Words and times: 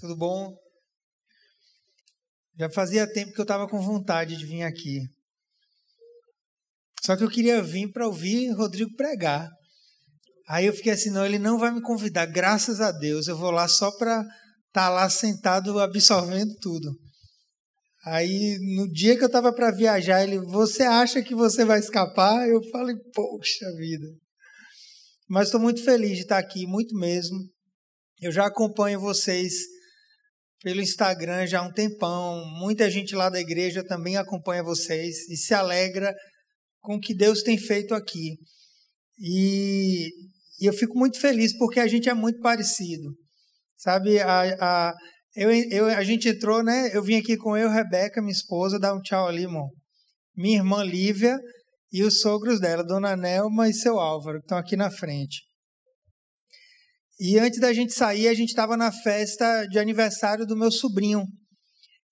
Tudo 0.00 0.16
bom? 0.16 0.56
Já 2.58 2.70
fazia 2.70 3.10
tempo 3.12 3.32
que 3.32 3.40
eu 3.40 3.44
estava 3.44 3.68
com 3.68 3.80
vontade 3.82 4.34
de 4.36 4.46
vir 4.46 4.62
aqui. 4.62 5.00
Só 7.02 7.16
que 7.16 7.22
eu 7.22 7.30
queria 7.30 7.62
vir 7.62 7.90
para 7.92 8.06
ouvir 8.06 8.50
Rodrigo 8.52 8.94
pregar. 8.96 9.48
Aí 10.48 10.66
eu 10.66 10.72
fiquei 10.72 10.92
assim, 10.92 11.10
não, 11.10 11.24
ele 11.24 11.38
não 11.38 11.58
vai 11.58 11.70
me 11.70 11.82
convidar, 11.82 12.26
graças 12.26 12.80
a 12.80 12.90
Deus. 12.90 13.28
Eu 13.28 13.36
vou 13.36 13.50
lá 13.50 13.68
só 13.68 13.90
para 13.98 14.20
estar 14.20 14.32
tá 14.72 14.88
lá 14.88 15.08
sentado 15.10 15.78
absorvendo 15.78 16.54
tudo. 16.60 16.90
Aí 18.04 18.58
no 18.76 18.90
dia 18.90 19.16
que 19.16 19.22
eu 19.22 19.26
estava 19.26 19.52
para 19.52 19.70
viajar, 19.70 20.22
ele, 20.22 20.38
você 20.38 20.82
acha 20.82 21.22
que 21.22 21.34
você 21.34 21.64
vai 21.64 21.78
escapar? 21.78 22.48
Eu 22.48 22.62
falei, 22.70 22.96
poxa 23.14 23.70
vida. 23.76 24.06
Mas 25.28 25.48
estou 25.48 25.60
muito 25.60 25.84
feliz 25.84 26.16
de 26.16 26.22
estar 26.22 26.38
aqui, 26.38 26.66
muito 26.66 26.94
mesmo. 26.96 27.38
Eu 28.20 28.32
já 28.32 28.46
acompanho 28.46 28.98
vocês 28.98 29.52
pelo 30.62 30.80
Instagram 30.80 31.46
já 31.46 31.60
há 31.60 31.62
um 31.62 31.72
tempão. 31.72 32.44
Muita 32.58 32.90
gente 32.90 33.14
lá 33.14 33.28
da 33.28 33.40
igreja 33.40 33.84
também 33.84 34.16
acompanha 34.16 34.62
vocês 34.62 35.28
e 35.28 35.36
se 35.36 35.54
alegra 35.54 36.14
com 36.80 36.96
o 36.96 37.00
que 37.00 37.14
Deus 37.14 37.42
tem 37.42 37.58
feito 37.58 37.94
aqui. 37.94 38.36
E, 39.18 40.08
e 40.60 40.66
eu 40.66 40.72
fico 40.72 40.98
muito 40.98 41.18
feliz 41.20 41.56
porque 41.56 41.80
a 41.80 41.86
gente 41.86 42.08
é 42.08 42.14
muito 42.14 42.40
parecido. 42.40 43.14
Sabe, 43.76 44.20
a, 44.20 44.42
a, 44.60 44.94
eu, 45.34 45.50
eu, 45.50 45.86
a 45.86 46.02
gente 46.02 46.28
entrou, 46.28 46.62
né? 46.62 46.90
Eu 46.92 47.02
vim 47.02 47.16
aqui 47.16 47.36
com 47.36 47.56
eu, 47.56 47.70
Rebeca, 47.70 48.20
minha 48.20 48.32
esposa, 48.32 48.78
dar 48.78 48.94
um 48.94 49.00
tchau 49.00 49.26
ali, 49.26 49.42
irmão. 49.42 49.68
Minha 50.36 50.58
irmã 50.58 50.82
Lívia 50.82 51.38
e 51.92 52.02
os 52.02 52.20
sogros 52.20 52.60
dela, 52.60 52.84
Dona 52.84 53.16
Nelma 53.16 53.68
e 53.68 53.74
seu 53.74 53.98
Álvaro, 53.98 54.38
que 54.38 54.44
estão 54.44 54.58
aqui 54.58 54.76
na 54.76 54.90
frente. 54.90 55.49
E 57.22 57.38
antes 57.38 57.60
da 57.60 57.70
gente 57.70 57.92
sair, 57.92 58.28
a 58.28 58.32
gente 58.34 58.48
estava 58.48 58.78
na 58.78 58.90
festa 58.90 59.66
de 59.66 59.78
aniversário 59.78 60.46
do 60.46 60.56
meu 60.56 60.72
sobrinho. 60.72 61.26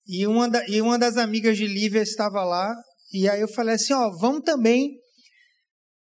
E 0.07 0.27
uma, 0.27 0.51
da, 0.51 0.69
e 0.69 0.83
uma 0.83 0.99
das 0.99 1.17
amigas 1.17 1.57
de 1.57 1.67
Lívia 1.67 2.03
estava 2.03 2.45
lá. 2.45 2.77
E 3.11 3.27
aí 3.27 3.41
eu 3.41 3.49
falei 3.49 3.77
assim: 3.77 3.95
ó, 3.95 4.11
vamos 4.11 4.43
também. 4.45 4.99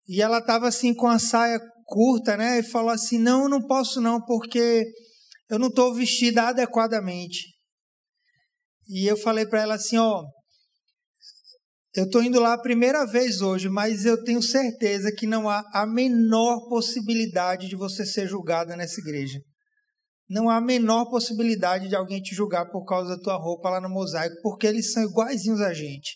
E 0.07 0.21
ela 0.21 0.41
estava 0.41 0.69
assim 0.69 0.93
com 0.93 1.07
a 1.07 1.19
saia 1.19 1.59
curta, 1.87 2.37
né? 2.37 2.59
E 2.59 2.63
falou 2.63 2.91
assim: 2.91 3.19
não, 3.19 3.45
eu 3.45 3.49
não 3.49 3.67
posso 3.67 3.99
não, 3.99 4.21
porque 4.21 4.85
eu 5.49 5.59
não 5.59 5.69
estou 5.69 5.95
vestida 5.95 6.43
adequadamente. 6.43 7.47
E 8.87 9.07
eu 9.07 9.17
falei 9.17 9.47
para 9.47 9.63
ela 9.63 9.77
assim: 9.77 9.97
ó, 9.97 10.23
eu 11.99 12.05
estou 12.05 12.23
indo 12.23 12.39
lá 12.39 12.53
a 12.53 12.63
primeira 12.63 13.05
vez 13.05 13.41
hoje, 13.41 13.69
mas 13.69 14.05
eu 14.05 14.23
tenho 14.23 14.41
certeza 14.41 15.11
que 15.11 15.27
não 15.27 15.51
há 15.51 15.65
a 15.75 15.85
menor 15.85 16.69
possibilidade 16.69 17.67
de 17.67 17.75
você 17.75 18.07
ser 18.07 18.29
julgada 18.29 18.77
nessa 18.77 19.01
igreja. 19.01 19.41
Não 20.31 20.49
há 20.49 20.59
a 20.59 20.61
menor 20.61 21.11
possibilidade 21.11 21.89
de 21.89 21.97
alguém 21.97 22.23
te 22.23 22.37
julgar 22.37 22.71
por 22.71 22.85
causa 22.85 23.17
da 23.17 23.23
tua 23.23 23.37
roupa 23.37 23.69
lá 23.69 23.81
no 23.81 23.89
mosaico, 23.89 24.37
porque 24.45 24.69
eles 24.69 24.93
são 24.93 25.03
iguaizinhos 25.03 25.61
a 25.61 25.75
gente. 25.75 26.15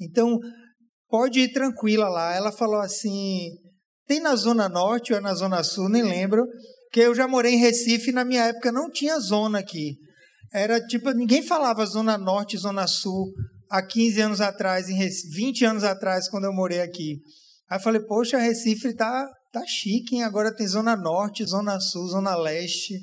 Então, 0.00 0.40
pode 1.08 1.38
ir 1.38 1.52
tranquila 1.52 2.08
lá. 2.08 2.34
Ela 2.34 2.50
falou 2.50 2.80
assim: 2.80 3.50
tem 4.08 4.18
na 4.18 4.34
Zona 4.34 4.68
Norte 4.68 5.12
ou 5.12 5.18
é 5.20 5.22
na 5.22 5.34
Zona 5.34 5.62
Sul, 5.62 5.88
nem 5.88 6.02
lembro, 6.02 6.44
que 6.90 6.98
eu 6.98 7.14
já 7.14 7.28
morei 7.28 7.54
em 7.54 7.60
Recife 7.60 8.10
e 8.10 8.12
na 8.12 8.24
minha 8.24 8.46
época 8.46 8.72
não 8.72 8.90
tinha 8.90 9.20
zona 9.20 9.60
aqui. 9.60 9.96
Era 10.52 10.84
tipo, 10.84 11.12
ninguém 11.12 11.44
falava 11.44 11.86
Zona 11.86 12.18
Norte, 12.18 12.58
Zona 12.58 12.88
Sul 12.88 13.32
há 13.74 13.84
15 13.84 14.20
anos 14.20 14.40
atrás, 14.40 14.88
em 14.88 14.94
Recife, 14.94 15.34
20 15.34 15.64
anos 15.64 15.84
atrás, 15.84 16.28
quando 16.28 16.44
eu 16.44 16.52
morei 16.52 16.80
aqui. 16.80 17.18
Aí 17.68 17.82
falei, 17.82 18.00
poxa, 18.02 18.38
Recife 18.38 18.94
tá, 18.94 19.28
tá 19.52 19.64
chique, 19.66 20.14
hein? 20.14 20.22
agora 20.22 20.54
tem 20.54 20.66
Zona 20.66 20.94
Norte, 20.94 21.44
Zona 21.44 21.80
Sul, 21.80 22.06
Zona 22.06 22.36
Leste. 22.36 22.94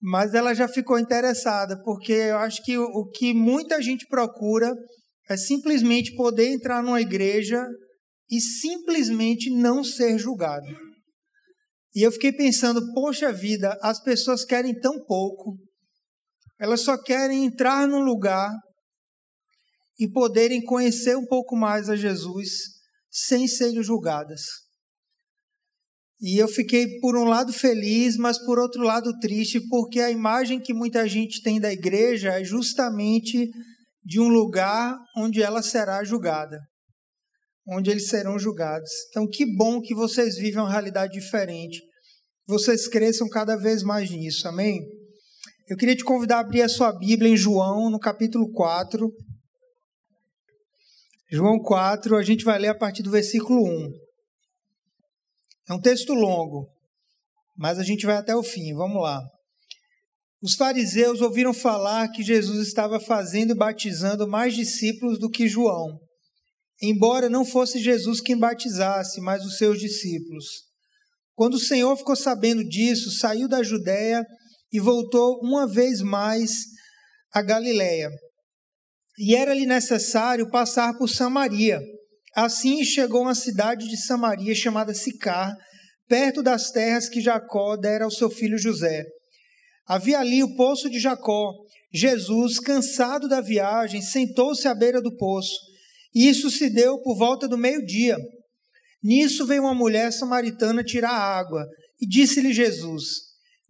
Mas 0.00 0.32
ela 0.32 0.54
já 0.54 0.66
ficou 0.66 0.98
interessada, 0.98 1.78
porque 1.84 2.12
eu 2.12 2.38
acho 2.38 2.62
que 2.64 2.78
o 2.78 3.10
que 3.10 3.34
muita 3.34 3.82
gente 3.82 4.06
procura 4.06 4.74
é 5.28 5.36
simplesmente 5.36 6.14
poder 6.16 6.48
entrar 6.48 6.82
numa 6.82 7.00
igreja 7.00 7.62
e 8.30 8.40
simplesmente 8.40 9.50
não 9.50 9.84
ser 9.84 10.18
julgado. 10.18 10.66
E 11.94 12.00
eu 12.00 12.10
fiquei 12.10 12.32
pensando, 12.32 12.80
poxa 12.94 13.30
vida, 13.30 13.76
as 13.82 14.02
pessoas 14.02 14.46
querem 14.46 14.74
tão 14.80 15.04
pouco, 15.04 15.58
elas 16.58 16.80
só 16.80 16.96
querem 16.96 17.44
entrar 17.44 17.86
num 17.86 18.02
lugar 18.02 18.50
e 20.02 20.10
poderem 20.10 20.60
conhecer 20.60 21.16
um 21.16 21.24
pouco 21.24 21.54
mais 21.54 21.88
a 21.88 21.94
Jesus 21.94 22.48
sem 23.08 23.46
serem 23.46 23.80
julgadas. 23.84 24.42
E 26.20 26.38
eu 26.42 26.48
fiquei, 26.48 26.98
por 26.98 27.16
um 27.16 27.22
lado, 27.22 27.52
feliz, 27.52 28.16
mas 28.16 28.36
por 28.44 28.58
outro 28.58 28.82
lado, 28.82 29.16
triste, 29.20 29.60
porque 29.68 30.00
a 30.00 30.10
imagem 30.10 30.58
que 30.58 30.74
muita 30.74 31.06
gente 31.08 31.40
tem 31.40 31.60
da 31.60 31.72
igreja 31.72 32.30
é 32.40 32.42
justamente 32.42 33.48
de 34.04 34.18
um 34.18 34.26
lugar 34.26 34.98
onde 35.16 35.40
ela 35.40 35.62
será 35.62 36.02
julgada, 36.02 36.58
onde 37.68 37.88
eles 37.88 38.08
serão 38.08 38.36
julgados. 38.36 38.90
Então, 39.10 39.28
que 39.28 39.46
bom 39.56 39.80
que 39.80 39.94
vocês 39.94 40.34
vivem 40.34 40.60
uma 40.60 40.70
realidade 40.70 41.12
diferente, 41.12 41.80
vocês 42.44 42.88
cresçam 42.88 43.28
cada 43.28 43.54
vez 43.54 43.84
mais 43.84 44.10
nisso, 44.10 44.48
amém? 44.48 44.80
Eu 45.68 45.76
queria 45.76 45.94
te 45.94 46.02
convidar 46.02 46.38
a 46.38 46.40
abrir 46.40 46.62
a 46.62 46.68
sua 46.68 46.92
Bíblia 46.92 47.30
em 47.30 47.36
João, 47.36 47.88
no 47.88 48.00
capítulo 48.00 48.50
4. 48.50 49.08
João 51.34 51.58
4, 51.58 52.14
a 52.14 52.22
gente 52.22 52.44
vai 52.44 52.58
ler 52.58 52.68
a 52.68 52.74
partir 52.74 53.02
do 53.02 53.10
versículo 53.10 53.66
1. 53.66 53.90
É 55.70 55.72
um 55.72 55.80
texto 55.80 56.12
longo, 56.12 56.68
mas 57.56 57.78
a 57.78 57.82
gente 57.82 58.04
vai 58.04 58.16
até 58.16 58.36
o 58.36 58.42
fim. 58.42 58.74
Vamos 58.74 59.02
lá. 59.02 59.18
Os 60.42 60.54
fariseus 60.54 61.22
ouviram 61.22 61.54
falar 61.54 62.08
que 62.08 62.22
Jesus 62.22 62.68
estava 62.68 63.00
fazendo 63.00 63.52
e 63.52 63.56
batizando 63.56 64.28
mais 64.28 64.54
discípulos 64.54 65.18
do 65.18 65.30
que 65.30 65.48
João, 65.48 65.98
embora 66.82 67.30
não 67.30 67.46
fosse 67.46 67.78
Jesus 67.78 68.20
quem 68.20 68.36
batizasse, 68.36 69.18
mas 69.22 69.42
os 69.42 69.56
seus 69.56 69.78
discípulos. 69.78 70.44
Quando 71.34 71.54
o 71.54 71.60
Senhor 71.60 71.96
ficou 71.96 72.14
sabendo 72.14 72.62
disso, 72.62 73.10
saiu 73.10 73.48
da 73.48 73.62
Judéia 73.62 74.22
e 74.70 74.78
voltou 74.78 75.40
uma 75.42 75.66
vez 75.66 76.02
mais 76.02 76.50
a 77.32 77.40
Galiléia 77.40 78.10
e 79.24 79.36
era-lhe 79.36 79.64
necessário 79.64 80.50
passar 80.50 80.98
por 80.98 81.08
Samaria. 81.08 81.80
Assim 82.34 82.82
chegou 82.82 83.22
uma 83.22 83.36
cidade 83.36 83.88
de 83.88 83.96
Samaria 83.96 84.52
chamada 84.52 84.92
Sicar, 84.92 85.56
perto 86.08 86.42
das 86.42 86.72
terras 86.72 87.08
que 87.08 87.20
Jacó 87.20 87.76
dera 87.76 88.04
ao 88.04 88.10
seu 88.10 88.28
filho 88.28 88.58
José. 88.58 89.04
Havia 89.86 90.18
ali 90.18 90.42
o 90.42 90.56
poço 90.56 90.90
de 90.90 90.98
Jacó. 90.98 91.52
Jesus, 91.94 92.58
cansado 92.58 93.28
da 93.28 93.40
viagem, 93.40 94.02
sentou-se 94.02 94.66
à 94.66 94.74
beira 94.74 95.00
do 95.00 95.16
poço. 95.16 95.54
E 96.12 96.28
isso 96.28 96.50
se 96.50 96.68
deu 96.68 97.00
por 97.00 97.16
volta 97.16 97.46
do 97.46 97.56
meio-dia. 97.56 98.16
Nisso 99.00 99.46
veio 99.46 99.62
uma 99.62 99.74
mulher 99.74 100.12
samaritana 100.12 100.82
tirar 100.82 101.12
água 101.12 101.64
e 102.00 102.08
disse-lhe 102.08 102.52
Jesus: 102.52 103.04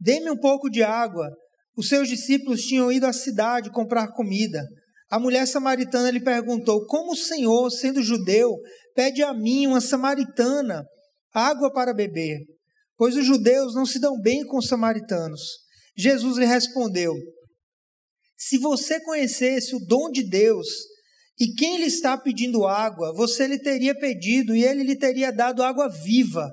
Dê-me 0.00 0.30
um 0.30 0.36
pouco 0.38 0.70
de 0.70 0.82
água. 0.82 1.28
Os 1.76 1.88
seus 1.88 2.08
discípulos 2.08 2.62
tinham 2.62 2.90
ido 2.90 3.04
à 3.04 3.12
cidade 3.12 3.70
comprar 3.70 4.08
comida. 4.12 4.66
A 5.12 5.20
mulher 5.20 5.46
samaritana 5.46 6.10
lhe 6.10 6.25
perguntou: 6.25 6.87
Como 6.87 7.12
o 7.12 7.16
Senhor, 7.16 7.70
sendo 7.70 8.02
judeu, 8.02 8.50
pede 8.94 9.22
a 9.22 9.34
mim, 9.34 9.66
uma 9.66 9.82
samaritana, 9.82 10.87
água 11.34 11.70
para 11.70 11.92
beber? 11.92 12.38
Pois 12.96 13.14
os 13.14 13.26
judeus 13.26 13.75
não 13.75 13.84
se 13.84 14.00
dão 14.00 14.19
bem 14.19 14.42
com 14.46 14.56
os 14.56 14.69
samaritanos. 14.69 15.42
Jesus 15.94 16.38
lhe 16.38 16.46
respondeu: 16.46 17.12
Se 18.38 18.56
você 18.56 19.04
conhecesse 19.04 19.76
o 19.76 19.84
dom 19.87 20.10
de 20.10 20.22
Deus 20.22 20.66
e 21.38 21.52
quem 21.56 21.76
lhe 21.76 21.88
está 21.88 22.16
pedindo 22.16 22.66
água, 22.66 23.12
você 23.14 23.46
lhe 23.46 23.58
teria 23.58 23.94
pedido 23.94 24.56
e 24.56 24.64
ele 24.64 24.82
lhe 24.82 24.96
teria 24.96 25.31
dado 25.31 25.62
água 25.62 25.90
viva. 25.90 26.50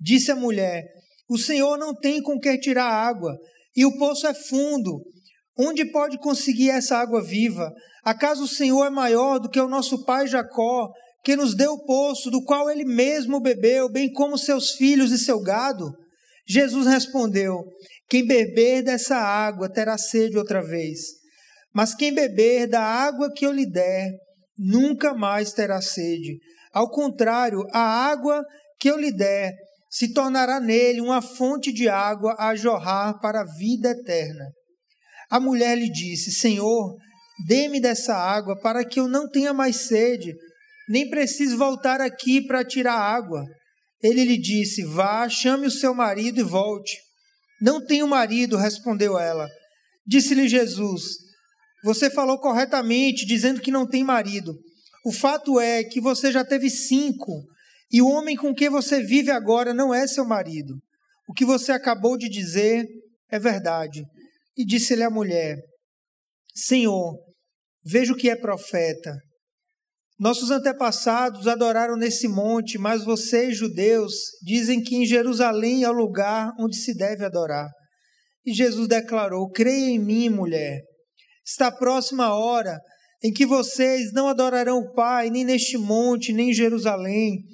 Disse 0.00 0.30
a 0.30 0.36
mulher: 0.36 0.84
O 1.28 1.36
Senhor 1.36 1.76
não 1.76 1.92
tem 1.92 2.22
com 2.22 2.38
que 2.38 2.58
tirar 2.58 2.86
água, 2.86 3.36
e 3.74 3.84
o 3.84 3.98
poço 3.98 4.24
é 4.28 4.34
fundo. 4.34 5.02
Onde 5.58 5.84
pode 5.84 6.18
conseguir 6.18 6.70
essa 6.70 6.96
água 6.96 7.20
viva? 7.20 7.72
Acaso 8.04 8.44
o 8.44 8.48
Senhor 8.48 8.86
é 8.86 8.90
maior 8.90 9.40
do 9.40 9.48
que 9.48 9.60
o 9.60 9.68
nosso 9.68 10.04
pai 10.04 10.28
Jacó, 10.28 10.88
que 11.24 11.34
nos 11.34 11.54
deu 11.54 11.72
o 11.72 11.84
poço, 11.84 12.30
do 12.30 12.44
qual 12.44 12.70
ele 12.70 12.84
mesmo 12.84 13.40
bebeu, 13.40 13.90
bem 13.90 14.12
como 14.12 14.38
seus 14.38 14.72
filhos 14.72 15.10
e 15.10 15.18
seu 15.18 15.40
gado? 15.40 15.90
Jesus 16.46 16.86
respondeu: 16.86 17.64
Quem 18.08 18.24
beber 18.24 18.82
dessa 18.82 19.16
água 19.16 19.68
terá 19.68 19.98
sede 19.98 20.38
outra 20.38 20.62
vez. 20.62 21.00
Mas 21.74 21.94
quem 21.94 22.14
beber 22.14 22.68
da 22.68 22.80
água 22.80 23.30
que 23.30 23.44
eu 23.44 23.52
lhe 23.52 23.66
der, 23.66 24.12
nunca 24.56 25.12
mais 25.12 25.52
terá 25.52 25.80
sede. 25.82 26.38
Ao 26.72 26.88
contrário, 26.88 27.66
a 27.72 27.80
água 27.80 28.44
que 28.78 28.88
eu 28.88 28.96
lhe 28.96 29.12
der 29.12 29.52
se 29.90 30.12
tornará 30.12 30.60
nele 30.60 31.00
uma 31.00 31.20
fonte 31.20 31.72
de 31.72 31.88
água 31.88 32.36
a 32.38 32.54
jorrar 32.54 33.18
para 33.20 33.40
a 33.40 33.56
vida 33.58 33.90
eterna. 33.90 34.46
A 35.30 35.38
mulher 35.38 35.76
lhe 35.76 35.90
disse: 35.90 36.32
Senhor, 36.32 36.96
dê-me 37.46 37.80
dessa 37.80 38.14
água 38.14 38.58
para 38.60 38.84
que 38.84 38.98
eu 38.98 39.08
não 39.08 39.28
tenha 39.28 39.52
mais 39.52 39.76
sede, 39.76 40.34
nem 40.88 41.08
precise 41.08 41.54
voltar 41.54 42.00
aqui 42.00 42.40
para 42.40 42.64
tirar 42.64 42.94
água. 42.94 43.44
Ele 44.02 44.24
lhe 44.24 44.38
disse: 44.38 44.84
Vá, 44.84 45.28
chame 45.28 45.66
o 45.66 45.70
seu 45.70 45.94
marido 45.94 46.40
e 46.40 46.44
volte. 46.44 46.96
Não 47.60 47.84
tenho 47.84 48.06
marido, 48.06 48.56
respondeu 48.56 49.18
ela. 49.18 49.48
Disse-lhe 50.06 50.48
Jesus: 50.48 51.02
Você 51.84 52.08
falou 52.08 52.38
corretamente, 52.38 53.26
dizendo 53.26 53.60
que 53.60 53.70
não 53.70 53.86
tem 53.86 54.04
marido. 54.04 54.56
O 55.04 55.12
fato 55.12 55.60
é 55.60 55.84
que 55.84 56.00
você 56.00 56.32
já 56.32 56.44
teve 56.44 56.70
cinco, 56.70 57.42
e 57.90 58.00
o 58.00 58.08
homem 58.08 58.36
com 58.36 58.54
quem 58.54 58.68
você 58.68 59.02
vive 59.02 59.30
agora 59.30 59.74
não 59.74 59.92
é 59.92 60.06
seu 60.06 60.24
marido. 60.24 60.74
O 61.28 61.32
que 61.32 61.44
você 61.44 61.72
acabou 61.72 62.16
de 62.16 62.28
dizer 62.28 62.86
é 63.30 63.38
verdade. 63.38 64.02
E 64.58 64.66
disse-lhe 64.66 65.04
a 65.04 65.10
mulher: 65.10 65.56
Senhor, 66.52 67.16
vejo 67.84 68.16
que 68.16 68.28
é 68.28 68.34
profeta. 68.34 69.16
Nossos 70.18 70.50
antepassados 70.50 71.46
adoraram 71.46 71.96
nesse 71.96 72.26
monte, 72.26 72.76
mas 72.76 73.04
vocês, 73.04 73.56
judeus, 73.56 74.12
dizem 74.42 74.82
que 74.82 74.96
em 74.96 75.06
Jerusalém 75.06 75.84
é 75.84 75.88
o 75.88 75.92
lugar 75.92 76.52
onde 76.58 76.76
se 76.76 76.92
deve 76.92 77.24
adorar. 77.24 77.70
E 78.44 78.52
Jesus 78.52 78.88
declarou: 78.88 79.48
Creia 79.48 79.90
em 79.90 79.98
mim, 79.98 80.28
mulher. 80.28 80.82
Está 81.46 81.70
próxima 81.70 82.24
a 82.24 82.34
hora 82.34 82.80
em 83.22 83.32
que 83.32 83.46
vocês 83.46 84.12
não 84.12 84.28
adorarão 84.28 84.78
o 84.78 84.92
Pai, 84.92 85.30
nem 85.30 85.44
neste 85.44 85.78
monte, 85.78 86.32
nem 86.32 86.50
em 86.50 86.54
Jerusalém. 86.54 87.44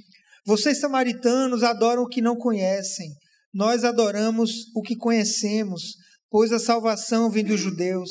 Vocês, 0.46 0.78
samaritanos, 0.80 1.62
adoram 1.62 2.02
o 2.02 2.08
que 2.08 2.22
não 2.22 2.36
conhecem. 2.36 3.08
Nós 3.52 3.84
adoramos 3.84 4.70
o 4.74 4.82
que 4.82 4.96
conhecemos, 4.96 5.94
pois 6.34 6.50
a 6.50 6.58
salvação 6.58 7.30
vem 7.30 7.44
dos 7.44 7.60
judeus. 7.60 8.10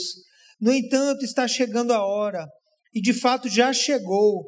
No 0.58 0.72
entanto, 0.72 1.26
está 1.26 1.46
chegando 1.46 1.92
a 1.92 2.06
hora 2.06 2.48
e 2.94 3.02
de 3.02 3.12
fato 3.12 3.50
já 3.50 3.74
chegou, 3.74 4.46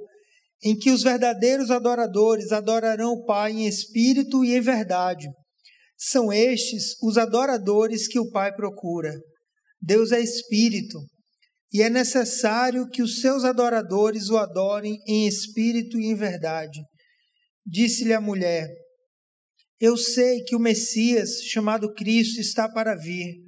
em 0.63 0.77
que 0.77 0.92
os 0.92 1.04
verdadeiros 1.04 1.69
adoradores 1.69 2.54
adorarão 2.54 3.12
o 3.12 3.25
Pai 3.25 3.51
em 3.51 3.68
espírito 3.68 4.45
e 4.45 4.56
em 4.56 4.62
verdade. 4.62 5.27
São 5.98 6.31
estes 6.31 6.95
os 7.04 7.18
adoradores 7.18 8.07
que 8.07 8.18
o 8.18 8.31
Pai 8.31 8.56
procura. 8.56 9.12
Deus 9.81 10.13
é 10.13 10.22
espírito, 10.22 10.98
e 11.74 11.81
é 11.81 11.89
necessário 11.89 12.88
que 12.88 13.01
os 13.01 13.19
seus 13.19 13.44
adoradores 13.44 14.30
o 14.30 14.38
adorem 14.38 14.98
em 15.06 15.27
espírito 15.27 16.00
e 16.00 16.06
em 16.06 16.16
verdade. 16.16 16.80
Disse-lhe 17.66 18.13
a 18.13 18.22
mulher: 18.22 18.69
Eu 19.81 19.98
sei 19.98 20.44
que 20.45 20.56
o 20.56 20.60
Messias, 20.60 21.42
chamado 21.44 21.94
Cristo, 21.94 22.39
está 22.39 22.69
para 22.69 22.95
vir. 22.95 23.44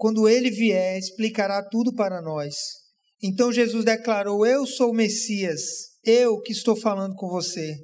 Quando 0.00 0.26
ele 0.26 0.50
vier, 0.50 0.98
explicará 0.98 1.62
tudo 1.62 1.94
para 1.94 2.22
nós. 2.22 2.54
Então 3.22 3.52
Jesus 3.52 3.84
declarou: 3.84 4.46
Eu 4.46 4.64
sou 4.64 4.92
o 4.92 4.94
Messias, 4.94 5.60
eu 6.02 6.40
que 6.40 6.52
estou 6.52 6.74
falando 6.74 7.14
com 7.16 7.28
você. 7.28 7.76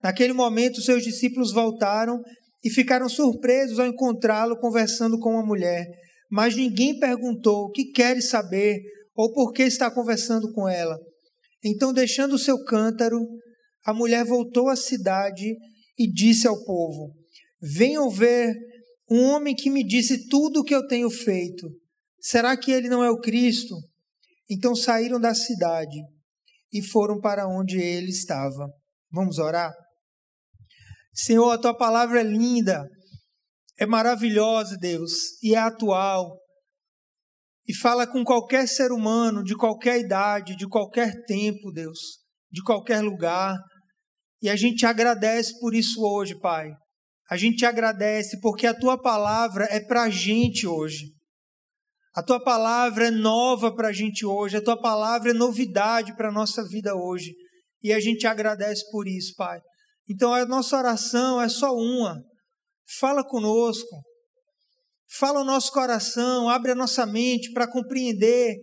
Naquele 0.00 0.32
momento, 0.32 0.80
seus 0.80 1.02
discípulos 1.02 1.52
voltaram 1.52 2.22
e 2.62 2.70
ficaram 2.70 3.08
surpresos 3.08 3.80
ao 3.80 3.86
encontrá-lo 3.88 4.56
conversando 4.60 5.18
com 5.18 5.30
uma 5.30 5.44
mulher. 5.44 5.84
Mas 6.30 6.54
ninguém 6.54 7.00
perguntou 7.00 7.64
o 7.64 7.70
que 7.72 7.86
queres 7.86 8.28
saber 8.28 8.80
ou 9.12 9.32
por 9.32 9.52
que 9.52 9.64
está 9.64 9.90
conversando 9.90 10.52
com 10.52 10.68
ela. 10.68 10.96
Então, 11.64 11.92
deixando 11.92 12.34
o 12.34 12.38
seu 12.38 12.62
cântaro, 12.62 13.18
a 13.84 13.92
mulher 13.92 14.24
voltou 14.24 14.68
à 14.68 14.76
cidade 14.76 15.52
e 15.98 16.12
disse 16.12 16.46
ao 16.46 16.64
povo: 16.64 17.12
Venham 17.60 18.08
ver 18.08 18.54
um 19.10 19.22
homem 19.24 19.54
que 19.54 19.70
me 19.70 19.84
disse 19.84 20.28
tudo 20.28 20.60
o 20.60 20.64
que 20.64 20.74
eu 20.74 20.86
tenho 20.86 21.10
feito. 21.10 21.68
Será 22.20 22.56
que 22.56 22.72
ele 22.72 22.88
não 22.88 23.04
é 23.04 23.10
o 23.10 23.20
Cristo? 23.20 23.74
Então 24.50 24.74
saíram 24.74 25.20
da 25.20 25.34
cidade 25.34 25.98
e 26.72 26.82
foram 26.82 27.20
para 27.20 27.48
onde 27.48 27.78
ele 27.78 28.10
estava. 28.10 28.68
Vamos 29.10 29.38
orar? 29.38 29.72
Senhor, 31.14 31.50
a 31.50 31.58
tua 31.58 31.76
palavra 31.76 32.20
é 32.20 32.24
linda, 32.24 32.84
é 33.78 33.86
maravilhosa, 33.86 34.76
Deus, 34.76 35.12
e 35.42 35.54
é 35.54 35.58
atual. 35.58 36.36
E 37.66 37.74
fala 37.74 38.06
com 38.06 38.24
qualquer 38.24 38.68
ser 38.68 38.92
humano, 38.92 39.42
de 39.42 39.56
qualquer 39.56 39.98
idade, 39.98 40.54
de 40.56 40.68
qualquer 40.68 41.24
tempo, 41.24 41.72
Deus, 41.72 41.98
de 42.50 42.62
qualquer 42.62 43.00
lugar. 43.00 43.56
E 44.42 44.48
a 44.48 44.56
gente 44.56 44.76
te 44.76 44.86
agradece 44.86 45.58
por 45.58 45.74
isso 45.74 46.04
hoje, 46.04 46.38
Pai. 46.38 46.70
A 47.28 47.36
gente 47.36 47.58
te 47.58 47.66
agradece 47.66 48.40
porque 48.40 48.66
a 48.66 48.74
tua 48.74 49.00
palavra 49.00 49.66
é 49.70 49.80
para 49.80 50.04
a 50.04 50.10
gente 50.10 50.66
hoje. 50.66 51.12
A 52.14 52.22
tua 52.22 52.42
palavra 52.42 53.08
é 53.08 53.10
nova 53.10 53.74
para 53.74 53.88
a 53.88 53.92
gente 53.92 54.24
hoje, 54.24 54.56
a 54.56 54.62
tua 54.62 54.80
palavra 54.80 55.30
é 55.30 55.34
novidade 55.34 56.16
para 56.16 56.28
a 56.28 56.32
nossa 56.32 56.66
vida 56.66 56.94
hoje. 56.94 57.34
E 57.82 57.92
a 57.92 58.00
gente 58.00 58.26
agradece 58.26 58.90
por 58.90 59.06
isso, 59.06 59.34
Pai. 59.36 59.60
Então 60.08 60.32
a 60.32 60.46
nossa 60.46 60.78
oração 60.78 61.42
é 61.42 61.48
só 61.48 61.74
uma. 61.74 62.16
Fala 62.98 63.22
conosco. 63.22 64.02
Fala 65.08 65.40
o 65.40 65.44
nosso 65.44 65.70
coração, 65.72 66.48
abre 66.48 66.72
a 66.72 66.74
nossa 66.74 67.06
mente 67.06 67.52
para 67.52 67.70
compreender, 67.70 68.56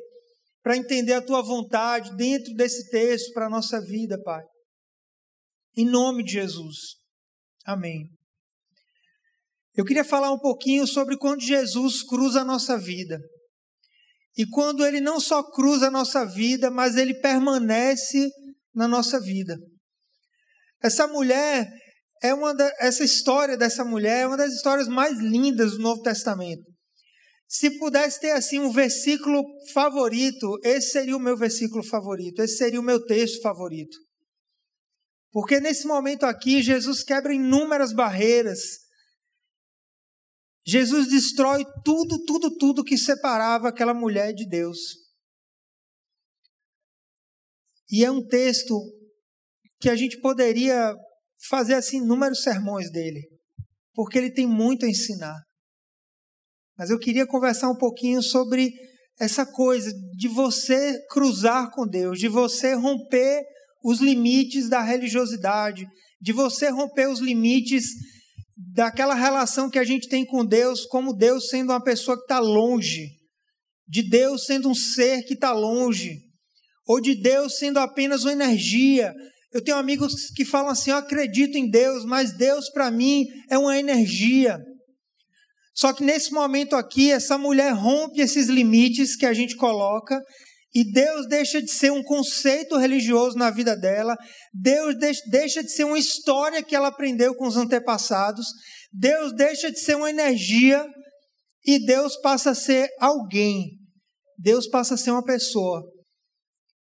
para 0.62 0.76
entender 0.76 1.14
a 1.14 1.22
tua 1.22 1.42
vontade 1.42 2.16
dentro 2.16 2.54
desse 2.54 2.90
texto 2.90 3.34
para 3.34 3.46
a 3.46 3.50
nossa 3.50 3.80
vida, 3.80 4.22
Pai. 4.24 4.44
Em 5.76 5.86
nome 5.86 6.24
de 6.24 6.34
Jesus. 6.34 6.98
Amém. 7.66 8.10
Eu 9.76 9.84
queria 9.84 10.04
falar 10.04 10.32
um 10.32 10.40
pouquinho 10.40 10.86
sobre 10.86 11.18
quando 11.18 11.42
Jesus 11.42 12.04
cruza 12.04 12.42
a 12.42 12.46
nossa 12.46 12.78
vida. 12.78 13.20
E 14.38 14.46
quando 14.48 14.86
ele 14.86 15.00
não 15.00 15.20
só 15.20 15.44
cruza 15.44 15.88
a 15.88 15.92
nossa 15.92 16.26
vida, 16.26 16.70
mas 16.70 16.96
ele 16.96 17.16
permanece 17.16 18.30
na 18.74 18.88
nossa 18.88 19.20
vida. 19.20 19.58
Essa 20.82 21.08
mulher 21.08 21.72
é 22.22 22.34
uma 22.34 22.54
da, 22.54 22.72
essa 22.80 23.04
história 23.04 23.58
dessa 23.58 23.84
mulher 23.84 24.22
é 24.22 24.28
uma 24.28 24.38
das 24.38 24.54
histórias 24.54 24.88
mais 24.88 25.20
lindas 25.20 25.74
do 25.74 25.80
Novo 25.80 26.02
Testamento. 26.02 26.64
Se 27.48 27.78
pudesse 27.78 28.20
ter 28.20 28.32
assim 28.32 28.60
um 28.60 28.72
versículo 28.72 29.44
favorito, 29.74 30.58
esse 30.64 30.92
seria 30.92 31.16
o 31.16 31.20
meu 31.20 31.38
versículo 31.38 31.84
favorito, 31.84 32.42
esse 32.42 32.58
seria 32.58 32.80
o 32.80 32.84
meu 32.84 33.06
texto 33.06 33.42
favorito. 33.42 33.96
Porque 35.32 35.60
nesse 35.60 35.86
momento 35.86 36.26
aqui 36.26 36.62
Jesus 36.62 37.04
quebra 37.04 37.34
inúmeras 37.34 37.94
barreiras 37.94 38.83
Jesus 40.66 41.10
destrói 41.10 41.66
tudo, 41.84 42.24
tudo, 42.26 42.56
tudo 42.58 42.84
que 42.84 42.98
separava 42.98 43.68
aquela 43.68 43.94
mulher 43.94 44.34
de 44.34 44.48
Deus. 44.48 44.78
E 47.90 48.04
é 48.04 48.10
um 48.10 48.26
texto 48.26 48.74
que 49.80 49.90
a 49.90 49.96
gente 49.96 50.20
poderia 50.20 50.96
fazer 51.50 51.74
assim 51.74 51.98
inúmeros 51.98 52.42
sermões 52.42 52.90
dele, 52.90 53.22
porque 53.94 54.18
ele 54.18 54.32
tem 54.32 54.48
muito 54.48 54.86
a 54.86 54.90
ensinar. 54.90 55.38
Mas 56.78 56.90
eu 56.90 56.98
queria 56.98 57.28
conversar 57.28 57.70
um 57.70 57.78
pouquinho 57.78 58.24
sobre 58.24 58.72
essa 59.20 59.46
coisa 59.46 59.92
de 60.18 60.28
você 60.28 60.98
cruzar 61.08 61.70
com 61.72 61.86
Deus, 61.86 62.18
de 62.18 62.28
você 62.28 62.74
romper 62.74 63.44
os 63.84 64.00
limites 64.00 64.70
da 64.70 64.82
religiosidade, 64.82 65.86
de 66.20 66.32
você 66.32 66.70
romper 66.70 67.10
os 67.10 67.20
limites 67.20 67.86
daquela 68.72 69.14
relação 69.14 69.70
que 69.70 69.80
a 69.80 69.84
gente 69.84 70.08
tem 70.08 70.26
com 70.26 70.46
Deus, 70.46 70.86
como 70.86 71.14
Deus 71.14 71.50
sendo 71.50 71.72
uma 71.72 71.84
pessoa 71.84 72.16
que 72.16 72.24
está 72.24 72.40
longe, 72.40 73.10
de 73.88 74.08
Deus 74.08 74.46
sendo 74.46 74.70
um 74.70 74.76
ser 74.76 75.24
que 75.24 75.34
está 75.34 75.52
longe, 75.52 76.20
ou 76.88 77.02
de 77.02 77.16
Deus 77.16 77.58
sendo 77.58 77.80
apenas 77.80 78.24
uma 78.24 78.32
energia. 78.32 79.14
Eu 79.52 79.64
tenho 79.64 79.78
amigos 79.78 80.32
que 80.36 80.46
falam 80.46 80.72
assim: 80.72 80.92
eu 80.92 80.98
acredito 80.98 81.58
em 81.58 81.70
Deus, 81.70 82.06
mas 82.06 82.36
Deus 82.38 82.70
para 82.70 82.90
mim 82.90 83.26
é 83.50 83.58
uma 83.58 83.78
energia. 83.78 84.60
Só 85.76 85.92
que 85.92 86.04
nesse 86.04 86.32
momento 86.32 86.76
aqui, 86.76 87.12
essa 87.12 87.38
mulher 87.38 87.74
rompe 87.74 88.22
esses 88.22 88.48
limites 88.48 89.16
que 89.16 89.26
a 89.26 89.34
gente 89.34 89.56
coloca 89.56 90.22
e 90.74 90.84
Deus 90.92 91.28
deixa 91.28 91.62
de 91.62 91.72
ser 91.72 91.92
um 91.92 92.02
conceito 92.02 92.78
religioso 92.78 93.38
na 93.38 93.52
vida 93.52 93.76
dela, 93.76 94.18
Deus 94.52 94.96
deixa 95.30 95.64
de 95.64 95.72
ser 95.72 95.84
uma 95.84 96.00
história 96.00 96.64
que 96.64 96.76
ela 96.76 96.88
aprendeu 96.88 97.36
com 97.36 97.46
os 97.46 97.56
antepassados, 97.56 98.48
Deus 98.92 99.34
deixa 99.34 99.72
de 99.72 99.80
ser 99.80 99.96
uma 99.96 100.10
energia 100.10 100.84
e 101.64 101.86
Deus 101.86 102.20
passa 102.22 102.52
a 102.52 102.56
ser 102.56 102.90
alguém. 103.00 103.80
Deus 104.38 104.68
passa 104.68 104.96
a 104.96 104.98
ser 104.98 105.12
uma 105.12 105.24
pessoa. 105.24 105.84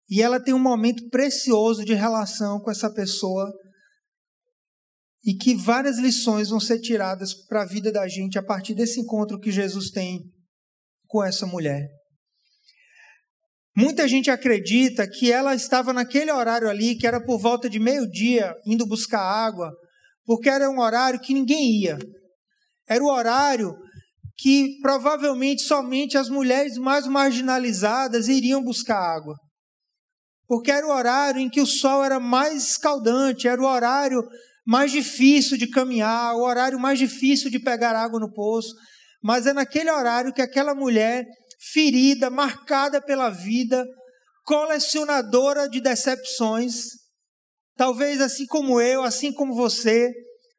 E 0.07 0.21
ela 0.21 0.39
tem 0.39 0.53
um 0.53 0.59
momento 0.59 1.09
precioso 1.09 1.83
de 1.83 1.93
relação 1.93 2.59
com 2.59 2.69
essa 2.69 2.91
pessoa 2.93 3.51
e 5.23 5.33
que 5.35 5.55
várias 5.55 5.97
lições 5.97 6.49
vão 6.49 6.59
ser 6.59 6.79
tiradas 6.79 7.33
para 7.47 7.63
a 7.63 7.65
vida 7.65 7.91
da 7.91 8.07
gente 8.07 8.37
a 8.37 8.43
partir 8.43 8.73
desse 8.73 8.99
encontro 8.99 9.39
que 9.39 9.51
Jesus 9.51 9.89
tem 9.89 10.19
com 11.07 11.23
essa 11.23 11.45
mulher. 11.45 12.00
Muita 13.75 14.07
gente 14.07 14.29
acredita 14.29 15.07
que 15.07 15.31
ela 15.31 15.55
estava 15.55 15.93
naquele 15.93 16.31
horário 16.31 16.69
ali, 16.69 16.95
que 16.95 17.07
era 17.07 17.23
por 17.23 17.39
volta 17.39 17.69
de 17.69 17.79
meio-dia, 17.79 18.53
indo 18.65 18.85
buscar 18.85 19.21
água, 19.21 19.71
porque 20.25 20.49
era 20.49 20.69
um 20.69 20.79
horário 20.79 21.19
que 21.19 21.33
ninguém 21.33 21.81
ia. 21.81 21.97
Era 22.87 23.03
o 23.03 23.09
horário 23.09 23.73
que 24.37 24.77
provavelmente 24.81 25.61
somente 25.61 26.17
as 26.17 26.27
mulheres 26.27 26.77
mais 26.77 27.07
marginalizadas 27.07 28.27
iriam 28.27 28.61
buscar 28.61 28.97
água. 28.97 29.35
Porque 30.47 30.71
era 30.71 30.85
o 30.85 30.91
horário 30.91 31.39
em 31.39 31.49
que 31.49 31.61
o 31.61 31.65
sol 31.65 32.03
era 32.03 32.19
mais 32.19 32.71
escaldante, 32.71 33.47
era 33.47 33.61
o 33.61 33.65
horário 33.65 34.21
mais 34.67 34.91
difícil 34.91 35.57
de 35.57 35.69
caminhar, 35.69 36.35
o 36.35 36.43
horário 36.43 36.79
mais 36.79 36.99
difícil 36.99 37.49
de 37.49 37.59
pegar 37.59 37.95
água 37.95 38.19
no 38.19 38.33
poço, 38.33 38.75
mas 39.23 39.45
é 39.45 39.53
naquele 39.53 39.89
horário 39.89 40.33
que 40.33 40.41
aquela 40.41 40.75
mulher 40.75 41.25
ferida, 41.61 42.29
marcada 42.29 43.01
pela 43.01 43.29
vida, 43.29 43.85
colecionadora 44.43 45.69
de 45.69 45.79
decepções, 45.79 46.87
talvez 47.75 48.19
assim 48.19 48.45
como 48.47 48.81
eu, 48.81 49.03
assim 49.03 49.31
como 49.31 49.53
você, 49.53 50.11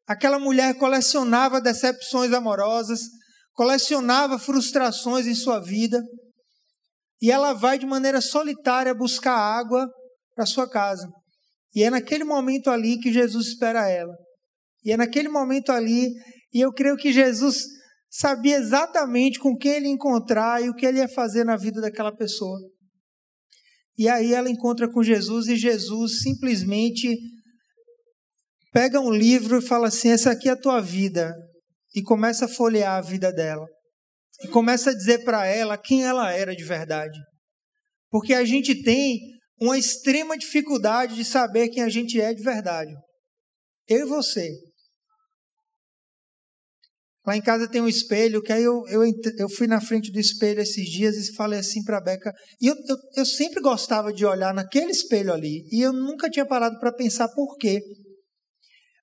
aquela 0.07 0.39
mulher 0.39 0.75
colecionava 0.75 1.59
decepções 1.59 2.31
amorosas, 2.31 3.01
colecionava 3.53 4.39
frustrações 4.39 5.27
em 5.27 5.35
sua 5.35 5.59
vida, 5.59 6.01
e 7.21 7.31
ela 7.31 7.53
vai 7.53 7.77
de 7.77 7.85
maneira 7.85 8.19
solitária 8.19 8.93
buscar 8.93 9.35
água 9.35 9.89
para 10.35 10.45
sua 10.45 10.69
casa. 10.69 11.07
E 11.75 11.83
é 11.83 11.89
naquele 11.89 12.23
momento 12.23 12.69
ali 12.69 12.99
que 12.99 13.11
Jesus 13.11 13.47
espera 13.47 13.89
ela. 13.89 14.13
E 14.83 14.91
é 14.91 14.97
naquele 14.97 15.29
momento 15.29 15.71
ali, 15.71 16.09
e 16.53 16.59
eu 16.59 16.71
creio 16.71 16.97
que 16.97 17.13
Jesus 17.13 17.63
sabia 18.13 18.57
exatamente 18.57 19.39
com 19.39 19.57
quem 19.57 19.71
ele 19.71 19.87
encontrar 19.87 20.63
e 20.63 20.69
o 20.69 20.75
que 20.75 20.85
ele 20.85 20.99
ia 20.99 21.07
fazer 21.07 21.43
na 21.43 21.57
vida 21.57 21.81
daquela 21.81 22.15
pessoa. 22.15 22.59
E 23.97 24.07
aí 24.07 24.33
ela 24.33 24.49
encontra 24.49 24.87
com 24.91 25.01
Jesus 25.01 25.47
e 25.47 25.55
Jesus 25.55 26.21
simplesmente 26.21 27.17
pega 28.71 28.99
um 28.99 29.11
livro 29.11 29.57
e 29.57 29.61
fala 29.61 29.87
assim: 29.87 30.09
Essa 30.09 30.31
aqui 30.31 30.47
é 30.47 30.51
a 30.51 30.59
tua 30.59 30.79
vida. 30.79 31.33
E 31.95 32.01
começa 32.01 32.45
a 32.45 32.47
folhear 32.47 32.97
a 32.97 33.01
vida 33.01 33.31
dela. 33.31 33.65
E 34.43 34.47
começa 34.47 34.91
a 34.91 34.95
dizer 34.95 35.23
para 35.23 35.45
ela 35.45 35.77
quem 35.77 36.03
ela 36.03 36.31
era 36.31 36.55
de 36.55 36.63
verdade. 36.63 37.19
Porque 38.09 38.33
a 38.33 38.45
gente 38.45 38.81
tem 38.83 39.19
uma 39.59 39.77
extrema 39.77 40.37
dificuldade 40.37 41.15
de 41.15 41.23
saber 41.23 41.69
quem 41.69 41.83
a 41.83 41.89
gente 41.89 42.19
é 42.19 42.33
de 42.33 42.43
verdade. 42.43 42.93
Eu 43.87 44.05
e 44.05 44.09
você. 44.09 44.49
Lá 47.25 47.37
em 47.37 47.41
casa 47.41 47.69
tem 47.69 47.81
um 47.81 47.87
espelho, 47.87 48.41
que 48.41 48.51
aí 48.51 48.63
eu, 48.63 48.83
eu, 48.87 49.01
eu 49.37 49.49
fui 49.49 49.65
na 49.65 49.79
frente 49.79 50.11
do 50.11 50.19
espelho 50.19 50.59
esses 50.59 50.85
dias 50.89 51.15
e 51.15 51.33
falei 51.35 51.59
assim 51.59 51.81
para 51.83 51.97
a 51.97 52.01
Beca. 52.01 52.33
E 52.59 52.67
eu, 52.67 52.75
eu, 52.75 52.97
eu 53.17 53.25
sempre 53.25 53.61
gostava 53.61 54.11
de 54.11 54.25
olhar 54.25 54.53
naquele 54.53 54.91
espelho 54.91 55.31
ali. 55.31 55.65
E 55.71 55.81
eu 55.81 55.93
nunca 55.93 56.29
tinha 56.29 56.45
parado 56.45 56.77
para 56.79 56.91
pensar 56.91 57.29
por 57.29 57.55
quê. 57.57 57.81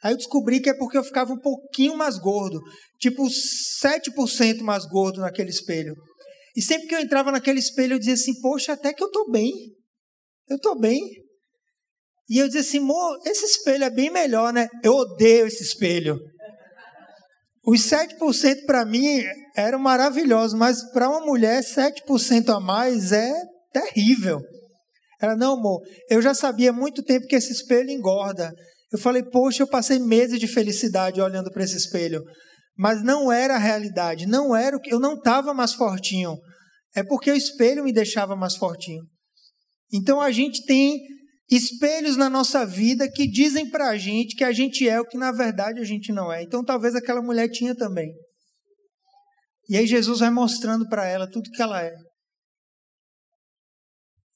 Aí 0.02 0.12
eu 0.12 0.16
descobri 0.18 0.60
que 0.60 0.68
é 0.68 0.74
porque 0.74 0.98
eu 0.98 1.04
ficava 1.04 1.32
um 1.32 1.38
pouquinho 1.38 1.96
mais 1.96 2.18
gordo. 2.18 2.60
Tipo 2.98 3.26
7% 3.26 4.60
mais 4.60 4.84
gordo 4.84 5.20
naquele 5.20 5.50
espelho. 5.50 5.94
E 6.54 6.60
sempre 6.60 6.88
que 6.88 6.94
eu 6.94 7.00
entrava 7.00 7.32
naquele 7.32 7.58
espelho, 7.58 7.94
eu 7.94 7.98
dizia 7.98 8.14
assim: 8.14 8.38
Poxa, 8.40 8.72
até 8.74 8.92
que 8.92 9.02
eu 9.02 9.06
estou 9.06 9.30
bem. 9.30 9.50
Eu 10.48 10.56
estou 10.56 10.78
bem. 10.78 11.00
E 12.30 12.38
eu 12.38 12.46
dizia 12.46 12.60
assim, 12.60 12.78
amor, 12.78 13.18
esse 13.26 13.44
espelho 13.44 13.82
é 13.82 13.90
bem 13.90 14.08
melhor, 14.08 14.52
né? 14.52 14.68
Eu 14.84 14.94
odeio 14.94 15.46
esse 15.46 15.64
espelho. 15.64 16.16
Os 17.64 17.80
7% 17.82 18.64
para 18.66 18.84
mim 18.84 19.22
eram 19.54 19.78
maravilhosos, 19.78 20.58
mas 20.58 20.82
para 20.92 21.08
uma 21.08 21.20
mulher, 21.20 21.62
7% 21.62 22.48
a 22.48 22.60
mais 22.60 23.12
é 23.12 23.32
terrível. 23.72 24.40
Ela, 25.20 25.36
não, 25.36 25.54
amor, 25.54 25.80
eu 26.08 26.22
já 26.22 26.32
sabia 26.32 26.70
há 26.70 26.72
muito 26.72 27.02
tempo 27.02 27.26
que 27.26 27.36
esse 27.36 27.52
espelho 27.52 27.90
engorda. 27.90 28.52
Eu 28.90 28.98
falei, 28.98 29.22
poxa, 29.22 29.62
eu 29.62 29.68
passei 29.68 29.98
meses 29.98 30.40
de 30.40 30.48
felicidade 30.48 31.20
olhando 31.20 31.50
para 31.50 31.62
esse 31.62 31.76
espelho. 31.76 32.22
Mas 32.76 33.02
não 33.02 33.30
era 33.30 33.56
a 33.56 33.58
realidade, 33.58 34.26
não 34.26 34.56
era 34.56 34.76
o 34.76 34.80
que 34.80 34.92
eu 34.92 34.98
não 34.98 35.14
estava 35.14 35.52
mais 35.52 35.74
fortinho. 35.74 36.38
É 36.94 37.02
porque 37.04 37.30
o 37.30 37.36
espelho 37.36 37.84
me 37.84 37.92
deixava 37.92 38.34
mais 38.34 38.56
fortinho. 38.56 39.02
Então 39.92 40.20
a 40.20 40.30
gente 40.30 40.64
tem 40.64 40.98
espelhos 41.50 42.16
na 42.16 42.30
nossa 42.30 42.64
vida 42.64 43.10
que 43.10 43.26
dizem 43.26 43.68
para 43.68 43.88
a 43.90 43.96
gente 43.96 44.36
que 44.36 44.44
a 44.44 44.52
gente 44.52 44.88
é 44.88 45.00
o 45.00 45.06
que 45.06 45.18
na 45.18 45.32
verdade 45.32 45.80
a 45.80 45.84
gente 45.84 46.12
não 46.12 46.32
é. 46.32 46.42
Então 46.42 46.64
talvez 46.64 46.94
aquela 46.94 47.20
mulher 47.20 47.48
tinha 47.48 47.74
também. 47.74 48.12
E 49.68 49.76
aí 49.76 49.86
Jesus 49.86 50.20
vai 50.20 50.30
mostrando 50.30 50.88
para 50.88 51.06
ela 51.06 51.28
tudo 51.28 51.50
que 51.50 51.62
ela 51.62 51.82
é. 51.82 51.92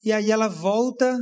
E 0.03 0.11
aí 0.11 0.29
ela 0.29 0.47
volta 0.47 1.17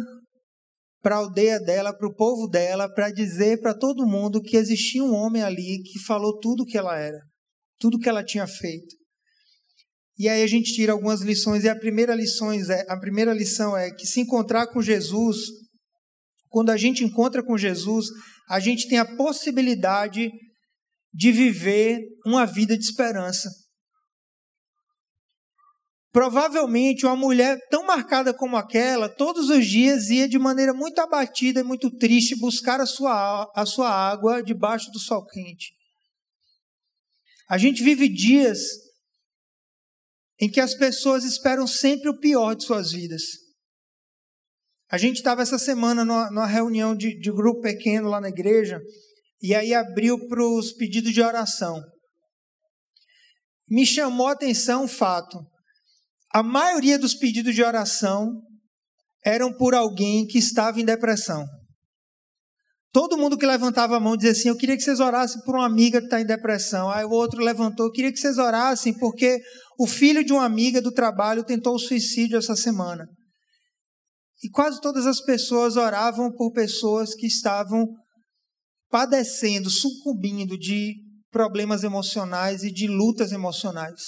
para 1.02 1.16
a 1.16 1.20
aldeia 1.20 1.60
dela, 1.60 1.96
para 1.96 2.08
o 2.08 2.16
povo 2.16 2.48
dela, 2.48 2.92
para 2.92 3.12
dizer 3.12 3.60
para 3.60 3.74
todo 3.74 4.08
mundo 4.08 4.42
que 4.42 4.58
existia 4.58 5.04
um 5.04 5.14
homem 5.14 5.44
ali 5.44 5.82
que 5.84 6.00
falou 6.00 6.40
tudo 6.40 6.66
que 6.66 6.78
ela 6.78 6.98
era, 6.98 7.20
tudo 7.80 8.00
que 8.00 8.10
ela 8.10 8.24
tinha 8.24 8.48
feito. 8.48 8.96
E 10.18 10.30
aí 10.30 10.44
a 10.44 10.48
gente 10.48 10.74
tira 10.74 10.92
algumas 10.92 11.22
lições, 11.22 11.64
e 11.64 11.70
a 11.70 11.76
primeira, 11.76 12.14
lições 12.14 12.70
é, 12.70 12.86
a 12.88 12.98
primeira 13.00 13.34
lição 13.34 13.76
é 13.76 13.92
que 13.92 14.06
se 14.06 14.22
encontrar 14.22 14.68
com 14.68 14.82
Jesus 14.82 15.38
quando 16.54 16.70
a 16.70 16.78
gente 16.78 17.04
encontra 17.04 17.44
com 17.44 17.58
Jesus, 17.58 18.06
a 18.48 18.60
gente 18.60 18.88
tem 18.88 19.00
a 19.00 19.18
possibilidade 19.18 20.32
de 21.12 21.32
viver 21.32 22.00
uma 22.24 22.46
vida 22.46 22.78
de 22.78 22.84
esperança. 22.84 23.50
Provavelmente 26.12 27.08
uma 27.08 27.16
mulher 27.16 27.58
tão 27.72 27.88
marcada 27.88 28.32
como 28.36 28.56
aquela, 28.56 29.10
todos 29.10 29.50
os 29.50 29.66
dias 29.66 30.12
ia 30.12 30.30
de 30.30 30.38
maneira 30.38 30.76
muito 30.76 31.00
abatida 31.00 31.62
e 31.62 31.64
muito 31.64 31.90
triste 31.98 32.36
buscar 32.36 32.80
a 32.80 32.86
sua, 32.86 33.52
a 33.56 33.66
sua 33.66 33.90
água 33.90 34.44
debaixo 34.44 34.92
do 34.92 35.00
sol 35.00 35.26
quente. 35.26 35.74
A 37.50 37.58
gente 37.58 37.82
vive 37.84 38.08
dias 38.08 38.60
em 40.40 40.52
que 40.52 40.60
as 40.60 40.76
pessoas 40.76 41.24
esperam 41.24 41.66
sempre 41.66 42.10
o 42.10 42.20
pior 42.20 42.54
de 42.54 42.64
suas 42.64 42.92
vidas. 42.92 43.43
A 44.94 44.98
gente 45.00 45.16
estava 45.18 45.42
essa 45.42 45.58
semana 45.58 46.06
numa, 46.06 46.30
numa 46.30 46.46
reunião 46.46 46.96
de, 46.96 47.18
de, 47.18 47.32
grupo 47.32 47.62
pequeno 47.62 48.10
lá 48.10 48.22
na 48.22 48.30
igreja, 48.30 48.80
e 49.42 49.56
aí 49.56 49.74
abriu 49.74 50.28
para 50.28 50.46
os 50.46 50.72
pedidos 50.72 51.12
de 51.12 51.20
oração. 51.20 51.82
Me 53.68 53.88
chamou 53.88 54.28
a 54.28 54.34
atenção 54.34 54.84
um 54.84 54.88
fato. 54.88 55.40
A 56.32 56.44
maioria 56.44 57.00
dos 57.00 57.16
pedidos 57.16 57.56
de 57.56 57.64
oração 57.64 58.40
eram 59.26 59.52
por 59.52 59.74
alguém 59.74 60.28
que 60.28 60.38
estava 60.38 60.80
em 60.80 60.86
depressão. 60.86 61.44
Todo 62.92 63.18
mundo 63.18 63.36
que 63.36 63.48
levantava 63.48 63.98
a 63.98 64.00
mão 64.00 64.16
dizia 64.16 64.34
assim: 64.34 64.50
Eu 64.50 64.58
queria 64.58 64.78
que 64.78 64.84
vocês 64.84 65.00
orassem 65.00 65.42
por 65.44 65.56
uma 65.56 65.66
amiga 65.66 66.02
que 66.02 66.06
está 66.06 66.22
em 66.22 66.26
depressão. 66.28 66.92
Aí 66.92 67.04
o 67.04 67.10
outro 67.10 67.44
levantou: 67.44 67.88
Eu 67.88 67.92
queria 67.92 68.12
que 68.12 68.20
vocês 68.20 68.38
orassem 68.38 68.96
porque 69.00 69.42
o 69.80 69.88
filho 69.88 70.24
de 70.24 70.32
uma 70.32 70.46
amiga 70.46 70.80
do 70.80 70.92
trabalho 70.92 71.44
tentou 71.44 71.74
o 71.74 71.80
suicídio 71.80 72.38
essa 72.38 72.56
semana. 72.56 73.08
E 74.44 74.50
quase 74.50 74.82
todas 74.82 75.08
as 75.08 75.22
pessoas 75.22 75.78
oravam 75.78 76.32
por 76.32 76.52
pessoas 76.52 77.16
que 77.16 77.26
estavam 77.26 77.88
padecendo, 78.90 79.70
sucumbindo 79.70 80.58
de 80.58 80.96
problemas 81.32 81.84
emocionais 81.84 82.64
e 82.64 82.72
de 82.72 82.88
lutas 82.88 83.32
emocionais. 83.32 84.02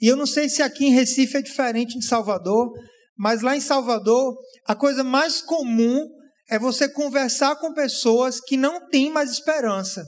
E 0.00 0.08
eu 0.08 0.16
não 0.16 0.26
sei 0.26 0.48
se 0.48 0.62
aqui 0.62 0.86
em 0.86 0.92
Recife 0.92 1.36
é 1.36 1.42
diferente 1.42 1.98
de 1.98 2.04
Salvador, 2.04 2.70
mas 3.16 3.42
lá 3.42 3.56
em 3.56 3.60
Salvador, 3.60 4.34
a 4.66 4.74
coisa 4.74 5.04
mais 5.04 5.40
comum 5.40 6.06
é 6.48 6.58
você 6.58 6.88
conversar 6.88 7.56
com 7.56 7.72
pessoas 7.72 8.40
que 8.40 8.56
não 8.56 8.88
têm 8.88 9.10
mais 9.10 9.30
esperança. 9.30 10.02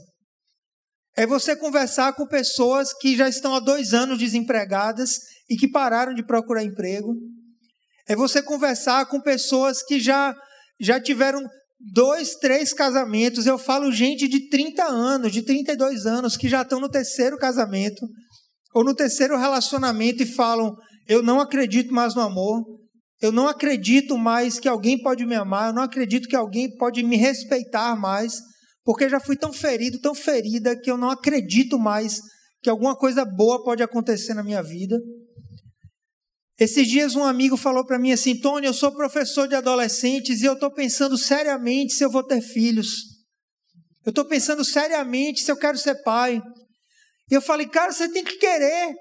É 1.15 1.25
você 1.25 1.55
conversar 1.55 2.13
com 2.13 2.27
pessoas 2.27 2.91
que 2.91 3.15
já 3.15 3.29
estão 3.29 3.55
há 3.55 3.59
dois 3.59 3.93
anos 3.93 4.17
desempregadas 4.17 5.19
e 5.49 5.55
que 5.55 5.69
pararam 5.69 6.13
de 6.13 6.25
procurar 6.25 6.63
emprego. 6.63 7.13
É 8.07 8.15
você 8.15 8.41
conversar 8.41 9.05
com 9.05 9.21
pessoas 9.21 9.81
que 9.83 9.99
já, 9.99 10.35
já 10.79 10.99
tiveram 10.99 11.41
dois, 11.79 12.35
três 12.35 12.73
casamentos. 12.73 13.45
Eu 13.45 13.57
falo 13.57 13.91
gente 13.91 14.27
de 14.27 14.49
30 14.49 14.83
anos, 14.83 15.31
de 15.31 15.41
32 15.41 16.05
anos, 16.05 16.37
que 16.37 16.49
já 16.49 16.61
estão 16.61 16.79
no 16.79 16.89
terceiro 16.89 17.37
casamento 17.37 18.05
ou 18.73 18.83
no 18.83 18.95
terceiro 18.95 19.37
relacionamento 19.37 20.23
e 20.23 20.25
falam: 20.25 20.75
Eu 21.07 21.21
não 21.21 21.39
acredito 21.39 21.93
mais 21.93 22.15
no 22.15 22.21
amor, 22.21 22.63
eu 23.21 23.31
não 23.31 23.47
acredito 23.47 24.17
mais 24.17 24.59
que 24.59 24.67
alguém 24.67 25.01
pode 25.01 25.25
me 25.25 25.35
amar, 25.35 25.69
eu 25.69 25.73
não 25.73 25.83
acredito 25.83 26.27
que 26.27 26.35
alguém 26.35 26.75
pode 26.75 27.03
me 27.03 27.15
respeitar 27.15 27.95
mais, 27.95 28.33
porque 28.83 29.07
já 29.07 29.19
fui 29.19 29.37
tão 29.37 29.53
ferido, 29.53 29.99
tão 29.99 30.13
ferida, 30.13 30.77
que 30.77 30.91
eu 30.91 30.97
não 30.97 31.09
acredito 31.09 31.79
mais 31.79 32.19
que 32.61 32.69
alguma 32.69 32.95
coisa 32.95 33.23
boa 33.23 33.63
pode 33.63 33.83
acontecer 33.83 34.33
na 34.33 34.43
minha 34.43 34.61
vida. 34.61 34.97
Esses 36.59 36.87
dias 36.87 37.15
um 37.15 37.23
amigo 37.23 37.57
falou 37.57 37.85
para 37.85 37.97
mim 37.97 38.11
assim, 38.11 38.39
Tony, 38.39 38.67
eu 38.67 38.73
sou 38.73 38.91
professor 38.91 39.47
de 39.47 39.55
adolescentes 39.55 40.41
e 40.41 40.45
eu 40.45 40.53
estou 40.53 40.71
pensando 40.71 41.17
seriamente 41.17 41.93
se 41.93 42.03
eu 42.03 42.11
vou 42.11 42.23
ter 42.23 42.41
filhos. 42.41 43.13
Eu 44.05 44.09
estou 44.09 44.25
pensando 44.25 44.63
seriamente 44.63 45.41
se 45.41 45.51
eu 45.51 45.57
quero 45.57 45.77
ser 45.77 46.03
pai. 46.03 46.41
E 47.31 47.33
eu 47.33 47.41
falei, 47.41 47.67
cara, 47.67 47.91
você 47.91 48.07
tem 48.11 48.23
que 48.23 48.37
querer. 48.37 48.93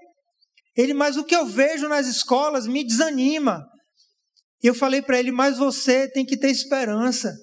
Ele, 0.77 0.95
mas 0.95 1.17
o 1.17 1.25
que 1.25 1.37
eu 1.37 1.45
vejo 1.45 1.89
nas 1.89 2.07
escolas 2.07 2.67
me 2.67 2.85
desanima. 2.85 3.63
E 4.63 4.67
eu 4.67 4.75
falei 4.75 5.03
para 5.03 5.19
ele, 5.19 5.33
mas 5.33 5.59
você 5.59 6.09
tem 6.11 6.25
que 6.25 6.39
ter 6.39 6.51
esperança. 6.51 7.35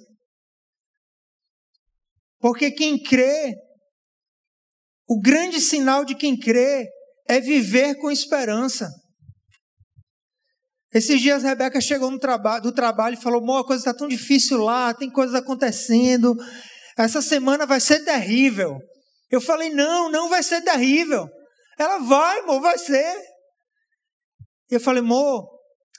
Porque 2.39 2.71
quem 2.71 2.97
crê, 2.97 3.53
o 5.07 5.19
grande 5.19 5.59
sinal 5.59 6.05
de 6.05 6.15
quem 6.15 6.37
crê 6.37 6.87
é 7.27 7.39
viver 7.39 7.95
com 7.95 8.09
esperança. 8.09 8.89
Esses 10.91 11.21
dias 11.21 11.45
a 11.45 11.49
Rebeca 11.49 11.79
chegou 11.79 12.17
traba 12.17 12.59
do 12.59 12.71
trabalho 12.71 13.13
e 13.13 13.21
falou: 13.21 13.41
Mô, 13.41 13.57
a 13.57 13.65
coisa 13.65 13.81
está 13.81 13.93
tão 13.93 14.07
difícil 14.07 14.57
lá, 14.59 14.93
tem 14.93 15.09
coisas 15.09 15.35
acontecendo. 15.35 16.35
essa 16.97 17.21
semana 17.21 17.65
vai 17.65 17.79
ser 17.79 18.03
terrível. 18.03 18.79
Eu 19.29 19.39
falei: 19.39 19.69
Não, 19.69 20.09
não 20.09 20.29
vai 20.29 20.41
ser 20.41 20.61
terrível. 20.61 21.27
Ela 21.77 21.99
vai, 21.99 22.39
amor, 22.39 22.61
vai 22.61 22.77
ser. 22.77 23.15
Eu 24.69 24.79
falei: 24.79 25.01
Amor, 25.01 25.47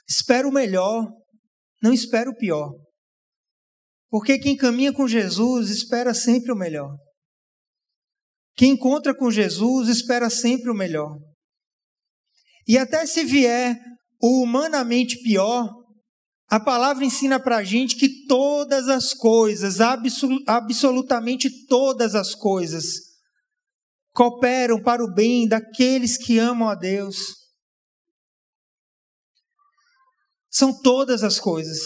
espera 0.07 0.47
o 0.47 0.51
melhor, 0.51 1.07
não 1.81 1.93
espera 1.93 2.29
o 2.29 2.35
pior. 2.35 2.73
Porque 4.09 4.37
quem 4.37 4.57
caminha 4.57 4.91
com 4.91 5.07
Jesus 5.07 5.69
espera 5.69 6.13
sempre 6.13 6.51
o 6.51 6.55
melhor. 6.55 6.97
Quem 8.57 8.71
encontra 8.71 9.15
com 9.15 9.31
Jesus 9.31 9.87
espera 9.87 10.29
sempre 10.29 10.69
o 10.69 10.75
melhor. 10.75 11.17
E 12.67 12.77
até 12.77 13.05
se 13.05 13.23
vier 13.23 13.79
o 14.21 14.43
humanamente 14.43 15.21
pior, 15.21 15.69
a 16.49 16.59
palavra 16.59 17.05
ensina 17.05 17.39
para 17.39 17.57
a 17.57 17.63
gente 17.63 17.95
que 17.95 18.25
todas 18.27 18.89
as 18.89 19.13
coisas, 19.13 19.77
absolutamente 20.45 21.65
todas 21.67 22.13
as 22.13 22.35
coisas, 22.35 22.85
cooperam 24.13 24.81
para 24.81 25.03
o 25.03 25.13
bem 25.13 25.47
daqueles 25.47 26.17
que 26.17 26.37
amam 26.37 26.67
a 26.67 26.75
Deus. 26.75 27.37
São 30.49 30.77
todas 30.81 31.23
as 31.23 31.39
coisas. 31.39 31.79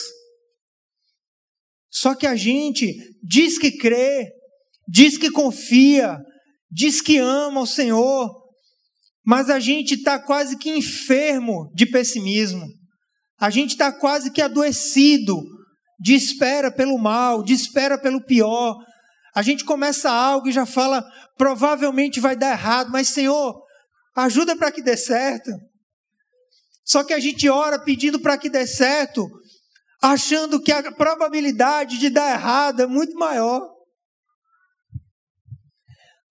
Só 1.91 2.15
que 2.15 2.25
a 2.25 2.35
gente 2.35 2.91
diz 3.23 3.59
que 3.59 3.77
crê, 3.77 4.27
diz 4.87 5.17
que 5.17 5.29
confia, 5.29 6.17
diz 6.71 7.01
que 7.01 7.19
ama 7.19 7.61
o 7.61 7.67
Senhor, 7.67 8.44
mas 9.25 9.49
a 9.49 9.59
gente 9.59 9.95
está 9.95 10.19
quase 10.19 10.55
que 10.55 10.69
enfermo 10.69 11.71
de 11.73 11.85
pessimismo. 11.87 12.67
A 13.39 13.49
gente 13.49 13.71
está 13.71 13.91
quase 13.91 14.31
que 14.31 14.41
adoecido 14.41 15.41
de 15.99 16.13
espera 16.13 16.71
pelo 16.71 16.97
mal, 16.97 17.43
de 17.43 17.53
espera 17.53 17.97
pelo 17.97 18.23
pior. 18.23 18.77
A 19.33 19.41
gente 19.41 19.65
começa 19.65 20.11
algo 20.11 20.47
e 20.47 20.51
já 20.51 20.65
fala, 20.65 21.03
provavelmente 21.37 22.19
vai 22.19 22.35
dar 22.35 22.51
errado, 22.51 22.91
mas 22.91 23.09
Senhor, 23.09 23.61
ajuda 24.15 24.55
para 24.55 24.71
que 24.71 24.81
dê 24.81 24.95
certo. 24.95 25.51
Só 26.85 27.03
que 27.03 27.13
a 27.13 27.19
gente 27.19 27.49
ora 27.49 27.79
pedindo 27.79 28.19
para 28.19 28.37
que 28.37 28.49
dê 28.49 28.67
certo, 28.67 29.27
achando 30.01 30.61
que 30.61 30.71
a 30.71 30.91
probabilidade 30.91 31.97
de 31.97 32.11
dar 32.11 32.31
errado 32.31 32.83
é 32.83 32.85
muito 32.85 33.17
maior. 33.17 33.74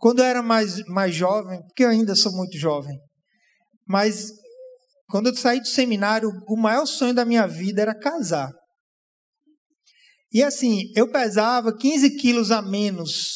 Quando 0.05 0.19
eu 0.19 0.27
era 0.27 0.43
mais, 0.43 0.85
mais 0.85 1.15
jovem, 1.15 1.63
porque 1.63 1.83
eu 1.83 1.89
ainda 1.89 2.15
sou 2.15 2.31
muito 2.33 2.59
jovem, 2.59 2.95
mas 3.89 4.31
quando 5.09 5.29
eu 5.31 5.35
saí 5.35 5.61
do 5.61 5.67
seminário, 5.67 6.31
o 6.47 6.59
maior 6.59 6.85
sonho 6.85 7.15
da 7.15 7.25
minha 7.25 7.47
vida 7.47 7.81
era 7.81 7.99
casar. 7.99 8.53
E 10.31 10.43
assim, 10.43 10.93
eu 10.95 11.11
pesava 11.11 11.75
15 11.75 12.19
quilos 12.19 12.51
a 12.51 12.61
menos 12.61 13.33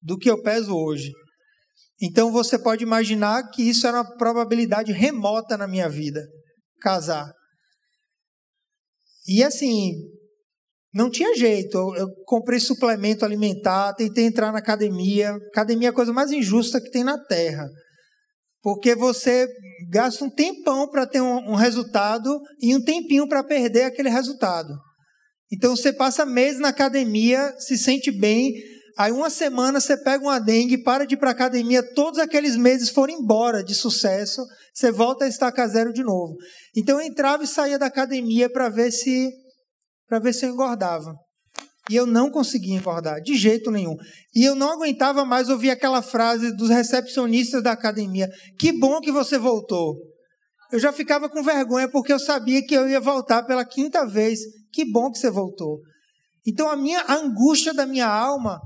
do 0.00 0.16
que 0.16 0.30
eu 0.30 0.40
peso 0.40 0.72
hoje. 0.72 1.10
Então 2.00 2.30
você 2.30 2.56
pode 2.56 2.84
imaginar 2.84 3.50
que 3.50 3.68
isso 3.68 3.88
era 3.88 4.02
uma 4.02 4.16
probabilidade 4.16 4.92
remota 4.92 5.56
na 5.56 5.66
minha 5.66 5.88
vida, 5.88 6.24
casar. 6.80 7.28
E 9.26 9.42
assim, 9.42 9.94
não 10.92 11.10
tinha 11.10 11.36
jeito. 11.36 11.76
Eu, 11.96 12.08
comprei 12.24 12.58
suplemento 12.58 13.24
alimentar, 13.24 13.94
tentei 13.94 14.24
entrar 14.24 14.52
na 14.52 14.58
academia. 14.58 15.34
Academia 15.52 15.88
é 15.88 15.90
a 15.90 15.94
coisa 15.94 16.12
mais 16.12 16.32
injusta 16.32 16.80
que 16.80 16.90
tem 16.90 17.04
na 17.04 17.18
Terra. 17.18 17.66
Porque 18.62 18.94
você 18.94 19.48
gasta 19.90 20.24
um 20.24 20.30
tempão 20.30 20.88
para 20.90 21.06
ter 21.06 21.20
um, 21.20 21.52
um, 21.52 21.54
resultado 21.54 22.38
e 22.60 22.76
um 22.76 22.82
tempinho 22.82 23.26
para 23.26 23.42
perder 23.42 23.84
aquele 23.84 24.10
resultado. 24.10 24.74
Então 25.52 25.74
você 25.74 25.92
passa 25.92 26.26
meses 26.26 26.60
na 26.60 26.68
academia, 26.68 27.54
se 27.58 27.78
sente 27.78 28.10
bem, 28.10 28.52
aí 28.98 29.10
uma 29.10 29.30
semana 29.30 29.80
você 29.80 29.96
pega 29.96 30.22
uma 30.22 30.38
dengue, 30.38 30.82
para 30.82 31.06
de 31.06 31.14
ir 31.14 31.18
para 31.18 31.30
a 31.30 31.32
academia, 31.32 31.82
todos 31.94 32.20
aqueles 32.20 32.54
meses 32.54 32.90
foram 32.90 33.14
embora 33.14 33.64
de 33.64 33.74
sucesso, 33.74 34.42
você 34.74 34.92
volta 34.92 35.24
a 35.24 35.28
estacar 35.28 35.66
zero 35.68 35.92
de 35.92 36.04
novo. 36.04 36.34
Então 36.76 37.00
eu 37.00 37.06
entrava 37.06 37.42
e 37.42 37.48
saía 37.48 37.78
da 37.78 37.86
academia 37.86 38.50
para 38.50 38.68
ver 38.68 38.92
se 38.92 39.30
para 40.10 40.18
ver 40.18 40.34
se 40.34 40.44
eu 40.44 40.50
engordava. 40.50 41.14
E 41.88 41.94
eu 41.94 42.04
não 42.04 42.30
conseguia 42.30 42.74
engordar, 42.74 43.22
de 43.22 43.36
jeito 43.36 43.70
nenhum. 43.70 43.96
E 44.34 44.44
eu 44.44 44.56
não 44.56 44.72
aguentava 44.72 45.24
mais 45.24 45.48
ouvir 45.48 45.70
aquela 45.70 46.02
frase 46.02 46.54
dos 46.56 46.68
recepcionistas 46.68 47.62
da 47.62 47.72
academia: 47.72 48.28
Que 48.58 48.72
bom 48.72 49.00
que 49.00 49.12
você 49.12 49.38
voltou. 49.38 49.96
Eu 50.72 50.78
já 50.78 50.92
ficava 50.92 51.28
com 51.28 51.42
vergonha 51.42 51.88
porque 51.90 52.12
eu 52.12 52.18
sabia 52.18 52.64
que 52.64 52.74
eu 52.74 52.88
ia 52.88 53.00
voltar 53.00 53.44
pela 53.44 53.64
quinta 53.64 54.04
vez. 54.04 54.40
Que 54.72 54.84
bom 54.84 55.10
que 55.10 55.18
você 55.18 55.30
voltou. 55.30 55.80
Então 56.46 56.68
a 56.68 56.76
minha 56.76 57.00
a 57.02 57.14
angústia 57.14 57.72
da 57.72 57.86
minha 57.86 58.06
alma 58.06 58.60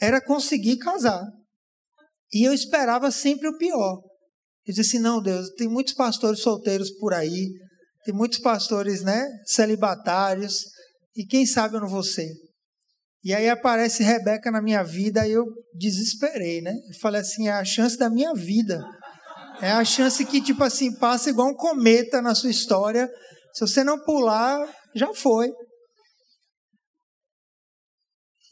era 0.00 0.20
conseguir 0.20 0.78
casar. 0.78 1.22
E 2.32 2.46
eu 2.46 2.52
esperava 2.52 3.10
sempre 3.10 3.48
o 3.48 3.56
pior. 3.56 4.02
Eu 4.66 4.74
disse 4.74 4.80
assim: 4.80 4.98
não, 4.98 5.22
Deus, 5.22 5.50
tem 5.50 5.68
muitos 5.68 5.94
pastores 5.94 6.40
solteiros 6.40 6.90
por 6.90 7.14
aí, 7.14 7.48
tem 8.04 8.14
muitos 8.14 8.38
pastores 8.38 9.02
né, 9.02 9.26
celibatários, 9.46 10.64
e 11.18 11.26
quem 11.26 11.44
sabe 11.44 11.74
eu 11.74 11.80
não 11.80 11.88
vou 11.88 12.04
ser. 12.04 12.32
E 13.24 13.34
aí 13.34 13.48
aparece 13.48 14.04
Rebeca 14.04 14.52
na 14.52 14.62
minha 14.62 14.84
vida 14.84 15.26
e 15.26 15.32
eu 15.32 15.44
desesperei, 15.74 16.62
né? 16.62 16.72
Eu 16.72 17.00
falei 17.00 17.20
assim, 17.20 17.48
é 17.48 17.52
a 17.52 17.64
chance 17.64 17.98
da 17.98 18.08
minha 18.08 18.32
vida. 18.32 18.80
É 19.60 19.72
a 19.72 19.84
chance 19.84 20.24
que, 20.24 20.40
tipo 20.40 20.62
assim, 20.62 20.96
passa 20.96 21.28
igual 21.28 21.48
um 21.48 21.56
cometa 21.56 22.22
na 22.22 22.36
sua 22.36 22.50
história. 22.50 23.10
Se 23.52 23.66
você 23.66 23.82
não 23.82 23.98
pular, 24.04 24.72
já 24.94 25.12
foi. 25.12 25.52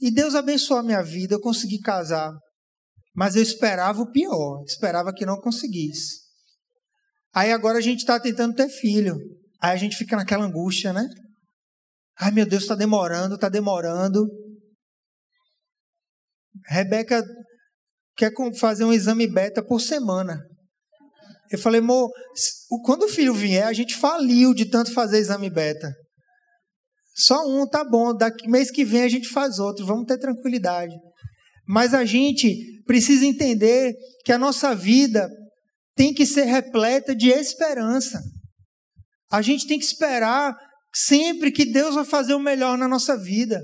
E 0.01 0.11
Deus 0.11 0.35
abençoou 0.35 0.81
a 0.81 0.83
minha 0.83 1.03
vida, 1.03 1.37
eu 1.37 1.41
consegui 1.41 1.79
casar. 1.79 2.33
Mas 3.15 3.37
eu 3.37 3.43
esperava 3.43 4.03
o 4.03 4.11
pior, 4.11 4.65
esperava 4.67 5.15
que 5.15 5.25
não 5.25 5.41
conseguisse. 5.41 6.17
Aí 7.33 7.53
agora 7.53 7.79
a 7.79 7.81
gente 7.81 8.01
está 8.01 8.19
tentando 8.19 8.57
ter 8.57 8.69
filho. 8.69 9.17
Aí 9.63 9.71
a 9.71 9.77
gente 9.77 9.97
fica 9.97 10.17
naquela 10.17 10.45
angústia, 10.45 10.93
né? 10.93 11.09
Ai 12.19 12.31
meu 12.31 12.47
Deus, 12.47 12.63
está 12.63 12.75
demorando, 12.75 13.35
está 13.35 13.49
demorando. 13.49 14.27
Rebeca 16.69 17.23
quer 18.17 18.33
fazer 18.59 18.85
um 18.85 18.93
exame 18.93 19.27
beta 19.27 19.63
por 19.63 19.81
semana. 19.81 20.41
Eu 21.51 21.59
falei, 21.59 21.81
amor, 21.81 22.11
quando 22.85 23.05
o 23.05 23.09
filho 23.09 23.35
vier, 23.35 23.67
a 23.67 23.73
gente 23.73 23.95
faliu 23.95 24.55
de 24.55 24.65
tanto 24.65 24.93
fazer 24.93 25.19
exame 25.19 25.51
beta. 25.51 25.95
Só 27.15 27.47
um 27.47 27.67
tá 27.69 27.85
bom, 27.85 28.15
daqui 28.15 28.49
mês 28.49 28.71
que 28.71 28.85
vem 28.85 29.03
a 29.03 29.09
gente 29.09 29.29
faz 29.29 29.59
outro, 29.59 29.87
vamos 29.87 30.07
ter 30.07 30.19
tranquilidade. 30.19 30.95
Mas 31.67 31.95
a 31.95 32.05
gente 32.05 32.83
precisa 32.85 33.25
entender 33.25 33.95
que 34.25 34.33
a 34.33 34.39
nossa 34.39 34.75
vida 34.75 35.29
tem 35.95 36.13
que 36.13 36.27
ser 36.27 36.45
repleta 36.45 37.15
de 37.15 37.31
esperança. 37.31 38.21
A 39.31 39.41
gente 39.41 39.67
tem 39.67 39.79
que 39.79 39.85
esperar 39.85 40.57
sempre 40.99 41.53
que 41.53 41.67
Deus 41.67 41.95
vai 41.95 42.07
fazer 42.07 42.33
o 42.33 42.41
melhor 42.41 42.79
na 42.79 42.89
nossa 42.89 43.19
vida. 43.19 43.63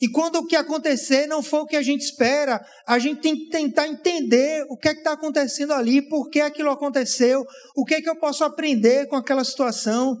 E 0.00 0.08
quando 0.08 0.36
o 0.36 0.46
que 0.46 0.56
acontecer 0.56 1.26
não 1.26 1.42
for 1.42 1.60
o 1.60 1.66
que 1.66 1.76
a 1.76 1.82
gente 1.82 2.02
espera, 2.02 2.64
a 2.88 2.98
gente 2.98 3.20
tem 3.20 3.36
que 3.36 3.48
tentar 3.50 3.86
entender 3.86 4.64
o 4.70 4.76
que 4.76 4.88
é 4.88 4.94
que 4.94 5.00
está 5.00 5.12
acontecendo 5.12 5.74
ali, 5.74 6.06
por 6.08 6.30
que 6.30 6.40
aquilo 6.40 6.70
aconteceu, 6.70 7.44
o 7.76 7.84
que 7.84 7.94
é 7.94 8.00
que 8.00 8.08
eu 8.08 8.18
posso 8.18 8.42
aprender 8.42 9.06
com 9.08 9.16
aquela 9.16 9.44
situação. 9.44 10.16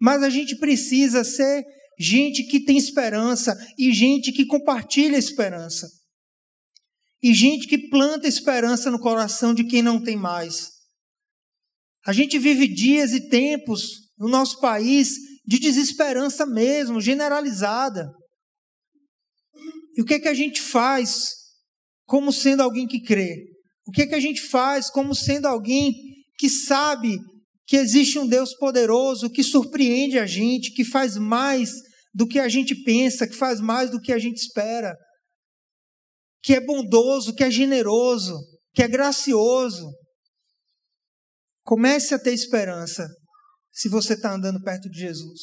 Mas 0.00 0.22
a 0.22 0.30
gente 0.30 0.56
precisa 0.56 1.24
ser 1.24 1.64
gente 1.98 2.44
que 2.44 2.64
tem 2.64 2.76
esperança 2.76 3.56
e 3.76 3.92
gente 3.92 4.30
que 4.30 4.46
compartilha 4.46 5.16
esperança. 5.16 5.88
E 7.20 7.34
gente 7.34 7.66
que 7.66 7.88
planta 7.88 8.28
esperança 8.28 8.88
no 8.88 9.00
coração 9.00 9.52
de 9.52 9.64
quem 9.64 9.82
não 9.82 10.02
tem 10.02 10.16
mais. 10.16 10.70
A 12.06 12.12
gente 12.12 12.38
vive 12.38 12.68
dias 12.68 13.12
e 13.12 13.28
tempos 13.28 14.10
no 14.18 14.28
nosso 14.28 14.60
país 14.60 15.31
de 15.44 15.58
desesperança 15.58 16.46
mesmo, 16.46 17.00
generalizada. 17.00 18.08
E 19.96 20.00
o 20.00 20.04
que 20.04 20.14
é 20.14 20.20
que 20.20 20.28
a 20.28 20.34
gente 20.34 20.60
faz 20.60 21.30
como 22.06 22.32
sendo 22.32 22.62
alguém 22.62 22.86
que 22.86 23.02
crê? 23.02 23.36
O 23.86 23.90
que 23.90 24.02
é 24.02 24.06
que 24.06 24.14
a 24.14 24.20
gente 24.20 24.40
faz 24.40 24.88
como 24.88 25.14
sendo 25.14 25.46
alguém 25.46 25.92
que 26.38 26.48
sabe 26.48 27.18
que 27.66 27.76
existe 27.76 28.18
um 28.18 28.26
Deus 28.26 28.54
poderoso 28.56 29.30
que 29.30 29.42
surpreende 29.42 30.18
a 30.18 30.26
gente, 30.26 30.72
que 30.72 30.84
faz 30.84 31.16
mais 31.16 31.70
do 32.14 32.26
que 32.26 32.38
a 32.38 32.48
gente 32.48 32.74
pensa, 32.82 33.26
que 33.26 33.34
faz 33.34 33.60
mais 33.60 33.90
do 33.90 34.00
que 34.00 34.12
a 34.12 34.18
gente 34.18 34.36
espera, 34.36 34.94
que 36.42 36.54
é 36.54 36.60
bondoso, 36.60 37.34
que 37.34 37.44
é 37.44 37.50
generoso, 37.50 38.38
que 38.74 38.82
é 38.82 38.88
gracioso. 38.88 39.90
Comece 41.64 42.14
a 42.14 42.18
ter 42.18 42.32
esperança 42.32 43.06
se 43.72 43.88
você 43.88 44.14
está 44.14 44.34
andando 44.34 44.62
perto 44.62 44.88
de 44.90 45.00
Jesus. 45.00 45.40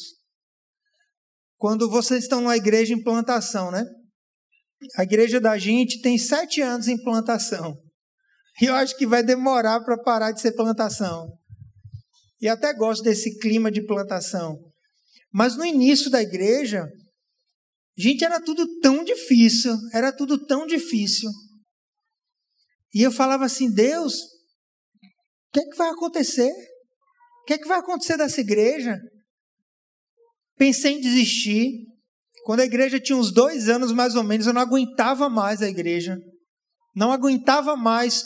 Quando 1.56 1.90
vocês 1.90 2.22
estão 2.22 2.40
numa 2.40 2.56
igreja 2.56 2.94
em 2.94 3.02
plantação, 3.02 3.70
né? 3.70 3.84
A 4.96 5.02
igreja 5.02 5.40
da 5.40 5.58
gente 5.58 6.00
tem 6.00 6.16
sete 6.16 6.62
anos 6.62 6.88
em 6.88 7.02
plantação. 7.02 7.76
E 8.62 8.66
eu 8.66 8.74
acho 8.74 8.96
que 8.96 9.06
vai 9.06 9.22
demorar 9.22 9.80
para 9.80 9.98
parar 9.98 10.32
de 10.32 10.40
ser 10.40 10.52
plantação. 10.52 11.28
E 12.40 12.48
até 12.48 12.72
gosto 12.72 13.02
desse 13.02 13.38
clima 13.38 13.70
de 13.70 13.84
plantação. 13.84 14.58
Mas 15.32 15.56
no 15.56 15.64
início 15.64 16.10
da 16.10 16.22
igreja, 16.22 16.88
Gente, 18.00 18.24
era 18.24 18.40
tudo 18.40 18.78
tão 18.80 19.04
difícil, 19.04 19.72
era 19.92 20.10
tudo 20.10 20.46
tão 20.46 20.66
difícil. 20.66 21.30
E 22.94 23.02
eu 23.02 23.12
falava 23.12 23.44
assim: 23.44 23.70
Deus, 23.70 24.14
o 24.14 25.52
que 25.52 25.60
é 25.60 25.64
que 25.64 25.76
vai 25.76 25.90
acontecer? 25.90 26.50
Que 27.50 27.54
é 27.54 27.58
que 27.58 27.66
vai 27.66 27.80
acontecer 27.80 28.16
dessa 28.16 28.40
igreja? 28.40 28.96
Pensei 30.56 30.92
em 30.92 31.00
desistir. 31.00 31.84
Quando 32.44 32.60
a 32.60 32.64
igreja 32.64 33.00
tinha 33.00 33.18
uns 33.18 33.32
dois 33.32 33.68
anos 33.68 33.90
mais 33.90 34.14
ou 34.14 34.22
menos, 34.22 34.46
eu 34.46 34.52
não 34.52 34.60
aguentava 34.60 35.28
mais 35.28 35.60
a 35.60 35.68
igreja. 35.68 36.16
Não 36.94 37.10
aguentava 37.10 37.74
mais. 37.74 38.22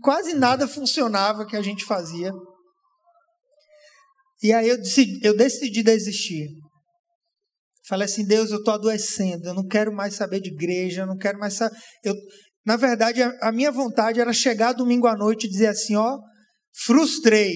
Quase 0.00 0.32
nada 0.32 0.66
funcionava 0.66 1.44
que 1.44 1.56
a 1.58 1.60
gente 1.60 1.84
fazia. 1.84 2.32
E 4.42 4.50
aí 4.50 4.70
eu 4.70 4.78
decidi, 4.78 5.20
eu 5.22 5.36
decidi 5.36 5.82
desistir. 5.82 6.48
Falei 7.86 8.06
assim, 8.06 8.24
Deus, 8.24 8.50
eu 8.50 8.60
estou 8.60 8.72
adoecendo, 8.72 9.46
eu 9.46 9.54
não 9.54 9.66
quero 9.66 9.92
mais 9.92 10.14
saber 10.14 10.40
de 10.40 10.48
igreja, 10.48 11.02
eu 11.02 11.06
não 11.06 11.18
quero 11.18 11.38
mais 11.38 11.52
saber. 11.52 11.76
Eu, 12.02 12.14
na 12.64 12.76
verdade, 12.76 13.22
a, 13.22 13.30
a 13.42 13.52
minha 13.52 13.70
vontade 13.70 14.18
era 14.18 14.32
chegar 14.32 14.72
domingo 14.72 15.06
à 15.06 15.14
noite 15.14 15.46
e 15.46 15.50
dizer 15.50 15.66
assim, 15.66 15.96
ó, 15.96 16.18
frustrei, 16.72 17.52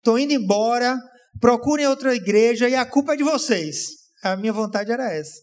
estou 0.00 0.18
indo 0.18 0.32
embora, 0.32 0.98
procurem 1.38 1.86
outra 1.86 2.14
igreja 2.14 2.68
e 2.68 2.74
a 2.74 2.84
culpa 2.84 3.14
é 3.14 3.16
de 3.16 3.22
vocês. 3.22 3.86
A 4.22 4.36
minha 4.36 4.52
vontade 4.52 4.90
era 4.90 5.12
essa. 5.12 5.40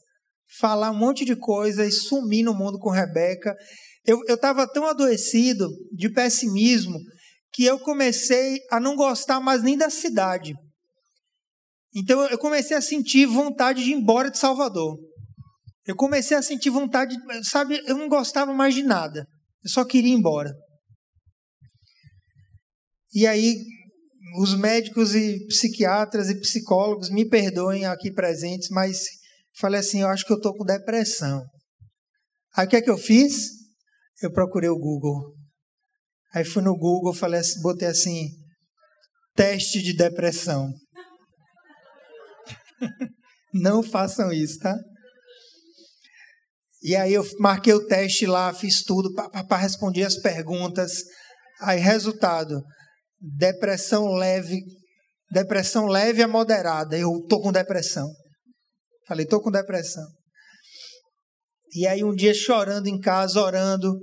Falar 0.59 0.91
um 0.91 0.97
monte 0.97 1.23
de 1.25 1.35
coisa 1.35 1.85
e 1.85 1.91
sumir 1.91 2.43
no 2.43 2.53
mundo 2.53 2.79
com 2.79 2.89
Rebeca. 2.89 3.55
Eu 4.05 4.21
estava 4.27 4.67
tão 4.67 4.85
adoecido 4.85 5.67
de 5.91 6.09
pessimismo 6.09 6.97
que 7.53 7.65
eu 7.65 7.79
comecei 7.79 8.59
a 8.71 8.79
não 8.79 8.95
gostar 8.95 9.39
mais 9.39 9.63
nem 9.63 9.77
da 9.77 9.89
cidade. 9.89 10.53
Então 11.95 12.25
eu 12.27 12.37
comecei 12.37 12.77
a 12.77 12.81
sentir 12.81 13.25
vontade 13.25 13.83
de 13.83 13.91
ir 13.91 13.95
embora 13.95 14.29
de 14.29 14.37
Salvador. 14.37 14.97
Eu 15.85 15.95
comecei 15.95 16.35
a 16.35 16.41
sentir 16.41 16.69
vontade, 16.69 17.15
sabe, 17.43 17.81
eu 17.87 17.97
não 17.97 18.09
gostava 18.09 18.53
mais 18.53 18.75
de 18.75 18.83
nada. 18.83 19.25
Eu 19.63 19.69
só 19.69 19.85
queria 19.85 20.11
ir 20.11 20.17
embora. 20.17 20.53
E 23.13 23.25
aí 23.25 23.55
os 24.35 24.57
médicos 24.57 25.15
e 25.15 25.45
psiquiatras 25.47 26.29
e 26.29 26.39
psicólogos 26.39 27.09
me 27.09 27.27
perdoem 27.27 27.85
aqui 27.85 28.11
presentes, 28.11 28.69
mas 28.69 29.05
falei 29.59 29.79
assim, 29.79 30.01
eu 30.01 30.07
acho 30.07 30.25
que 30.25 30.33
eu 30.33 30.37
estou 30.37 30.55
com 30.55 30.65
depressão. 30.65 31.43
Aí 32.55 32.65
o 32.65 32.69
que 32.69 32.75
é 32.75 32.81
que 32.81 32.89
eu 32.89 32.97
fiz? 32.97 33.49
Eu 34.21 34.31
procurei 34.31 34.69
o 34.69 34.77
Google. 34.77 35.35
Aí 36.33 36.43
fui 36.43 36.61
no 36.61 36.77
Google, 36.77 37.13
falei 37.13 37.39
assim, 37.39 37.61
botei 37.61 37.87
assim, 37.87 38.29
teste 39.35 39.81
de 39.81 39.93
depressão. 39.93 40.71
Não 43.53 43.81
façam 43.81 44.31
isso, 44.31 44.59
tá? 44.59 44.75
E 46.83 46.95
aí 46.95 47.13
eu 47.13 47.25
marquei 47.39 47.73
o 47.73 47.85
teste 47.85 48.25
lá, 48.25 48.53
fiz 48.53 48.83
tudo, 48.83 49.13
para 49.13 49.57
responder 49.57 50.03
as 50.03 50.15
perguntas. 50.15 51.03
Aí 51.59 51.79
resultado, 51.79 52.61
depressão 53.19 54.05
leve, 54.13 54.59
depressão 55.31 55.85
leve 55.85 56.21
a 56.21 56.27
moderada. 56.27 56.97
Eu 56.97 57.11
tô 57.27 57.41
com 57.41 57.51
depressão. 57.51 58.07
Falei, 59.07 59.25
tô 59.25 59.41
com 59.41 59.51
depressão. 59.51 60.05
E 61.73 61.85
aí 61.87 62.03
um 62.03 62.13
dia 62.13 62.33
chorando 62.33 62.87
em 62.87 62.99
casa, 62.99 63.41
orando, 63.41 63.93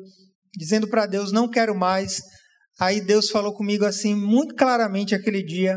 dizendo 0.57 0.88
para 0.88 1.07
Deus, 1.07 1.33
não 1.33 1.48
quero 1.48 1.74
mais. 1.74 2.20
Aí 2.79 3.00
Deus 3.00 3.31
falou 3.31 3.55
comigo 3.55 3.85
assim, 3.85 4.14
muito 4.14 4.55
claramente 4.55 5.14
aquele 5.14 5.42
dia, 5.42 5.77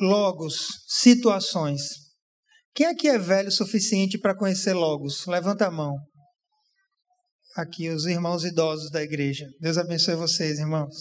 Logos, 0.00 0.66
situações. 0.88 1.82
Quem 2.74 2.86
aqui 2.86 3.08
é 3.08 3.16
velho 3.16 3.48
o 3.48 3.52
suficiente 3.52 4.18
para 4.18 4.36
conhecer 4.36 4.72
Logos? 4.72 5.24
Levanta 5.26 5.66
a 5.66 5.70
mão. 5.70 5.94
Aqui, 7.56 7.88
os 7.88 8.04
irmãos 8.06 8.44
idosos 8.44 8.90
da 8.90 9.00
igreja. 9.00 9.46
Deus 9.60 9.78
abençoe 9.78 10.16
vocês, 10.16 10.58
irmãos. 10.58 10.92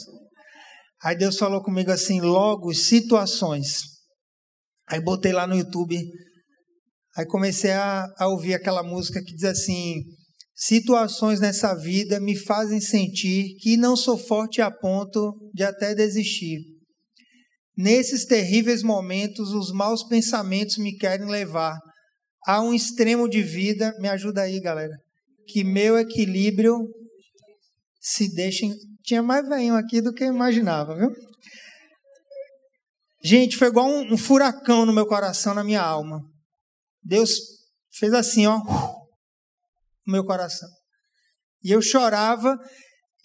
Aí 1.04 1.18
Deus 1.18 1.36
falou 1.36 1.64
comigo 1.64 1.90
assim: 1.90 2.22
Logos, 2.22 2.86
situações. 2.86 3.80
Aí 4.88 5.02
botei 5.02 5.32
lá 5.32 5.48
no 5.48 5.56
YouTube. 5.56 6.00
Aí 7.18 7.26
comecei 7.26 7.72
a, 7.72 8.06
a 8.20 8.28
ouvir 8.28 8.54
aquela 8.54 8.84
música 8.84 9.20
que 9.20 9.34
diz 9.34 9.46
assim: 9.46 10.04
Situações 10.54 11.40
nessa 11.40 11.74
vida 11.74 12.20
me 12.20 12.38
fazem 12.38 12.80
sentir 12.80 13.56
que 13.60 13.76
não 13.76 13.96
sou 13.96 14.16
forte 14.16 14.62
a 14.62 14.70
ponto 14.70 15.34
de 15.56 15.64
até 15.64 15.96
desistir. 15.96 16.60
Nesses 17.76 18.26
terríveis 18.26 18.84
momentos, 18.84 19.50
os 19.50 19.72
maus 19.72 20.04
pensamentos 20.04 20.78
me 20.78 20.96
querem 20.98 21.28
levar 21.28 21.80
a 22.46 22.62
um 22.62 22.76
extremo 22.76 23.28
de 23.28 23.42
vida. 23.42 23.92
Me 24.00 24.08
ajuda 24.08 24.44
aí, 24.44 24.60
galera. 24.60 25.03
Que 25.48 25.64
meu 25.64 25.98
equilíbrio 25.98 26.78
se 28.00 28.34
deixe. 28.34 28.70
Tinha 29.04 29.22
mais 29.22 29.48
velho 29.48 29.76
aqui 29.76 30.02
do 30.02 30.14
que 30.14 30.24
eu 30.24 30.34
imaginava, 30.34 30.96
viu? 30.96 31.10
Gente, 33.24 33.56
foi 33.56 33.70
igual 33.70 33.88
um, 33.88 34.14
um 34.14 34.18
furacão 34.18 34.86
no 34.86 34.94
meu 34.94 35.06
coração, 35.06 35.54
na 35.54 35.64
minha 35.64 35.82
alma. 35.82 36.22
Deus 37.02 37.32
fez 37.98 38.14
assim, 38.14 38.46
ó, 38.46 38.60
no 40.06 40.12
meu 40.12 40.26
coração. 40.26 40.68
E 41.64 41.72
eu 41.72 41.82
chorava, 41.82 42.58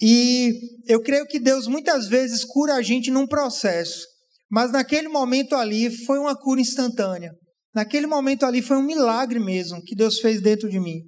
e 0.01 0.53
eu 0.87 1.03
creio 1.03 1.27
que 1.27 1.41
Deus 1.41 1.67
muitas 1.67 2.07
vezes 2.07 2.45
cura 2.45 2.75
a 2.75 2.83
gente 2.83 3.11
num 3.11 3.27
processo. 3.27 4.07
Mas 4.49 4.71
naquele 4.71 5.09
momento 5.09 5.57
ali 5.57 5.91
foi 6.07 6.19
uma 6.19 6.37
cura 6.37 6.61
instantânea. 6.61 7.33
Naquele 7.75 8.07
momento 8.07 8.47
ali 8.47 8.63
foi 8.63 8.77
um 8.77 8.83
milagre 8.83 9.39
mesmo 9.39 9.83
que 9.83 9.97
Deus 9.97 10.21
fez 10.21 10.41
dentro 10.41 10.69
de 10.71 10.79
mim. 10.79 11.01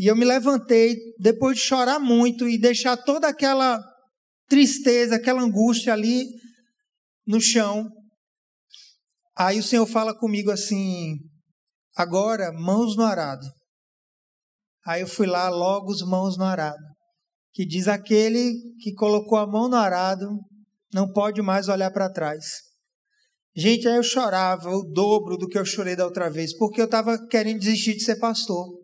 E 0.00 0.06
eu 0.06 0.16
me 0.16 0.24
levantei 0.24 0.96
depois 1.18 1.58
de 1.58 1.62
chorar 1.62 2.00
muito 2.00 2.48
e 2.48 2.58
deixar 2.58 2.96
toda 2.96 3.28
aquela 3.28 3.78
tristeza, 4.48 5.16
aquela 5.16 5.42
angústia 5.42 5.92
ali 5.92 6.24
no 7.26 7.38
chão. 7.38 7.86
Aí 9.36 9.58
o 9.58 9.62
Senhor 9.62 9.84
fala 9.84 10.16
comigo 10.16 10.50
assim: 10.50 11.18
agora, 11.94 12.50
mãos 12.50 12.96
no 12.96 13.02
arado. 13.02 13.46
Aí 14.86 15.02
eu 15.02 15.06
fui 15.06 15.26
lá, 15.26 15.50
logo 15.50 15.92
os 15.92 16.00
mãos 16.00 16.38
no 16.38 16.44
arado. 16.44 16.82
Que 17.52 17.66
diz 17.66 17.86
aquele 17.86 18.54
que 18.80 18.94
colocou 18.94 19.36
a 19.36 19.46
mão 19.46 19.68
no 19.68 19.76
arado 19.76 20.30
não 20.94 21.12
pode 21.12 21.42
mais 21.42 21.68
olhar 21.68 21.90
para 21.90 22.10
trás. 22.10 22.46
Gente, 23.54 23.86
aí 23.86 23.96
eu 23.96 24.02
chorava 24.02 24.70
o 24.70 24.82
dobro 24.82 25.36
do 25.36 25.46
que 25.46 25.58
eu 25.58 25.64
chorei 25.66 25.94
da 25.94 26.06
outra 26.06 26.30
vez, 26.30 26.56
porque 26.56 26.80
eu 26.80 26.86
estava 26.86 27.18
querendo 27.26 27.58
desistir 27.58 27.92
de 27.92 28.02
ser 28.02 28.18
pastor. 28.18 28.79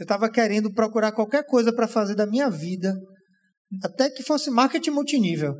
Eu 0.00 0.04
estava 0.04 0.30
querendo 0.30 0.72
procurar 0.72 1.12
qualquer 1.12 1.44
coisa 1.44 1.70
para 1.74 1.86
fazer 1.86 2.14
da 2.14 2.26
minha 2.26 2.48
vida, 2.48 2.96
até 3.84 4.08
que 4.08 4.22
fosse 4.22 4.50
marketing 4.50 4.92
multinível. 4.92 5.52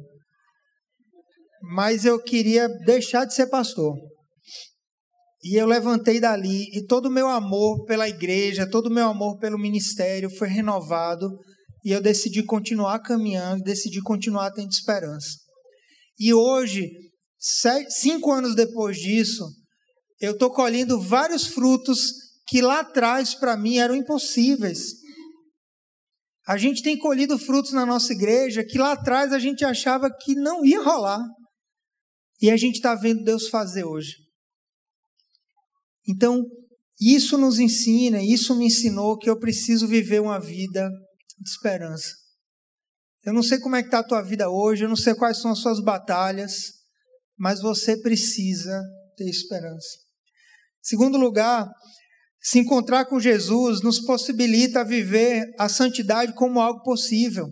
Mas 1.60 2.06
eu 2.06 2.18
queria 2.18 2.66
deixar 2.86 3.26
de 3.26 3.34
ser 3.34 3.48
pastor. 3.48 3.94
E 5.44 5.60
eu 5.60 5.66
levantei 5.66 6.18
dali 6.18 6.64
e 6.72 6.86
todo 6.86 7.06
o 7.06 7.10
meu 7.10 7.28
amor 7.28 7.84
pela 7.84 8.08
igreja, 8.08 8.68
todo 8.68 8.86
o 8.86 8.92
meu 8.92 9.08
amor 9.08 9.36
pelo 9.38 9.58
ministério 9.58 10.30
foi 10.30 10.48
renovado 10.48 11.28
e 11.84 11.92
eu 11.92 12.00
decidi 12.00 12.42
continuar 12.42 12.98
caminhando, 13.00 13.62
decidi 13.62 14.00
continuar 14.00 14.52
tendo 14.52 14.70
esperança. 14.70 15.36
E 16.18 16.32
hoje, 16.32 16.88
cinco 17.90 18.32
anos 18.32 18.54
depois 18.54 18.96
disso, 18.96 19.44
eu 20.18 20.32
estou 20.32 20.50
colhendo 20.50 20.98
vários 20.98 21.46
frutos 21.46 22.29
que 22.50 22.60
lá 22.60 22.80
atrás 22.80 23.32
para 23.32 23.56
mim 23.56 23.78
eram 23.78 23.94
impossíveis. 23.94 24.94
A 26.48 26.58
gente 26.58 26.82
tem 26.82 26.98
colhido 26.98 27.38
frutos 27.38 27.70
na 27.70 27.86
nossa 27.86 28.12
igreja 28.12 28.64
que 28.64 28.76
lá 28.76 28.92
atrás 28.92 29.32
a 29.32 29.38
gente 29.38 29.64
achava 29.64 30.10
que 30.10 30.34
não 30.34 30.64
ia 30.64 30.82
rolar. 30.82 31.20
E 32.42 32.50
a 32.50 32.56
gente 32.56 32.76
está 32.76 32.96
vendo 32.96 33.22
Deus 33.22 33.48
fazer 33.48 33.84
hoje. 33.84 34.16
Então, 36.08 36.42
isso 37.00 37.38
nos 37.38 37.60
ensina, 37.60 38.20
isso 38.20 38.56
me 38.56 38.66
ensinou 38.66 39.16
que 39.16 39.30
eu 39.30 39.38
preciso 39.38 39.86
viver 39.86 40.20
uma 40.20 40.40
vida 40.40 40.90
de 41.38 41.48
esperança. 41.48 42.16
Eu 43.24 43.32
não 43.32 43.44
sei 43.44 43.60
como 43.60 43.76
é 43.76 43.82
que 43.82 43.88
está 43.88 44.00
a 44.00 44.06
tua 44.06 44.22
vida 44.22 44.50
hoje, 44.50 44.84
eu 44.84 44.88
não 44.88 44.96
sei 44.96 45.14
quais 45.14 45.40
são 45.40 45.52
as 45.52 45.60
suas 45.60 45.80
batalhas, 45.80 46.72
mas 47.38 47.60
você 47.60 47.96
precisa 47.96 48.82
ter 49.16 49.28
esperança. 49.28 49.98
Segundo 50.82 51.16
lugar, 51.16 51.70
se 52.40 52.58
encontrar 52.58 53.04
com 53.04 53.20
Jesus 53.20 53.82
nos 53.82 54.00
possibilita 54.00 54.84
viver 54.84 55.44
a 55.58 55.68
santidade 55.68 56.34
como 56.34 56.60
algo 56.60 56.82
possível. 56.82 57.46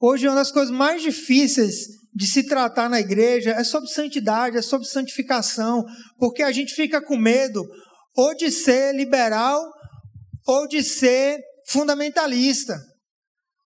Hoje, 0.00 0.26
uma 0.26 0.36
das 0.36 0.52
coisas 0.52 0.74
mais 0.74 1.02
difíceis 1.02 1.86
de 2.14 2.26
se 2.26 2.44
tratar 2.44 2.88
na 2.88 3.00
igreja 3.00 3.50
é 3.50 3.64
sobre 3.64 3.90
santidade, 3.90 4.56
é 4.56 4.62
sobre 4.62 4.86
santificação, 4.86 5.84
porque 6.18 6.42
a 6.42 6.52
gente 6.52 6.74
fica 6.74 7.00
com 7.00 7.16
medo 7.16 7.62
ou 8.14 8.34
de 8.34 8.50
ser 8.50 8.94
liberal 8.94 9.60
ou 10.46 10.68
de 10.68 10.82
ser 10.82 11.40
fundamentalista, 11.68 12.78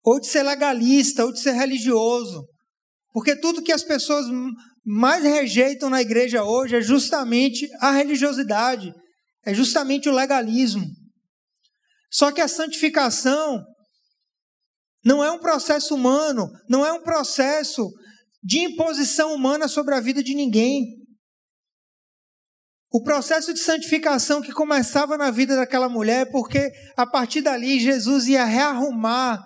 ou 0.05 0.21
de 0.21 0.29
ser 0.29 0.45
legalista, 0.45 1.25
ou 1.25 1.33
de 1.33 1.41
ser 1.41 1.53
religioso. 1.53 2.47
Porque 3.13 3.35
tudo 3.35 3.63
que 3.63 3.73
as 3.73 3.83
pessoas 3.83 4.27
mais 4.87 5.25
rejeitam 5.25 5.91
na 5.91 6.01
igreja 6.01 6.45
hoje 6.45 6.77
é 6.77 6.81
justamente 6.81 7.69
a 7.81 7.91
religiosidade, 7.91 8.95
é 9.49 9.55
justamente 9.55 10.11
o 10.11 10.13
legalismo. 10.13 10.85
Só 12.13 12.31
que 12.31 12.43
a 12.43 12.47
santificação 12.47 13.65
não 15.03 15.25
é 15.25 15.33
um 15.33 15.39
processo 15.39 15.95
humano, 15.95 16.51
não 16.69 16.85
é 16.85 16.93
um 16.93 17.03
processo 17.03 17.91
de 18.43 18.59
imposição 18.59 19.33
humana 19.33 19.67
sobre 19.67 19.95
a 19.95 20.01
vida 20.01 20.23
de 20.23 20.35
ninguém. 20.35 20.85
O 22.93 23.03
processo 23.03 23.55
de 23.55 23.61
santificação 23.61 24.43
que 24.43 24.53
começava 24.53 25.17
na 25.17 25.31
vida 25.31 25.57
daquela 25.57 25.89
mulher, 25.89 26.31
porque 26.31 26.71
a 26.95 27.07
partir 27.07 27.41
dali 27.41 27.81
Jesus 27.81 28.27
ia 28.27 28.45
rearrumar 28.45 29.43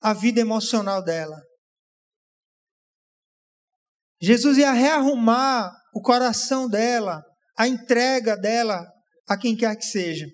a 0.00 0.12
vida 0.12 0.40
emocional 0.40 1.02
dela. 1.02 1.42
Jesus 4.20 4.56
ia 4.56 4.70
rearrumar 4.70 5.72
o 5.92 6.00
coração 6.00 6.68
dela, 6.68 7.20
a 7.58 7.66
entrega 7.66 8.36
dela 8.36 8.92
a 9.28 9.36
quem 9.36 9.56
quer 9.56 9.76
que 9.76 9.84
seja. 9.84 10.26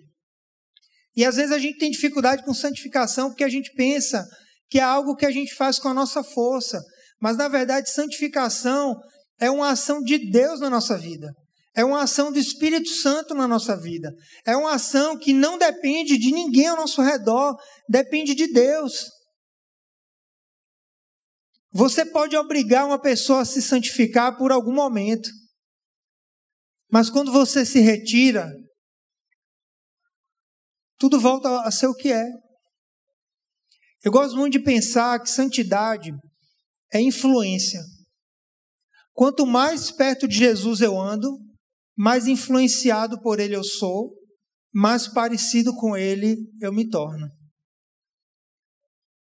E 1.17 1.25
às 1.25 1.37
vezes 1.37 1.53
a 1.53 1.59
gente 1.59 1.79
tem 1.79 1.91
dificuldade 1.91 2.45
com 2.45 2.55
santificação 2.55 3.29
porque 3.29 3.45
a 3.45 3.49
gente 3.49 3.73
pensa 3.75 4.25
que 4.71 4.79
é 4.79 4.83
algo 4.83 5.17
que 5.17 5.27
a 5.27 5.31
gente 5.31 5.55
faz 5.55 5.79
com 5.79 5.89
a 5.89 5.95
nossa 5.95 6.23
força. 6.23 6.81
Mas 7.21 7.37
na 7.37 7.49
verdade, 7.49 7.91
santificação 7.91 8.97
é 9.41 9.51
uma 9.51 9.71
ação 9.71 10.01
de 10.03 10.31
Deus 10.31 10.61
na 10.61 10.71
nossa 10.71 10.97
vida. 10.97 11.33
É 11.75 11.85
uma 11.85 12.03
ação 12.03 12.33
do 12.33 12.39
Espírito 12.39 12.89
Santo 12.89 13.35
na 13.35 13.47
nossa 13.47 13.77
vida. 13.77 14.13
É 14.45 14.57
uma 14.57 14.75
ação 14.75 15.17
que 15.17 15.33
não 15.33 15.57
depende 15.57 16.19
de 16.19 16.33
ninguém 16.33 16.67
ao 16.67 16.77
nosso 16.77 17.01
redor, 17.03 17.57
depende 17.89 18.35
de 18.35 18.53
Deus. 18.53 19.07
Você 21.73 22.05
pode 22.05 22.37
obrigar 22.37 22.87
uma 22.87 23.01
pessoa 23.01 23.43
a 23.43 23.45
se 23.45 23.63
santificar 23.63 24.37
por 24.37 24.51
algum 24.51 24.73
momento. 24.73 25.29
Mas 26.91 27.11
quando 27.11 27.31
você 27.31 27.65
se 27.65 27.81
retira, 27.81 28.51
tudo 30.99 31.21
volta 31.21 31.63
a 31.63 31.71
ser 31.71 31.87
o 31.87 31.95
que 31.95 32.13
é. 32.13 32.27
Eu 34.05 34.13
gosto 34.13 34.37
muito 34.37 34.53
de 34.53 34.61
pensar 34.61 35.21
que 35.21 35.31
santidade 35.31 36.13
é 36.93 37.01
influência. 37.01 37.81
Quanto 39.13 39.45
mais 39.47 39.91
perto 39.91 40.29
de 40.29 40.37
Jesus 40.37 40.81
eu 40.81 40.99
ando, 40.99 41.39
mais 41.97 42.27
influenciado 42.27 43.21
por 43.21 43.41
ele 43.41 43.57
eu 43.57 43.65
sou, 43.65 44.15
mais 44.73 45.09
parecido 45.09 45.75
com 45.75 45.97
ele 45.97 46.37
eu 46.61 46.73
me 46.73 46.89
torno. 46.89 47.29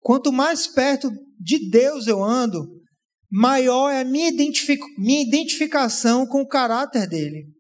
Quanto 0.00 0.32
mais 0.32 0.66
perto 0.66 1.10
de 1.38 1.68
Deus 1.70 2.06
eu 2.06 2.22
ando, 2.22 2.64
maior 3.30 3.90
é 3.90 4.00
a 4.00 4.04
minha, 4.04 4.28
identific 4.28 4.80
minha 4.98 5.22
identificação 5.22 6.26
com 6.26 6.42
o 6.42 6.48
caráter 6.48 7.08
dele. 7.08 7.55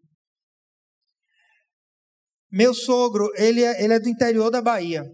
Meu 2.56 2.72
sogro, 2.72 3.30
ele 3.36 3.62
é, 3.62 3.84
ele 3.84 3.92
é 3.92 4.00
do 4.00 4.08
interior 4.08 4.50
da 4.50 4.62
Bahia, 4.62 5.04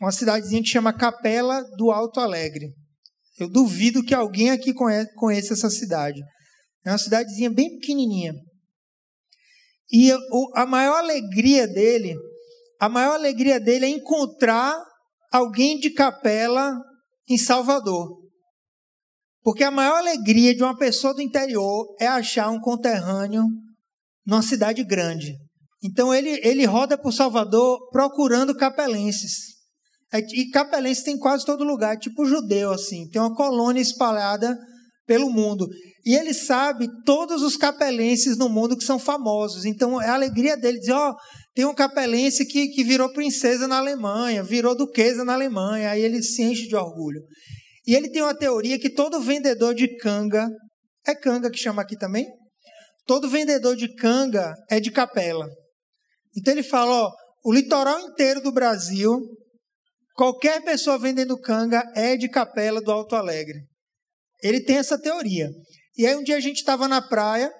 uma 0.00 0.10
cidadezinha 0.10 0.62
que 0.62 0.70
chama 0.70 0.90
Capela 0.90 1.62
do 1.76 1.90
Alto 1.90 2.18
Alegre. 2.18 2.72
Eu 3.38 3.46
duvido 3.46 4.02
que 4.02 4.14
alguém 4.14 4.48
aqui 4.48 4.72
conheça 4.72 5.52
essa 5.52 5.68
cidade. 5.68 6.18
É 6.82 6.90
uma 6.90 6.96
cidadezinha 6.96 7.50
bem 7.50 7.78
pequenininha. 7.78 8.32
E 9.90 10.12
a 10.54 10.64
maior 10.64 10.96
alegria 10.96 11.68
dele, 11.68 12.16
a 12.80 12.88
maior 12.88 13.16
alegria 13.16 13.60
dele 13.60 13.84
é 13.84 13.90
encontrar 13.90 14.74
alguém 15.30 15.78
de 15.78 15.90
Capela 15.90 16.74
em 17.28 17.36
Salvador. 17.36 18.18
Porque 19.42 19.62
a 19.62 19.70
maior 19.70 19.98
alegria 19.98 20.54
de 20.54 20.62
uma 20.62 20.78
pessoa 20.78 21.12
do 21.12 21.20
interior 21.20 21.94
é 22.00 22.06
achar 22.06 22.48
um 22.48 22.58
conterrâneo 22.58 23.44
numa 24.24 24.40
cidade 24.40 24.82
grande. 24.82 25.41
Então 25.82 26.14
ele, 26.14 26.40
ele 26.42 26.64
roda 26.64 26.96
por 26.96 27.12
Salvador 27.12 27.90
procurando 27.90 28.54
capelenses. 28.54 29.52
É, 30.12 30.18
e 30.18 30.50
capelenses 30.50 31.02
tem 31.02 31.18
quase 31.18 31.44
todo 31.44 31.64
lugar, 31.64 31.98
tipo 31.98 32.26
judeu, 32.26 32.70
assim. 32.70 33.08
Tem 33.08 33.20
uma 33.20 33.34
colônia 33.34 33.80
espalhada 33.80 34.56
pelo 35.06 35.30
mundo. 35.30 35.66
E 36.04 36.14
ele 36.14 36.34
sabe 36.34 36.88
todos 37.04 37.42
os 37.42 37.56
capelenses 37.56 38.36
no 38.36 38.48
mundo 38.48 38.76
que 38.76 38.84
são 38.84 38.98
famosos. 38.98 39.64
Então 39.64 40.00
é 40.00 40.08
a 40.08 40.14
alegria 40.14 40.56
dele 40.56 40.78
dizer: 40.78 40.92
ó, 40.92 41.10
oh, 41.10 41.16
tem 41.54 41.64
um 41.64 41.74
capelense 41.74 42.44
que, 42.46 42.68
que 42.68 42.84
virou 42.84 43.12
princesa 43.12 43.66
na 43.66 43.78
Alemanha, 43.78 44.42
virou 44.42 44.76
duquesa 44.76 45.24
na 45.24 45.34
Alemanha. 45.34 45.90
Aí 45.90 46.02
ele 46.02 46.22
se 46.22 46.42
enche 46.42 46.68
de 46.68 46.76
orgulho. 46.76 47.22
E 47.86 47.94
ele 47.94 48.10
tem 48.10 48.22
uma 48.22 48.34
teoria 48.34 48.78
que 48.78 48.90
todo 48.90 49.20
vendedor 49.20 49.74
de 49.74 49.96
canga, 49.96 50.48
é 51.06 51.14
canga 51.14 51.50
que 51.50 51.58
chama 51.58 51.82
aqui 51.82 51.96
também? 51.96 52.26
Todo 53.06 53.28
vendedor 53.28 53.74
de 53.74 53.92
canga 53.94 54.54
é 54.70 54.78
de 54.78 54.90
capela. 54.90 55.48
Então 56.36 56.52
ele 56.52 56.62
fala: 56.62 56.90
ó, 56.90 57.12
o 57.44 57.52
litoral 57.52 58.00
inteiro 58.00 58.40
do 58.40 58.52
Brasil, 58.52 59.20
qualquer 60.14 60.62
pessoa 60.62 60.98
vendendo 60.98 61.38
canga 61.38 61.82
é 61.94 62.16
de 62.16 62.28
capela 62.28 62.80
do 62.80 62.92
Alto 62.92 63.16
Alegre. 63.16 63.60
Ele 64.42 64.60
tem 64.60 64.76
essa 64.76 65.00
teoria. 65.00 65.48
E 65.96 66.06
aí 66.06 66.16
um 66.16 66.22
dia 66.22 66.36
a 66.36 66.40
gente 66.40 66.56
estava 66.56 66.88
na 66.88 67.02
praia, 67.02 67.52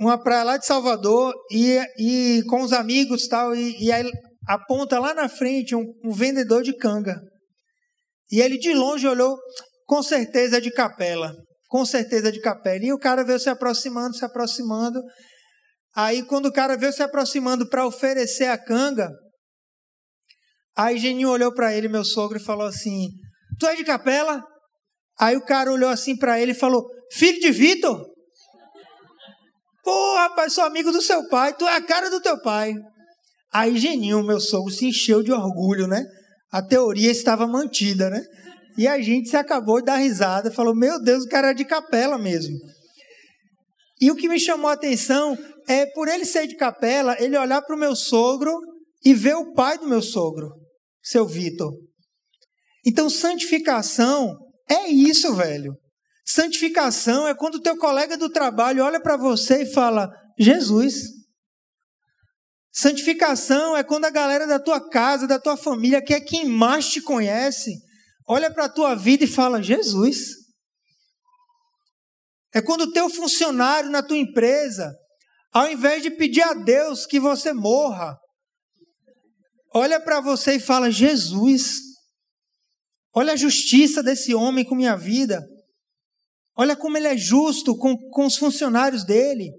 uma 0.00 0.22
praia 0.22 0.44
lá 0.44 0.56
de 0.56 0.66
Salvador, 0.66 1.34
e, 1.50 1.78
e 1.98 2.42
com 2.48 2.62
os 2.62 2.72
amigos 2.72 3.28
tal, 3.28 3.54
e, 3.54 3.84
e 3.84 3.92
aí 3.92 4.10
aponta 4.48 4.98
lá 4.98 5.14
na 5.14 5.28
frente 5.28 5.74
um, 5.74 5.84
um 6.04 6.10
vendedor 6.10 6.62
de 6.62 6.76
canga. 6.76 7.20
E 8.30 8.40
ele 8.40 8.58
de 8.58 8.72
longe 8.72 9.06
olhou, 9.06 9.36
com 9.86 10.02
certeza 10.02 10.58
é 10.58 10.60
de 10.60 10.70
capela, 10.70 11.34
com 11.68 11.84
certeza 11.84 12.28
é 12.28 12.32
de 12.32 12.40
capela. 12.40 12.84
E 12.84 12.92
o 12.92 12.98
cara 12.98 13.24
veio 13.24 13.38
se 13.38 13.48
aproximando, 13.48 14.16
se 14.16 14.24
aproximando. 14.24 15.00
Aí 15.94 16.22
quando 16.24 16.46
o 16.46 16.52
cara 16.52 16.76
veio 16.76 16.92
se 16.92 17.02
aproximando 17.02 17.68
para 17.68 17.86
oferecer 17.86 18.46
a 18.46 18.58
canga, 18.58 19.10
aí 20.76 20.98
Geninho 20.98 21.30
olhou 21.30 21.52
para 21.52 21.74
ele, 21.74 21.88
meu 21.88 22.04
sogro, 22.04 22.38
e 22.38 22.42
falou 22.42 22.66
assim: 22.66 23.08
Tu 23.58 23.66
é 23.66 23.74
de 23.74 23.84
capela? 23.84 24.42
Aí 25.18 25.36
o 25.36 25.44
cara 25.44 25.72
olhou 25.72 25.90
assim 25.90 26.16
para 26.16 26.40
ele 26.40 26.52
e 26.52 26.54
falou: 26.54 26.86
Filho 27.12 27.40
de 27.40 27.50
Vitor? 27.50 28.06
Pô, 29.82 30.14
rapaz, 30.16 30.52
sou 30.52 30.64
amigo 30.64 30.92
do 30.92 31.02
seu 31.02 31.28
pai, 31.28 31.54
tu 31.54 31.66
é 31.66 31.76
a 31.76 31.82
cara 31.82 32.10
do 32.10 32.20
teu 32.20 32.40
pai. 32.40 32.74
Aí 33.52 33.76
Geninho, 33.76 34.22
meu 34.22 34.40
sogro, 34.40 34.72
se 34.72 34.86
encheu 34.86 35.22
de 35.22 35.32
orgulho, 35.32 35.88
né? 35.88 36.04
A 36.52 36.62
teoria 36.62 37.10
estava 37.10 37.46
mantida, 37.46 38.08
né? 38.08 38.22
E 38.78 38.86
a 38.86 39.00
gente 39.00 39.28
se 39.28 39.36
acabou 39.36 39.80
de 39.80 39.86
dar 39.86 39.96
risada, 39.96 40.50
falou: 40.50 40.74
Meu 40.74 41.02
Deus, 41.02 41.24
o 41.24 41.28
cara 41.28 41.50
é 41.50 41.54
de 41.54 41.64
capela 41.64 42.16
mesmo. 42.16 42.56
E 44.00 44.10
o 44.10 44.16
que 44.16 44.28
me 44.28 44.40
chamou 44.40 44.70
a 44.70 44.72
atenção 44.72 45.36
é 45.70 45.86
por 45.86 46.08
ele 46.08 46.24
ser 46.24 46.48
de 46.48 46.56
capela, 46.56 47.16
ele 47.22 47.38
olhar 47.38 47.62
para 47.62 47.76
o 47.76 47.78
meu 47.78 47.94
sogro 47.94 48.52
e 49.04 49.14
ver 49.14 49.36
o 49.36 49.52
pai 49.52 49.78
do 49.78 49.86
meu 49.86 50.02
sogro, 50.02 50.50
seu 51.00 51.24
Vitor. 51.24 51.72
Então, 52.84 53.08
santificação 53.08 54.36
é 54.68 54.88
isso, 54.88 55.32
velho. 55.36 55.74
Santificação 56.26 57.28
é 57.28 57.34
quando 57.34 57.56
o 57.56 57.62
teu 57.62 57.76
colega 57.76 58.16
do 58.16 58.28
trabalho 58.28 58.82
olha 58.82 59.00
para 59.00 59.16
você 59.16 59.62
e 59.62 59.72
fala: 59.72 60.10
Jesus. 60.36 61.04
Santificação 62.72 63.76
é 63.76 63.84
quando 63.84 64.06
a 64.06 64.10
galera 64.10 64.48
da 64.48 64.58
tua 64.58 64.88
casa, 64.88 65.26
da 65.26 65.38
tua 65.38 65.56
família, 65.56 66.02
que 66.02 66.14
é 66.14 66.20
quem 66.20 66.46
mais 66.46 66.88
te 66.88 67.00
conhece, 67.00 67.72
olha 68.28 68.52
para 68.52 68.64
a 68.64 68.68
tua 68.68 68.96
vida 68.96 69.22
e 69.22 69.28
fala: 69.28 69.62
Jesus. 69.62 70.30
É 72.52 72.60
quando 72.60 72.82
o 72.82 72.92
teu 72.92 73.08
funcionário 73.08 73.88
na 73.88 74.02
tua 74.02 74.16
empresa, 74.16 74.92
ao 75.52 75.70
invés 75.70 76.02
de 76.02 76.10
pedir 76.10 76.42
a 76.42 76.54
Deus 76.54 77.06
que 77.06 77.18
você 77.18 77.52
morra, 77.52 78.16
olha 79.74 80.00
para 80.00 80.20
você 80.20 80.54
e 80.54 80.60
fala: 80.60 80.90
Jesus. 80.90 81.90
Olha 83.12 83.32
a 83.32 83.36
justiça 83.36 84.02
desse 84.04 84.32
homem 84.34 84.64
com 84.64 84.76
minha 84.76 84.96
vida. 84.96 85.44
Olha 86.56 86.76
como 86.76 86.96
ele 86.96 87.08
é 87.08 87.16
justo 87.16 87.76
com, 87.76 87.96
com 88.10 88.26
os 88.26 88.36
funcionários 88.36 89.04
dele. 89.04 89.50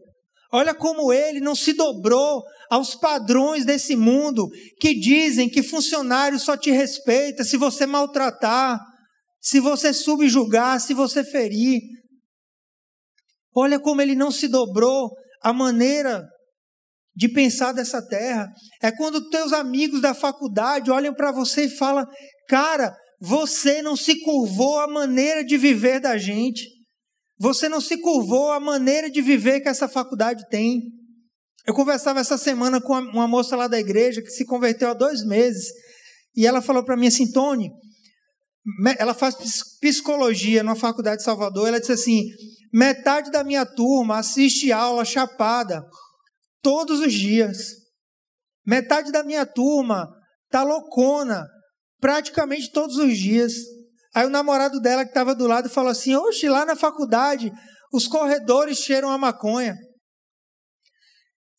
Olha 0.54 0.74
como 0.74 1.12
ele 1.12 1.40
não 1.40 1.56
se 1.56 1.74
dobrou 1.74 2.44
aos 2.70 2.96
padrões 2.96 3.66
desse 3.66 3.96
mundo 3.96 4.48
que 4.80 4.94
dizem 4.94 5.50
que 5.50 5.64
funcionário 5.64 6.40
só 6.40 6.56
te 6.56 6.72
respeita 6.72 7.44
se 7.44 7.58
você 7.58 7.86
maltratar, 7.86 8.80
se 9.42 9.60
você 9.60 9.94
subjugar, 9.94 10.80
se 10.80 10.94
você 10.94 11.24
ferir. 11.24 11.82
Olha 13.54 13.80
como 13.80 14.02
ele 14.02 14.16
não 14.16 14.32
se 14.32 14.48
dobrou 14.48 15.10
à 15.42 15.52
maneira 15.54 16.28
de 17.16 17.28
pensar 17.28 17.72
dessa 17.74 18.02
terra. 18.06 18.48
É 18.82 18.92
quando 18.92 19.30
teus 19.30 19.54
amigos 19.54 20.02
da 20.02 20.14
faculdade 20.14 20.92
olham 20.92 21.14
para 21.14 21.32
você 21.32 21.66
e 21.66 21.70
falam: 21.70 22.06
"Cara, 22.48 22.96
você 23.20 23.82
não 23.82 23.96
se 23.96 24.20
curvou 24.22 24.80
à 24.80 24.88
maneira 24.88 25.44
de 25.44 25.56
viver 25.56 26.00
da 26.00 26.18
gente. 26.18 26.66
Você 27.40 27.70
não 27.70 27.80
se 27.80 27.98
curvou 27.98 28.52
à 28.52 28.60
maneira 28.60 29.10
de 29.10 29.22
viver 29.22 29.62
que 29.62 29.70
essa 29.70 29.88
faculdade 29.88 30.48
tem. 30.50 30.82
Eu 31.68 31.74
conversava 31.74 32.20
essa 32.20 32.38
semana 32.38 32.82
com 32.82 32.94
uma 32.94 33.28
moça 33.28 33.56
lá 33.56 33.68
da 33.68 33.80
igreja 33.80 34.22
que 34.22 34.32
se 34.32 34.46
converteu 34.46 34.90
há 34.90 34.94
dois 34.94 35.24
meses. 35.24 35.72
E 36.36 36.48
ela 36.48 36.62
falou 36.62 36.84
para 36.84 36.98
mim 36.98 37.08
assim: 37.08 37.32
Tony, 37.32 37.70
ela 38.98 39.14
faz 39.14 39.36
psicologia 39.80 40.64
na 40.64 40.76
Faculdade 40.76 41.18
de 41.18 41.24
Salvador. 41.24 41.68
Ela 41.68 41.80
disse 41.80 41.92
assim: 41.92 42.24
metade 42.74 43.32
da 43.32 43.44
minha 43.44 43.66
turma 43.66 44.20
assiste 44.20 44.72
aula 44.72 45.04
chapada 45.04 45.84
todos 46.62 47.00
os 47.00 47.14
dias. 47.14 47.58
Metade 48.66 49.12
da 49.12 49.24
minha 49.24 49.46
turma 49.46 50.08
tá 50.50 50.64
loucona 50.64 51.48
praticamente 52.00 52.72
todos 52.72 52.98
os 52.98 53.18
dias. 53.18 53.54
Aí 54.14 54.26
o 54.26 54.30
namorado 54.30 54.80
dela 54.80 55.04
que 55.04 55.12
estava 55.12 55.34
do 55.34 55.48
lado 55.48 55.70
falou 55.70 55.90
assim: 55.92 56.16
Oxe, 56.16 56.48
lá 56.48 56.66
na 56.66 56.76
faculdade 56.76 57.52
os 57.92 58.08
corredores 58.08 58.78
cheiram 58.78 59.10
a 59.10 59.18
maconha. 59.18 59.76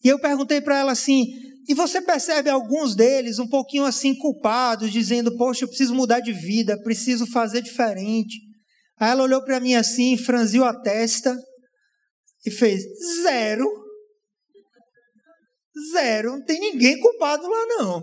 E 0.05 0.09
eu 0.09 0.21
perguntei 0.21 0.61
para 0.61 0.79
ela 0.79 0.93
assim: 0.93 1.25
e 1.68 1.75
você 1.75 2.01
percebe 2.01 2.51
alguns 2.51 2.94
deles 2.96 3.38
um 3.38 3.48
pouquinho 3.48 3.85
assim 3.85 4.16
culpados, 4.16 4.90
dizendo: 4.90 5.37
Poxa, 5.37 5.64
eu 5.64 5.68
preciso 5.68 5.94
mudar 5.94 6.20
de 6.20 6.33
vida, 6.33 6.81
preciso 6.83 7.27
fazer 7.27 7.62
diferente. 7.62 8.37
Aí 8.98 9.11
ela 9.11 9.22
olhou 9.22 9.44
para 9.44 9.61
mim 9.61 9.75
assim, 9.75 10.16
franziu 10.16 10.64
a 10.64 10.75
testa 10.81 11.37
e 12.44 12.51
fez: 12.51 12.83
Zero. 13.22 13.64
Zero. 15.92 16.33
Não 16.33 16.44
tem 16.44 16.59
ninguém 16.59 16.98
culpado 16.98 17.48
lá, 17.48 17.66
não. 17.66 18.03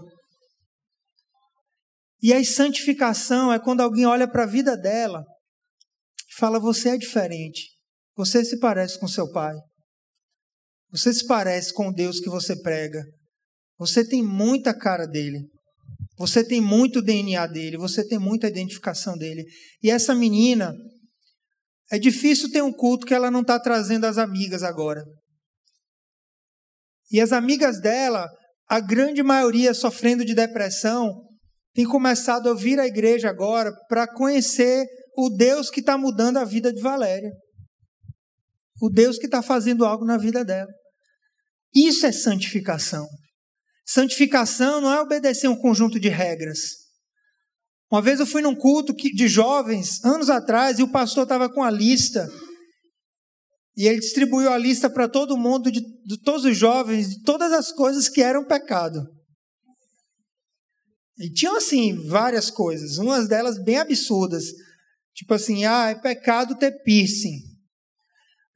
E 2.21 2.33
a 2.33 2.43
santificação 2.43 3.51
é 3.51 3.59
quando 3.59 3.81
alguém 3.81 4.05
olha 4.05 4.27
para 4.27 4.43
a 4.43 4.47
vida 4.47 4.77
dela 4.77 5.23
e 6.29 6.39
fala: 6.39 6.59
Você 6.59 6.89
é 6.89 6.97
diferente. 6.97 7.71
Você 8.15 8.43
se 8.43 8.57
parece 8.57 8.97
com 8.99 9.07
seu 9.07 9.29
pai. 9.31 9.55
Você 10.91 11.13
se 11.13 11.27
parece 11.27 11.73
com 11.73 11.89
o 11.89 11.93
Deus 11.93 12.19
que 12.19 12.29
você 12.29 12.55
prega. 12.61 13.03
Você 13.79 14.05
tem 14.05 14.21
muita 14.21 14.77
cara 14.77 15.07
dele. 15.07 15.47
Você 16.17 16.43
tem 16.43 16.59
muito 16.59 17.01
DNA 17.01 17.47
dele. 17.47 17.77
Você 17.77 18.05
tem 18.05 18.19
muita 18.19 18.47
identificação 18.47 19.17
dele. 19.17 19.45
E 19.81 19.89
essa 19.89 20.13
menina, 20.13 20.75
é 21.89 21.97
difícil 21.97 22.51
ter 22.51 22.61
um 22.61 22.73
culto 22.73 23.05
que 23.05 23.13
ela 23.13 23.31
não 23.31 23.41
está 23.41 23.57
trazendo 23.57 24.05
as 24.05 24.17
amigas 24.17 24.61
agora. 24.61 25.03
E 27.09 27.19
as 27.19 27.31
amigas 27.31 27.79
dela, 27.79 28.29
a 28.67 28.79
grande 28.79 29.23
maioria 29.23 29.73
sofrendo 29.73 30.23
de 30.23 30.35
depressão, 30.35 31.25
tem 31.73 31.85
começado 31.85 32.49
a 32.49 32.53
vir 32.53 32.79
à 32.79 32.85
igreja 32.85 33.29
agora 33.29 33.71
para 33.87 34.05
conhecer 34.05 34.85
o 35.17 35.29
Deus 35.29 35.69
que 35.69 35.79
está 35.79 35.97
mudando 35.97 36.37
a 36.37 36.45
vida 36.45 36.71
de 36.71 36.81
Valéria. 36.81 37.31
O 38.81 38.89
Deus 38.89 39.17
que 39.17 39.25
está 39.25 39.41
fazendo 39.41 39.85
algo 39.85 40.05
na 40.05 40.17
vida 40.17 40.45
dela. 40.45 40.69
Isso 41.73 42.05
é 42.05 42.11
santificação. 42.11 43.07
Santificação 43.91 44.80
não 44.80 44.93
é 44.93 45.02
obedecer 45.02 45.47
um 45.47 45.56
conjunto 45.56 45.99
de 45.99 46.10
regras. 46.10 46.60
Uma 47.91 48.04
vez 48.04 48.19
eu 48.19 48.28
fui 48.28 48.39
num 48.39 48.54
culto 48.54 48.93
de 48.93 49.28
jovens, 49.28 50.06
anos 50.06 50.30
atrás, 50.30 50.78
e 50.78 50.84
o 50.84 50.91
pastor 50.91 51.23
estava 51.23 51.52
com 51.52 51.63
a 51.63 51.71
lista. 51.71 52.30
E 53.75 53.88
ele 53.88 53.99
distribuiu 53.99 54.54
a 54.54 54.60
lista 54.60 54.91
para 54.91 55.10
todo 55.10 55.36
mundo, 55.36 55.71
de, 55.71 55.82
de 55.82 56.21
todos 56.21 56.45
os 56.45 56.56
jovens, 56.56 57.10
de 57.10 57.23
todas 57.23 57.52
as 57.52 57.71
coisas 57.71 58.08
que 58.08 58.21
eram 58.21 58.45
pecado. 58.45 59.02
E 61.17 61.32
tinham, 61.34 61.56
assim, 61.56 61.95
várias 62.08 62.52
coisas, 62.52 62.99
umas 62.99 63.28
delas 63.28 63.58
bem 63.58 63.80
absurdas. 63.80 64.43
Tipo 65.15 65.34
assim, 65.34 65.65
ah, 65.65 65.89
é 65.89 65.95
pecado 65.95 66.56
ter 66.56 66.84
piercing. 66.84 67.39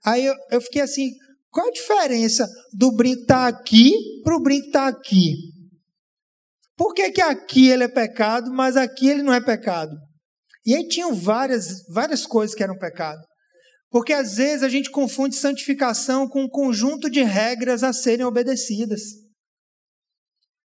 Aí 0.06 0.26
eu, 0.26 0.36
eu 0.52 0.62
fiquei 0.62 0.84
assim, 0.84 1.10
qual 1.54 1.68
a 1.68 1.72
diferença 1.72 2.50
do 2.74 2.92
brinco 2.92 3.22
estar 3.22 3.52
tá 3.52 3.60
aqui 3.60 3.94
para 4.24 4.36
o 4.36 4.42
brinco 4.42 4.66
estar 4.66 4.92
tá 4.92 4.98
aqui? 4.98 5.36
Por 6.76 6.96
que, 6.96 7.12
que 7.12 7.22
aqui 7.22 7.70
ele 7.70 7.84
é 7.84 7.88
pecado, 7.88 8.52
mas 8.52 8.76
aqui 8.76 9.08
ele 9.08 9.22
não 9.22 9.32
é 9.32 9.40
pecado? 9.40 9.96
E 10.66 10.74
aí 10.74 10.88
tinham 10.88 11.14
várias, 11.14 11.86
várias 11.94 12.26
coisas 12.26 12.56
que 12.56 12.64
eram 12.64 12.76
pecado. 12.76 13.22
Porque 13.92 14.12
às 14.14 14.38
vezes 14.38 14.64
a 14.64 14.70
gente 14.70 14.90
confunde 14.90 15.36
santificação 15.36 16.28
com 16.28 16.42
um 16.42 16.50
conjunto 16.50 17.08
de 17.08 17.22
regras 17.22 17.84
a 17.84 17.94
serem 17.94 18.26
obedecidas. 18.26 19.02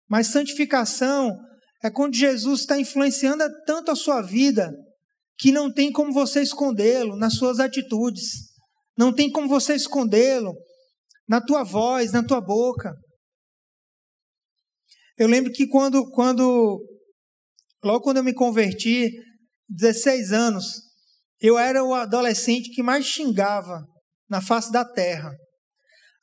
Mas 0.07 0.27
santificação 0.27 1.35
é 1.83 1.89
quando 1.89 2.15
Jesus 2.15 2.59
está 2.61 2.79
influenciando 2.79 3.43
tanto 3.65 3.89
a 3.89 3.95
sua 3.95 4.21
vida 4.21 4.71
que 5.39 5.51
não 5.51 5.73
tem 5.73 5.91
como 5.91 6.13
você 6.13 6.43
escondê-lo 6.43 7.17
nas 7.17 7.33
suas 7.33 7.59
atitudes. 7.59 8.51
Não 8.95 9.11
tem 9.11 9.31
como 9.31 9.47
você 9.47 9.73
escondê-lo 9.73 10.53
na 11.27 11.41
tua 11.41 11.63
voz, 11.63 12.11
na 12.11 12.23
tua 12.23 12.41
boca. 12.41 12.93
Eu 15.17 15.27
lembro 15.27 15.51
que 15.51 15.67
quando, 15.67 16.09
quando 16.11 16.79
logo 17.83 18.01
quando 18.01 18.17
eu 18.17 18.23
me 18.23 18.33
converti, 18.33 19.11
16 19.69 20.31
anos, 20.31 20.65
eu 21.39 21.57
era 21.57 21.83
o 21.83 21.93
adolescente 21.93 22.71
que 22.71 22.83
mais 22.83 23.05
xingava 23.05 23.83
na 24.29 24.41
face 24.41 24.71
da 24.71 24.85
terra. 24.85 25.31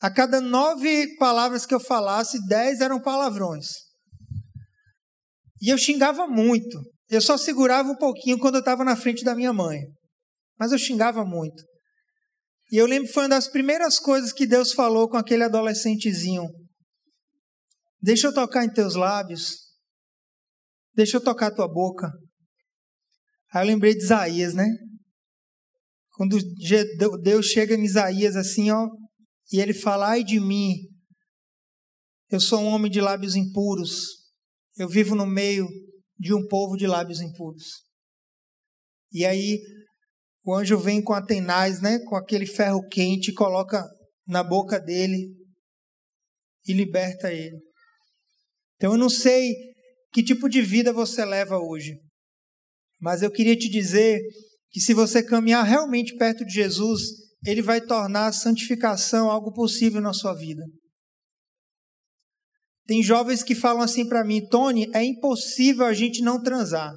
A 0.00 0.10
cada 0.10 0.40
nove 0.40 1.16
palavras 1.16 1.64
que 1.64 1.74
eu 1.74 1.80
falasse, 1.80 2.44
dez 2.46 2.80
eram 2.80 3.00
palavrões. 3.00 3.66
E 5.60 5.72
eu 5.72 5.78
xingava 5.78 6.26
muito. 6.26 6.78
Eu 7.08 7.20
só 7.20 7.36
segurava 7.36 7.90
um 7.90 7.96
pouquinho 7.96 8.38
quando 8.38 8.56
eu 8.56 8.60
estava 8.60 8.84
na 8.84 8.96
frente 8.96 9.24
da 9.24 9.34
minha 9.34 9.52
mãe. 9.52 9.80
Mas 10.58 10.72
eu 10.72 10.78
xingava 10.78 11.24
muito. 11.24 11.62
E 12.74 12.76
eu 12.76 12.86
lembro 12.86 13.06
que 13.06 13.14
foi 13.14 13.22
uma 13.22 13.28
das 13.28 13.46
primeiras 13.46 14.00
coisas 14.00 14.32
que 14.32 14.44
Deus 14.44 14.72
falou 14.72 15.08
com 15.08 15.16
aquele 15.16 15.44
adolescentezinho. 15.44 16.42
Deixa 18.02 18.26
eu 18.26 18.34
tocar 18.34 18.64
em 18.64 18.72
teus 18.72 18.96
lábios. 18.96 19.58
Deixa 20.92 21.18
eu 21.18 21.20
tocar 21.22 21.54
tua 21.54 21.68
boca. 21.72 22.10
Aí 23.52 23.62
eu 23.62 23.68
lembrei 23.68 23.94
de 23.94 24.02
Isaías, 24.02 24.54
né? 24.54 24.66
Quando 26.14 26.36
Deus 27.22 27.46
chega 27.46 27.76
em 27.76 27.84
Isaías 27.84 28.34
assim, 28.34 28.72
ó, 28.72 28.88
e 29.52 29.60
ele 29.60 29.72
fala: 29.72 30.08
Ai 30.08 30.24
de 30.24 30.40
mim, 30.40 30.74
eu 32.28 32.40
sou 32.40 32.58
um 32.58 32.66
homem 32.66 32.90
de 32.90 33.00
lábios 33.00 33.36
impuros, 33.36 34.00
eu 34.76 34.88
vivo 34.88 35.14
no 35.14 35.26
meio 35.26 35.68
de 36.18 36.34
um 36.34 36.44
povo 36.48 36.76
de 36.76 36.88
lábios 36.88 37.20
impuros. 37.20 37.84
E 39.12 39.24
aí 39.24 39.60
o 40.44 40.54
anjo 40.54 40.78
vem 40.78 41.02
com 41.02 41.14
a 41.14 41.24
tenaz, 41.24 41.80
né, 41.80 41.98
com 42.00 42.16
aquele 42.16 42.46
ferro 42.46 42.86
quente, 42.88 43.32
coloca 43.32 43.82
na 44.26 44.44
boca 44.44 44.78
dele 44.78 45.34
e 46.66 46.72
liberta 46.72 47.32
ele. 47.32 47.58
Então 48.76 48.92
eu 48.92 48.98
não 48.98 49.08
sei 49.08 49.54
que 50.12 50.22
tipo 50.22 50.48
de 50.48 50.60
vida 50.60 50.92
você 50.92 51.24
leva 51.24 51.58
hoje, 51.58 51.98
mas 53.00 53.22
eu 53.22 53.30
queria 53.30 53.56
te 53.56 53.70
dizer 53.70 54.20
que 54.70 54.80
se 54.80 54.92
você 54.92 55.22
caminhar 55.22 55.64
realmente 55.64 56.14
perto 56.16 56.44
de 56.44 56.52
Jesus, 56.52 57.00
ele 57.46 57.62
vai 57.62 57.80
tornar 57.80 58.26
a 58.26 58.32
santificação 58.32 59.30
algo 59.30 59.52
possível 59.52 60.00
na 60.00 60.12
sua 60.12 60.34
vida. 60.34 60.62
Tem 62.86 63.02
jovens 63.02 63.42
que 63.42 63.54
falam 63.54 63.82
assim 63.82 64.06
para 64.06 64.24
mim, 64.24 64.46
Tony, 64.46 64.90
é 64.94 65.02
impossível 65.02 65.86
a 65.86 65.94
gente 65.94 66.20
não 66.20 66.42
transar 66.42 66.92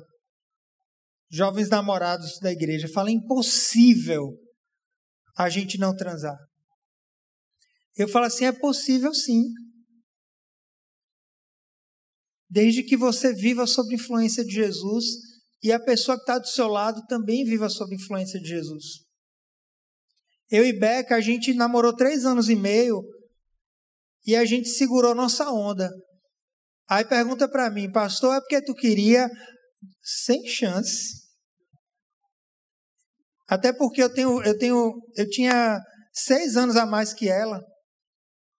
jovens 1.29 1.69
namorados 1.69 2.39
da 2.39 2.51
igreja, 2.51 2.87
fala 2.87 3.11
impossível 3.11 4.37
a 5.37 5.49
gente 5.49 5.77
não 5.77 5.95
transar. 5.95 6.37
Eu 7.95 8.07
falo 8.07 8.25
assim, 8.25 8.45
é 8.45 8.51
possível 8.51 9.13
sim. 9.13 9.43
Desde 12.49 12.83
que 12.83 12.95
você 12.95 13.33
viva 13.33 13.67
sob 13.67 13.93
influência 13.93 14.43
de 14.43 14.51
Jesus 14.51 15.05
e 15.61 15.71
a 15.71 15.79
pessoa 15.79 16.15
que 16.15 16.23
está 16.23 16.39
do 16.39 16.47
seu 16.47 16.67
lado 16.67 17.05
também 17.07 17.43
viva 17.43 17.69
sob 17.69 17.93
influência 17.93 18.39
de 18.39 18.47
Jesus. 18.47 18.85
Eu 20.49 20.65
e 20.65 20.71
Beca, 20.71 21.15
a 21.15 21.21
gente 21.21 21.53
namorou 21.53 21.93
três 21.93 22.25
anos 22.25 22.49
e 22.49 22.55
meio 22.55 23.03
e 24.25 24.35
a 24.35 24.45
gente 24.45 24.69
segurou 24.69 25.13
nossa 25.13 25.49
onda. 25.51 25.89
Aí 26.89 27.03
pergunta 27.03 27.49
para 27.49 27.69
mim, 27.69 27.91
pastor, 27.91 28.35
é 28.35 28.39
porque 28.39 28.61
tu 28.61 28.73
queria 28.73 29.29
sem 30.01 30.45
chance. 30.47 31.27
Até 33.47 33.71
porque 33.71 34.01
eu 34.01 34.13
tenho, 34.13 34.41
eu 34.43 34.57
tenho, 34.57 35.01
eu 35.15 35.29
tinha 35.29 35.79
seis 36.13 36.57
anos 36.57 36.75
a 36.75 36.85
mais 36.85 37.13
que 37.13 37.29
ela. 37.29 37.61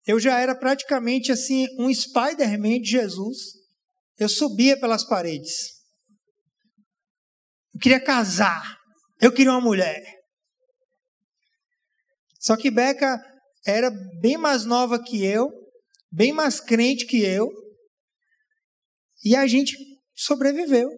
Eu 0.06 0.18
já 0.18 0.40
era 0.40 0.54
praticamente 0.54 1.30
assim 1.30 1.66
um 1.78 1.92
Spider-Man 1.92 2.80
de 2.80 2.90
Jesus. 2.90 3.36
Eu 4.16 4.28
subia 4.28 4.78
pelas 4.80 5.06
paredes. 5.06 5.74
Eu 7.74 7.80
queria 7.80 8.02
casar. 8.02 8.78
Eu 9.20 9.32
queria 9.32 9.52
uma 9.52 9.60
mulher. 9.60 10.02
Só 12.40 12.56
que 12.56 12.70
Beca 12.70 13.20
era 13.66 13.90
bem 14.20 14.38
mais 14.38 14.64
nova 14.64 15.02
que 15.02 15.22
eu, 15.24 15.50
bem 16.10 16.32
mais 16.32 16.60
crente 16.60 17.04
que 17.04 17.22
eu. 17.22 17.50
E 19.24 19.36
a 19.36 19.46
gente 19.46 19.76
sobreviveu. 20.14 20.88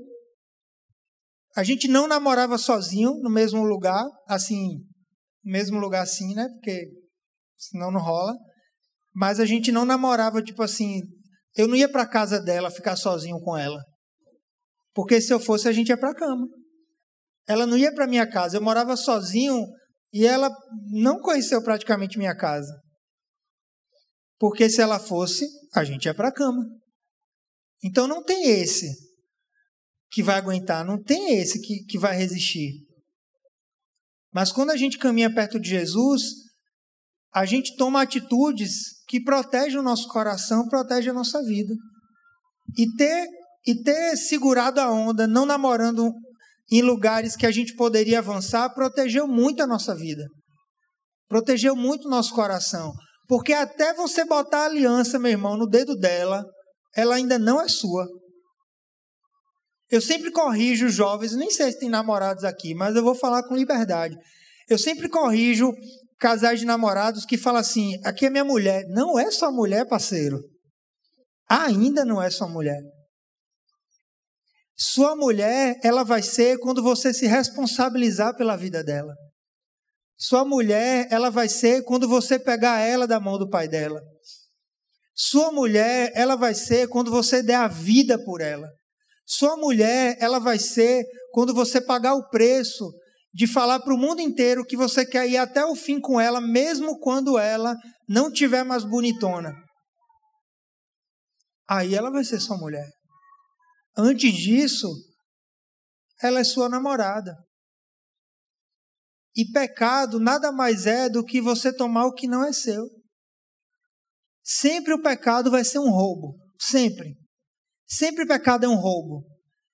A 1.60 1.62
gente 1.62 1.86
não 1.88 2.08
namorava 2.08 2.56
sozinho 2.56 3.20
no 3.20 3.28
mesmo 3.28 3.62
lugar, 3.62 4.02
assim, 4.26 4.78
no 5.44 5.52
mesmo 5.52 5.78
lugar 5.78 6.02
assim, 6.02 6.34
né? 6.34 6.48
Porque 6.54 6.88
senão 7.54 7.90
não 7.90 8.00
rola. 8.00 8.34
Mas 9.14 9.38
a 9.38 9.44
gente 9.44 9.70
não 9.70 9.84
namorava, 9.84 10.42
tipo 10.42 10.62
assim, 10.62 11.02
eu 11.54 11.68
não 11.68 11.76
ia 11.76 11.86
para 11.86 12.08
casa 12.08 12.40
dela 12.40 12.70
ficar 12.70 12.96
sozinho 12.96 13.38
com 13.40 13.58
ela. 13.58 13.78
Porque 14.94 15.20
se 15.20 15.34
eu 15.34 15.38
fosse, 15.38 15.68
a 15.68 15.72
gente 15.72 15.90
ia 15.90 15.98
para 15.98 16.14
cama. 16.14 16.46
Ela 17.46 17.66
não 17.66 17.76
ia 17.76 17.92
para 17.92 18.06
minha 18.06 18.26
casa. 18.26 18.56
Eu 18.56 18.62
morava 18.62 18.96
sozinho 18.96 19.66
e 20.14 20.24
ela 20.24 20.50
não 20.90 21.20
conheceu 21.20 21.62
praticamente 21.62 22.16
minha 22.16 22.34
casa. 22.34 22.72
Porque 24.38 24.70
se 24.70 24.80
ela 24.80 24.98
fosse, 24.98 25.46
a 25.74 25.84
gente 25.84 26.06
ia 26.06 26.14
para 26.14 26.32
cama. 26.32 26.64
Então 27.84 28.08
não 28.08 28.24
tem 28.24 28.48
esse 28.48 29.09
que 30.10 30.22
vai 30.22 30.36
aguentar, 30.36 30.84
não 30.84 31.02
tem 31.02 31.38
esse 31.38 31.60
que, 31.60 31.84
que 31.84 31.98
vai 31.98 32.16
resistir. 32.16 32.72
Mas 34.32 34.52
quando 34.52 34.70
a 34.70 34.76
gente 34.76 34.98
caminha 34.98 35.32
perto 35.32 35.58
de 35.58 35.70
Jesus, 35.70 36.22
a 37.32 37.44
gente 37.44 37.76
toma 37.76 38.02
atitudes 38.02 39.00
que 39.08 39.22
protegem 39.22 39.78
o 39.78 39.82
nosso 39.82 40.08
coração, 40.08 40.68
protegem 40.68 41.10
a 41.10 41.14
nossa 41.14 41.42
vida. 41.42 41.74
E 42.76 42.92
ter, 42.94 43.28
e 43.66 43.82
ter 43.82 44.16
segurado 44.16 44.80
a 44.80 44.90
onda, 44.90 45.26
não 45.26 45.44
namorando 45.44 46.12
em 46.70 46.82
lugares 46.82 47.36
que 47.36 47.46
a 47.46 47.50
gente 47.50 47.74
poderia 47.74 48.18
avançar, 48.18 48.70
protegeu 48.70 49.26
muito 49.26 49.62
a 49.62 49.66
nossa 49.66 49.94
vida. 49.94 50.26
Protegeu 51.28 51.74
muito 51.74 52.06
o 52.06 52.10
nosso 52.10 52.32
coração. 52.34 52.92
Porque 53.28 53.52
até 53.52 53.92
você 53.94 54.24
botar 54.24 54.62
a 54.62 54.66
aliança, 54.66 55.18
meu 55.18 55.30
irmão, 55.30 55.56
no 55.56 55.68
dedo 55.68 55.96
dela, 55.96 56.44
ela 56.94 57.16
ainda 57.16 57.38
não 57.38 57.60
é 57.60 57.68
sua. 57.68 58.06
Eu 59.90 60.00
sempre 60.00 60.30
corrijo 60.30 60.88
jovens, 60.88 61.34
nem 61.34 61.50
sei 61.50 61.72
se 61.72 61.78
tem 61.78 61.88
namorados 61.88 62.44
aqui, 62.44 62.74
mas 62.74 62.94
eu 62.94 63.02
vou 63.02 63.14
falar 63.14 63.42
com 63.42 63.56
liberdade. 63.56 64.16
Eu 64.68 64.78
sempre 64.78 65.08
corrijo 65.08 65.72
casais 66.18 66.60
de 66.60 66.66
namorados 66.66 67.24
que 67.24 67.36
falam 67.36 67.60
assim: 67.60 68.00
aqui 68.04 68.26
é 68.26 68.30
minha 68.30 68.44
mulher. 68.44 68.84
Não 68.88 69.18
é 69.18 69.30
sua 69.30 69.50
mulher, 69.50 69.88
parceiro. 69.88 70.38
Ainda 71.48 72.04
não 72.04 72.22
é 72.22 72.30
sua 72.30 72.46
mulher. 72.46 72.80
Sua 74.76 75.16
mulher, 75.16 75.78
ela 75.82 76.04
vai 76.04 76.22
ser 76.22 76.58
quando 76.58 76.82
você 76.82 77.12
se 77.12 77.26
responsabilizar 77.26 78.36
pela 78.36 78.56
vida 78.56 78.84
dela. 78.84 79.14
Sua 80.16 80.44
mulher, 80.44 81.08
ela 81.10 81.30
vai 81.30 81.48
ser 81.48 81.82
quando 81.82 82.08
você 82.08 82.38
pegar 82.38 82.78
ela 82.78 83.06
da 83.06 83.18
mão 83.18 83.36
do 83.36 83.48
pai 83.48 83.66
dela. 83.66 84.00
Sua 85.14 85.50
mulher, 85.50 86.12
ela 86.14 86.36
vai 86.36 86.54
ser 86.54 86.88
quando 86.88 87.10
você 87.10 87.42
der 87.42 87.56
a 87.56 87.68
vida 87.68 88.22
por 88.22 88.40
ela. 88.40 88.68
Sua 89.32 89.56
mulher, 89.56 90.16
ela 90.18 90.40
vai 90.40 90.58
ser 90.58 91.04
quando 91.30 91.54
você 91.54 91.80
pagar 91.80 92.14
o 92.14 92.28
preço 92.30 92.90
de 93.32 93.46
falar 93.46 93.78
para 93.78 93.94
o 93.94 93.96
mundo 93.96 94.20
inteiro 94.20 94.66
que 94.66 94.76
você 94.76 95.06
quer 95.06 95.28
ir 95.28 95.36
até 95.36 95.64
o 95.64 95.76
fim 95.76 96.00
com 96.00 96.20
ela, 96.20 96.40
mesmo 96.40 96.98
quando 96.98 97.38
ela 97.38 97.76
não 98.08 98.28
tiver 98.28 98.64
mais 98.64 98.82
bonitona. 98.82 99.54
Aí 101.68 101.94
ela 101.94 102.10
vai 102.10 102.24
ser 102.24 102.40
sua 102.40 102.58
mulher. 102.58 102.90
Antes 103.96 104.32
disso, 104.32 104.88
ela 106.20 106.40
é 106.40 106.44
sua 106.44 106.68
namorada. 106.68 107.36
E 109.36 109.48
pecado 109.52 110.18
nada 110.18 110.50
mais 110.50 110.86
é 110.86 111.08
do 111.08 111.24
que 111.24 111.40
você 111.40 111.72
tomar 111.72 112.06
o 112.06 112.14
que 112.14 112.26
não 112.26 112.44
é 112.44 112.52
seu. 112.52 112.84
Sempre 114.42 114.92
o 114.92 115.00
pecado 115.00 115.52
vai 115.52 115.62
ser 115.62 115.78
um 115.78 115.88
roubo. 115.88 116.36
Sempre. 116.58 117.19
Sempre 117.90 118.24
o 118.24 118.28
pecado 118.28 118.64
é 118.64 118.68
um 118.68 118.76
roubo. 118.76 119.26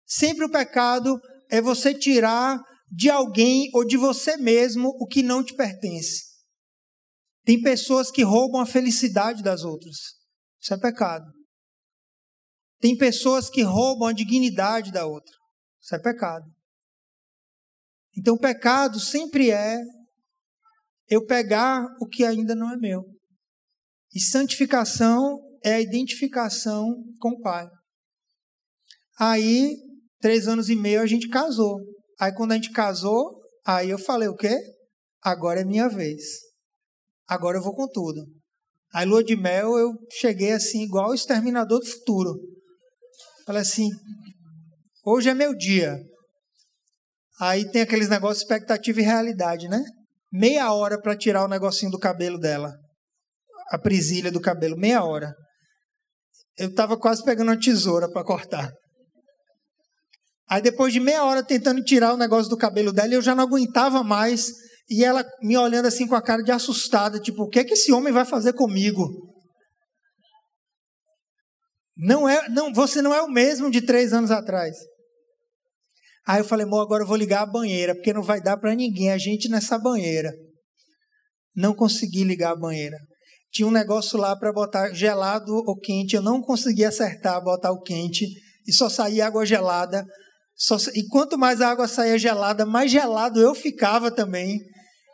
Sempre 0.07 0.47
o 0.47 0.51
pecado 0.51 1.21
é 1.51 1.61
você 1.61 1.93
tirar 1.93 2.59
de 2.91 3.11
alguém 3.11 3.69
ou 3.75 3.85
de 3.85 3.97
você 3.97 4.39
mesmo 4.39 4.89
o 4.99 5.07
que 5.07 5.23
não 5.23 5.45
te 5.45 5.55
pertence. 5.55 6.25
Tem 7.45 7.61
pessoas 7.61 8.11
que 8.11 8.23
roubam 8.23 8.61
a 8.61 8.67
felicidade 8.67 9.43
das 9.43 9.64
outras. 9.64 9.97
Isso 10.61 10.73
é 10.73 10.79
pecado. 10.79 11.27
Tem 12.81 12.97
pessoas 12.97 13.51
que 13.51 13.62
roubam 13.62 14.09
a 14.09 14.12
dignidade 14.12 14.91
da 14.91 15.05
outra. 15.07 15.33
Isso 15.81 15.95
é 15.95 15.99
pecado. 15.99 16.47
Então, 18.17 18.39
pecado 18.39 18.99
sempre 18.99 19.51
é 19.51 19.79
eu 21.09 21.25
pegar 21.27 21.85
o 22.01 22.07
que 22.07 22.25
ainda 22.25 22.55
não 22.55 22.73
é 22.73 22.77
meu. 22.77 23.05
E 24.14 24.21
santificação 24.21 25.39
é 25.62 25.75
a 25.75 25.81
identificação 25.81 27.05
com 27.21 27.31
o 27.31 27.41
Pai. 27.43 27.69
Aí, 29.19 29.77
três 30.21 30.47
anos 30.47 30.69
e 30.69 30.77
meio, 30.77 31.01
a 31.01 31.07
gente 31.07 31.29
casou. 31.29 31.81
Aí, 32.21 32.33
quando 32.35 32.53
a 32.53 32.55
gente 32.57 32.71
casou, 32.71 33.41
aí 33.64 33.91
eu 33.91 33.99
falei: 33.99 34.29
o 34.29 34.37
quê? 34.37 34.59
Agora 35.23 35.61
é 35.61 35.64
minha 35.64 35.89
vez. 35.89 36.23
Agora 37.27 37.59
eu 37.59 37.62
vou 37.62 37.75
com 37.75 37.89
tudo. 37.89 38.25
Aí, 38.93 39.07
lua 39.07 39.25
de 39.25 39.37
mel, 39.37 39.77
eu 39.79 39.93
cheguei 40.11 40.53
assim, 40.53 40.83
igual 40.83 41.11
o 41.11 41.14
exterminador 41.14 41.81
do 41.81 41.87
futuro. 41.87 42.35
Falei 43.47 43.62
assim: 43.62 43.89
hoje 45.05 45.29
é 45.29 45.35
meu 45.35 45.55
dia. 45.55 45.99
Aí 47.41 47.71
tem 47.71 47.83
aqueles 47.83 48.09
negócios 48.09 48.43
expectativa 48.43 49.01
e 49.01 49.05
realidade, 49.05 49.69
né? 49.69 49.83
Meia 50.33 50.73
hora 50.73 51.01
para 51.01 51.17
tirar 51.17 51.45
o 51.45 51.49
negocinho 51.49 51.91
do 51.91 51.99
cabelo 51.99 52.39
dela. 52.39 52.73
A 53.71 53.79
presilha 53.79 54.31
do 54.31 54.41
cabelo, 54.41 54.77
meia 54.77 55.05
hora. 55.05 55.35
Eu 56.57 56.69
estava 56.69 56.99
quase 56.99 57.23
pegando 57.23 57.49
uma 57.49 57.59
tesoura 57.59 58.11
para 58.11 58.25
cortar. 58.25 58.73
Aí 60.49 60.63
depois 60.63 60.93
de 60.93 61.01
meia 61.01 61.25
hora 61.25 61.43
tentando 61.43 61.83
tirar 61.83 62.15
o 62.15 62.17
negócio 62.17 62.49
do 62.49 62.57
cabelo 62.57 62.93
dela, 62.93 63.15
eu 63.15 63.23
já 63.23 63.35
não 63.35 63.45
aguentava 63.45 64.03
mais. 64.03 64.53
E 64.89 65.05
ela 65.05 65.25
me 65.43 65.57
olhando 65.57 65.87
assim 65.87 66.07
com 66.07 66.15
a 66.15 66.23
cara 66.23 66.43
de 66.43 66.53
assustada, 66.53 67.19
tipo, 67.19 67.43
o 67.43 67.49
que 67.49 67.59
é 67.59 67.65
que 67.65 67.75
esse 67.75 67.93
homem 67.93 68.13
vai 68.13 68.25
fazer 68.25 68.53
comigo? 68.53 69.09
Não 71.97 72.29
é, 72.29 72.49
não, 72.49 72.73
você 72.73 73.01
não 73.01 73.13
é 73.13 73.23
o 73.23 73.29
mesmo 73.29 73.71
de 73.71 73.81
três 73.81 74.13
anos 74.13 74.31
atrás. 74.31 74.77
Aí 76.27 76.41
eu 76.41 76.45
falei, 76.45 76.67
amor, 76.67 76.83
agora 76.83 77.05
eu 77.05 77.07
vou 77.07 77.17
ligar 77.17 77.43
a 77.43 77.47
banheira, 77.47 77.95
porque 77.95 78.13
não 78.13 78.23
vai 78.23 78.41
dar 78.41 78.57
para 78.57 78.75
ninguém 78.75 79.11
a 79.13 79.19
gente 79.19 79.49
nessa 79.49 79.79
banheira. 79.79 80.33
Não 81.55 81.75
consegui 81.75 82.23
ligar 82.23 82.53
a 82.53 82.57
banheira. 82.57 82.99
Tinha 83.53 83.67
um 83.67 83.71
negócio 83.71 84.19
lá 84.19 84.37
para 84.37 84.53
botar 84.53 84.93
gelado 84.93 85.53
ou 85.53 85.79
quente, 85.79 86.15
eu 86.15 86.23
não 86.23 86.43
consegui 86.43 86.85
acertar 86.85 87.43
botar 87.43 87.73
o 87.73 87.81
quente 87.81 88.27
e 88.67 88.73
só 88.73 88.91
saía 88.91 89.27
água 89.27 89.47
gelada. 89.47 90.05
Só, 90.57 90.77
e 90.95 91.07
quanto 91.09 91.37
mais 91.37 91.61
a 91.61 91.69
água 91.69 91.87
saía 91.87 92.19
gelada, 92.19 92.65
mais 92.65 92.91
gelado 92.91 93.41
eu 93.41 93.55
ficava 93.55 94.11
também. 94.11 94.59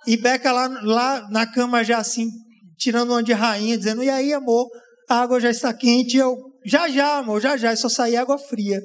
E 0.07 0.17
Beca 0.17 0.53
lá, 0.53 0.69
lá 0.83 1.29
na 1.31 1.47
cama 1.47 1.83
já 1.83 1.99
assim, 1.99 2.29
tirando 2.77 3.11
uma 3.11 3.23
de 3.23 3.33
rainha, 3.33 3.77
dizendo: 3.77 4.05
E 4.05 4.11
aí, 4.11 4.33
amor, 4.33 4.69
a 5.09 5.21
água 5.21 5.41
já 5.41 5.51
está 5.51 5.75
quente. 5.75 6.17
E 6.17 6.21
eu, 6.21 6.37
já, 6.65 6.89
já, 6.89 7.19
amor, 7.19 7.41
já, 7.41 7.57
já. 7.57 7.73
E 7.73 7.77
só 7.77 7.89
saía 7.89 8.21
água 8.21 8.39
fria. 8.39 8.81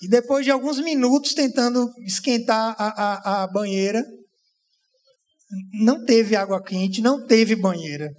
E 0.00 0.08
depois 0.08 0.44
de 0.44 0.50
alguns 0.50 0.80
minutos 0.80 1.34
tentando 1.34 1.90
esquentar 2.06 2.74
a, 2.78 2.86
a, 2.86 3.42
a 3.42 3.46
banheira, 3.48 4.04
não 5.82 6.04
teve 6.04 6.36
água 6.36 6.62
quente, 6.62 7.00
não 7.00 7.26
teve 7.26 7.56
banheira. 7.56 8.10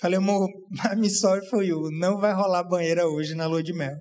Falei, 0.00 0.16
amor, 0.16 0.48
I'm 0.90 1.08
sorry 1.10 1.46
for 1.48 1.62
you. 1.62 1.90
Não 1.98 2.18
vai 2.18 2.32
rolar 2.32 2.62
banheira 2.62 3.06
hoje 3.06 3.34
na 3.34 3.46
lua 3.46 3.62
de 3.62 3.72
mel. 3.72 3.96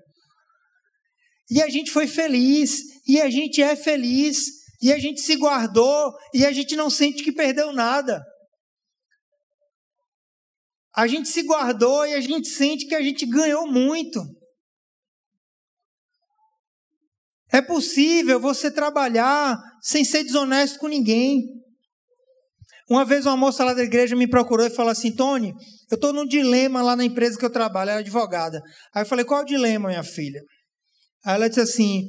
E 1.49 1.61
a 1.61 1.69
gente 1.69 1.91
foi 1.91 2.07
feliz, 2.07 2.81
e 3.07 3.19
a 3.19 3.29
gente 3.29 3.61
é 3.61 3.75
feliz, 3.75 4.45
e 4.81 4.93
a 4.93 4.99
gente 4.99 5.21
se 5.21 5.35
guardou, 5.35 6.13
e 6.33 6.45
a 6.45 6.51
gente 6.51 6.75
não 6.75 6.89
sente 6.89 7.23
que 7.23 7.31
perdeu 7.31 7.73
nada. 7.73 8.23
A 10.95 11.07
gente 11.07 11.29
se 11.29 11.43
guardou 11.43 12.05
e 12.05 12.13
a 12.13 12.21
gente 12.21 12.49
sente 12.49 12.85
que 12.85 12.95
a 12.95 13.01
gente 13.01 13.25
ganhou 13.25 13.65
muito. 13.71 14.21
É 17.51 17.61
possível 17.61 18.39
você 18.39 18.69
trabalhar 18.69 19.57
sem 19.81 20.03
ser 20.03 20.23
desonesto 20.23 20.77
com 20.77 20.87
ninguém. 20.87 21.43
Uma 22.89 23.05
vez 23.05 23.25
uma 23.25 23.37
moça 23.37 23.63
lá 23.63 23.73
da 23.73 23.83
igreja 23.83 24.15
me 24.15 24.27
procurou 24.27 24.65
e 24.65 24.69
falou 24.71 24.91
assim: 24.91 25.15
Tony, 25.15 25.53
eu 25.89 25.95
estou 25.95 26.11
num 26.11 26.25
dilema 26.25 26.81
lá 26.81 26.95
na 26.95 27.05
empresa 27.05 27.37
que 27.37 27.45
eu 27.45 27.51
trabalho, 27.51 27.91
ela 27.91 27.99
é 27.99 28.03
advogada. 28.03 28.61
Aí 28.93 29.03
eu 29.03 29.07
falei: 29.07 29.25
qual 29.25 29.39
é 29.39 29.43
o 29.43 29.47
dilema, 29.47 29.89
minha 29.89 30.03
filha? 30.03 30.41
Aí 31.25 31.35
ela 31.35 31.47
disse 31.47 31.61
assim: 31.61 32.07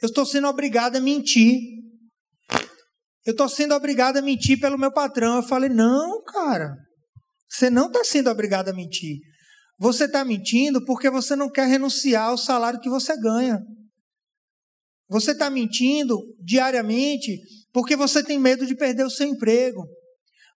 Eu 0.00 0.08
estou 0.08 0.24
sendo 0.24 0.48
obrigada 0.48 0.98
a 0.98 1.00
mentir. 1.00 1.58
Eu 3.24 3.32
estou 3.32 3.48
sendo 3.48 3.74
obrigada 3.74 4.18
a 4.18 4.22
mentir 4.22 4.58
pelo 4.60 4.78
meu 4.78 4.92
patrão. 4.92 5.36
Eu 5.36 5.42
falei: 5.42 5.68
Não, 5.68 6.22
cara. 6.24 6.74
Você 7.48 7.68
não 7.68 7.88
está 7.88 8.02
sendo 8.02 8.30
obrigada 8.30 8.70
a 8.70 8.74
mentir. 8.74 9.18
Você 9.78 10.04
está 10.04 10.24
mentindo 10.24 10.84
porque 10.84 11.10
você 11.10 11.36
não 11.36 11.50
quer 11.50 11.66
renunciar 11.66 12.28
ao 12.28 12.38
salário 12.38 12.80
que 12.80 12.88
você 12.88 13.16
ganha. 13.20 13.60
Você 15.08 15.32
está 15.32 15.50
mentindo 15.50 16.18
diariamente 16.42 17.38
porque 17.72 17.96
você 17.96 18.22
tem 18.22 18.38
medo 18.38 18.64
de 18.64 18.74
perder 18.74 19.04
o 19.04 19.10
seu 19.10 19.26
emprego. 19.26 19.84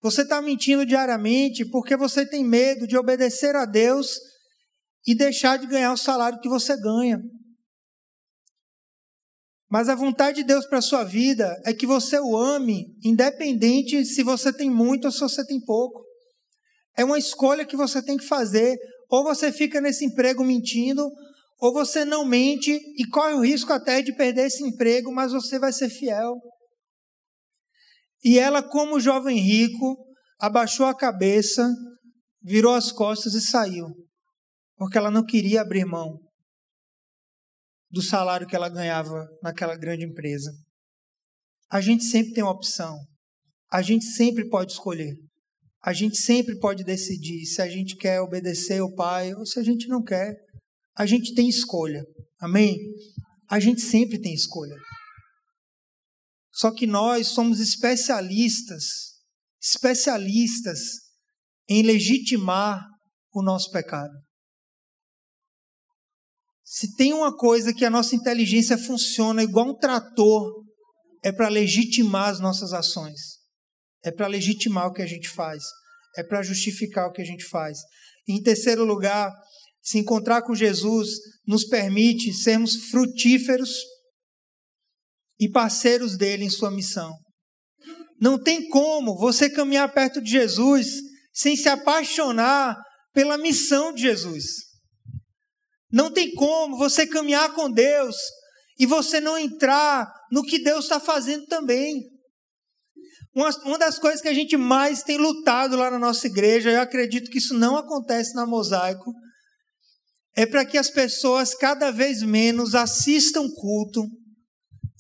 Você 0.03 0.23
está 0.23 0.41
mentindo 0.41 0.87
diariamente 0.87 1.69
porque 1.69 1.97
você 1.97 2.25
tem 2.25 2.45
medo 2.45 2.87
de 2.87 2.97
obedecer 2.97 3.55
a 3.57 3.67
Deus 3.67 4.17
e 5.07 5.15
deixar 5.15 5.59
de 5.59 5.67
ganhar 5.67 5.93
o 5.93 5.97
salário 5.97 6.41
que 6.41 6.49
você 6.49 6.77
ganha. 6.81 7.21
Mas 9.69 9.89
a 9.89 9.95
vontade 9.95 10.39
de 10.39 10.45
Deus 10.45 10.65
para 10.67 10.79
a 10.79 10.83
sua 10.83 11.03
vida 11.03 11.61
é 11.65 11.75
que 11.75 11.87
você 11.87 12.19
o 12.21 12.37
ame, 12.37 12.87
independente 13.05 14.05
se 14.05 14.23
você 14.23 14.53
tem 14.53 14.71
muito 14.71 15.07
ou 15.07 15.13
se 15.13 15.21
você 15.21 15.45
tem 15.45 15.61
pouco. 15.61 16.05
É 16.97 17.05
uma 17.05 17.19
escolha 17.19 17.65
que 17.65 17.77
você 17.77 18.03
tem 18.03 18.17
que 18.17 18.27
fazer. 18.27 18.77
Ou 19.09 19.25
você 19.25 19.53
fica 19.53 19.81
nesse 19.81 20.05
emprego 20.05 20.45
mentindo, 20.45 21.09
ou 21.59 21.73
você 21.73 22.05
não 22.05 22.25
mente 22.25 22.73
e 22.73 23.07
corre 23.09 23.35
o 23.35 23.41
risco 23.41 23.73
até 23.73 24.03
de 24.03 24.15
perder 24.15 24.47
esse 24.47 24.65
emprego, 24.65 25.13
mas 25.13 25.33
você 25.33 25.59
vai 25.59 25.73
ser 25.73 25.89
fiel. 25.89 26.35
E 28.25 28.39
ela, 28.39 28.63
como 28.63 28.99
jovem 28.99 29.39
rico, 29.39 29.97
abaixou 30.41 30.87
a 30.87 30.95
cabeça, 30.95 31.73
virou 32.43 32.75
as 32.75 32.91
costas 32.91 33.35
e 33.35 33.41
saiu, 33.41 33.87
porque 34.77 34.99
ela 34.99 35.11
não 35.11 35.25
queria 35.25 35.61
abrir 35.61 35.85
mão 35.85 36.26
do 37.91 38.03
salário 38.03 38.47
que 38.47 38.57
ela 38.57 38.69
ganhava 38.69 39.27
naquela 39.43 39.77
grande 39.77 40.05
empresa. 40.05 40.53
A 41.71 41.81
gente 41.81 42.05
sempre 42.05 42.33
tem 42.33 42.43
uma 42.43 42.53
opção. 42.53 42.99
A 43.71 43.83
gente 43.83 44.05
sempre 44.05 44.49
pode 44.49 44.73
escolher. 44.73 45.15
A 45.83 45.93
gente 45.93 46.17
sempre 46.17 46.59
pode 46.59 46.85
decidir 46.85 47.45
se 47.47 47.63
a 47.63 47.69
gente 47.69 47.97
quer 47.97 48.21
obedecer 48.21 48.81
o 48.81 48.95
pai 48.95 49.35
ou 49.35 49.47
se 49.47 49.59
a 49.59 49.63
gente 49.63 49.89
não 49.89 50.03
quer. 50.03 50.35
A 50.97 51.07
gente 51.07 51.35
tem 51.35 51.49
escolha. 51.49 52.05
Amém? 52.41 52.77
A 53.49 53.61
gente 53.61 53.81
sempre 53.81 54.21
tem 54.21 54.35
escolha. 54.35 54.77
Só 56.53 56.73
que 56.73 56.87
nós 56.87 57.29
somos 57.29 57.61
especialistas, 57.61 58.85
especialistas 59.61 60.81
em 61.69 61.83
legitimar 61.83 62.83
o 63.33 63.43
nosso 63.43 63.71
pecado. 63.71 64.13
Se 66.79 66.95
tem 66.95 67.15
uma 67.15 67.35
coisa 67.35 67.73
que 67.73 67.87
a 67.87 67.91
nossa 67.91 68.15
inteligência 68.15 68.77
funciona 68.77 69.43
igual 69.43 69.71
um 69.71 69.79
trator, 69.79 70.63
é 71.25 71.33
para 71.33 71.49
legitimar 71.49 72.29
as 72.29 72.39
nossas 72.39 72.75
ações. 72.75 73.39
É 74.05 74.13
para 74.13 74.27
legitimar 74.27 74.87
o 74.87 74.93
que 74.93 75.01
a 75.01 75.07
gente 75.07 75.27
faz. 75.27 75.65
É 76.19 76.23
para 76.23 76.43
justificar 76.43 77.07
o 77.07 77.13
que 77.13 77.23
a 77.23 77.25
gente 77.25 77.47
faz. 77.47 77.79
Em 78.29 78.43
terceiro 78.43 78.85
lugar, 78.85 79.33
se 79.83 79.97
encontrar 79.97 80.43
com 80.43 80.55
Jesus 80.55 81.13
nos 81.47 81.65
permite 81.65 82.31
sermos 82.35 82.91
frutíferos 82.91 83.71
e 85.41 85.49
parceiros 85.49 86.15
dele 86.19 86.45
em 86.45 86.51
sua 86.51 86.71
missão. 86.71 87.11
Não 88.21 88.39
tem 88.39 88.69
como 88.69 89.17
você 89.17 89.49
caminhar 89.49 89.91
perto 89.95 90.21
de 90.21 90.31
Jesus 90.31 90.89
sem 91.33 91.57
se 91.57 91.71
apaixonar 91.71 92.77
pela 93.15 93.39
missão 93.39 93.95
de 93.95 94.03
Jesus. 94.03 94.66
Não 95.97 96.11
tem 96.11 96.31
como 96.35 96.77
você 96.77 97.07
caminhar 97.07 97.55
com 97.55 97.71
Deus 97.71 98.15
e 98.79 98.85
você 98.85 99.19
não 99.19 99.39
entrar 99.39 100.13
no 100.31 100.43
que 100.43 100.59
Deus 100.59 100.85
está 100.85 101.01
fazendo 101.01 101.47
também. 101.47 102.03
Uma, 103.35 103.49
uma 103.65 103.79
das 103.79 103.99
coisas 103.99 104.21
que 104.21 104.29
a 104.29 104.35
gente 104.35 104.59
mais 104.59 105.03
tem 105.03 105.17
lutado 105.17 105.75
lá 105.75 105.91
na 105.91 105.99
nossa 105.99 106.27
igreja, 106.27 106.71
eu 106.71 106.83
acredito 106.83 107.31
que 107.31 107.39
isso 107.39 107.55
não 107.55 107.79
acontece 107.79 108.35
na 108.35 108.45
Mosaico, 108.45 109.11
é 110.37 110.45
para 110.45 110.67
que 110.67 110.77
as 110.77 110.91
pessoas 110.91 111.55
cada 111.55 111.91
vez 111.91 112.21
menos 112.21 112.75
assistam 112.75 113.49
culto 113.55 114.07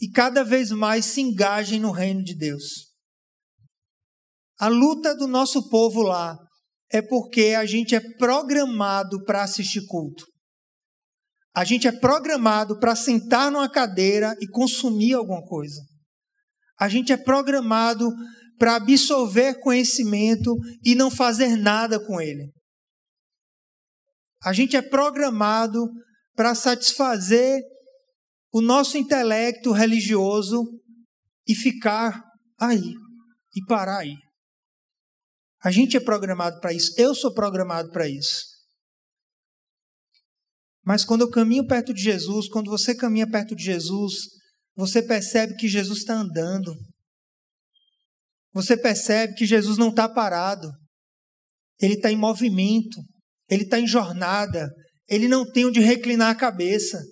e 0.01 0.09
cada 0.09 0.42
vez 0.42 0.70
mais 0.70 1.05
se 1.05 1.20
engajem 1.20 1.78
no 1.78 1.90
reino 1.90 2.24
de 2.24 2.34
Deus. 2.34 2.86
A 4.59 4.68
luta 4.68 5.14
do 5.14 5.26
nosso 5.26 5.68
povo 5.68 6.01
lá 6.01 6.38
é 6.90 7.03
porque 7.03 7.49
a 7.49 7.66
gente 7.66 7.94
é 7.94 8.01
programado 8.16 9.22
para 9.26 9.42
assistir 9.42 9.84
culto. 9.86 10.24
A 11.57 11.64
gente 11.64 11.88
é 11.88 11.92
programado 11.92 12.78
para 12.78 12.94
sentar 12.94 13.50
numa 13.50 13.66
cadeira 13.66 14.36
e 14.42 14.46
consumir 14.46 15.14
alguma 15.14 15.42
coisa. 15.42 15.80
A 16.78 16.86
gente 16.86 17.14
é 17.14 17.16
programado 17.16 18.12
para 18.59 18.76
absorver 18.76 19.59
conhecimento 19.61 20.54
e 20.84 20.94
não 20.94 21.11
fazer 21.11 21.57
nada 21.57 21.98
com 21.98 22.20
ele. 22.20 22.52
A 24.44 24.52
gente 24.52 24.76
é 24.76 24.82
programado 24.82 25.88
para 26.34 26.54
satisfazer 26.54 27.62
o 28.52 28.61
nosso 28.61 28.98
intelecto 28.98 29.72
religioso 29.72 30.62
e 31.48 31.54
ficar 31.54 32.22
aí 32.61 32.92
e 33.54 33.64
parar 33.66 34.00
aí. 34.00 34.14
A 35.64 35.70
gente 35.70 35.96
é 35.96 36.00
programado 36.00 36.61
para 36.61 36.74
isso. 36.74 36.92
Eu 36.98 37.14
sou 37.14 37.32
programado 37.32 37.90
para 37.92 38.07
isso. 38.07 38.55
Mas 40.87 41.05
quando 41.05 41.22
eu 41.22 41.30
caminho 41.30 41.66
perto 41.66 41.93
de 41.93 42.01
Jesus, 42.01 42.49
quando 42.49 42.70
você 42.70 42.95
caminha 42.95 43.28
perto 43.28 43.57
de 43.57 43.64
Jesus, 43.64 44.14
você 44.76 45.03
percebe 45.03 45.57
que 45.57 45.66
Jesus 45.66 45.99
está 45.99 46.14
andando. 46.14 46.72
Você 48.53 48.76
percebe 48.76 49.34
que 49.34 49.45
Jesus 49.45 49.76
não 49.76 49.89
está 49.89 50.09
parado. 50.09 50.70
Ele 51.80 51.95
está 51.95 52.12
em 52.12 52.16
movimento. 52.16 53.03
Ele 53.51 53.64
está 53.64 53.80
em 53.80 53.87
jornada. 53.87 54.70
Ele 55.09 55.26
não 55.26 55.45
tem 55.51 55.66
onde 55.66 55.80
reclinar 55.80 56.30
a 56.30 56.39
cabeça. 56.39 57.03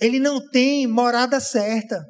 Ele 0.00 0.18
não 0.18 0.44
tem 0.50 0.88
morada 0.88 1.38
certa. 1.38 2.04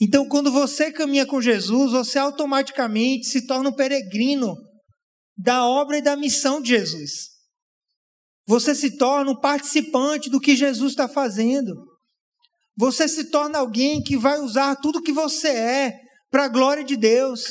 Então, 0.00 0.28
quando 0.28 0.52
você 0.52 0.92
caminha 0.92 1.26
com 1.26 1.42
Jesus, 1.42 1.90
você 1.90 2.20
automaticamente 2.20 3.26
se 3.26 3.48
torna 3.48 3.68
um 3.68 3.74
peregrino 3.74 4.54
da 5.36 5.66
obra 5.66 5.98
e 5.98 6.02
da 6.02 6.16
missão 6.16 6.62
de 6.62 6.68
Jesus. 6.68 7.39
Você 8.50 8.74
se 8.74 8.96
torna 8.96 9.30
um 9.30 9.38
participante 9.38 10.28
do 10.28 10.40
que 10.40 10.56
Jesus 10.56 10.90
está 10.90 11.08
fazendo. 11.08 11.72
Você 12.76 13.06
se 13.06 13.30
torna 13.30 13.60
alguém 13.60 14.02
que 14.02 14.16
vai 14.16 14.40
usar 14.40 14.74
tudo 14.74 15.00
que 15.00 15.12
você 15.12 15.46
é 15.50 15.92
para 16.28 16.46
a 16.46 16.48
glória 16.48 16.82
de 16.82 16.96
Deus. 16.96 17.44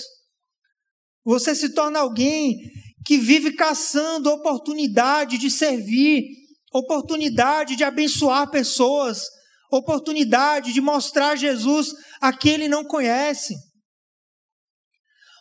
Você 1.24 1.56
se 1.56 1.70
torna 1.70 2.00
alguém 2.00 2.58
que 3.06 3.18
vive 3.18 3.54
caçando 3.54 4.30
oportunidade 4.30 5.38
de 5.38 5.50
servir, 5.50 6.26
oportunidade 6.74 7.78
de 7.78 7.86
abençoar 7.86 8.52
pessoas, 8.52 9.22
oportunidade 9.72 10.74
de 10.74 10.82
mostrar 10.82 11.38
Jesus 11.38 11.94
a 12.20 12.34
quem 12.34 12.56
ele 12.56 12.68
não 12.68 12.84
conhece. 12.84 13.56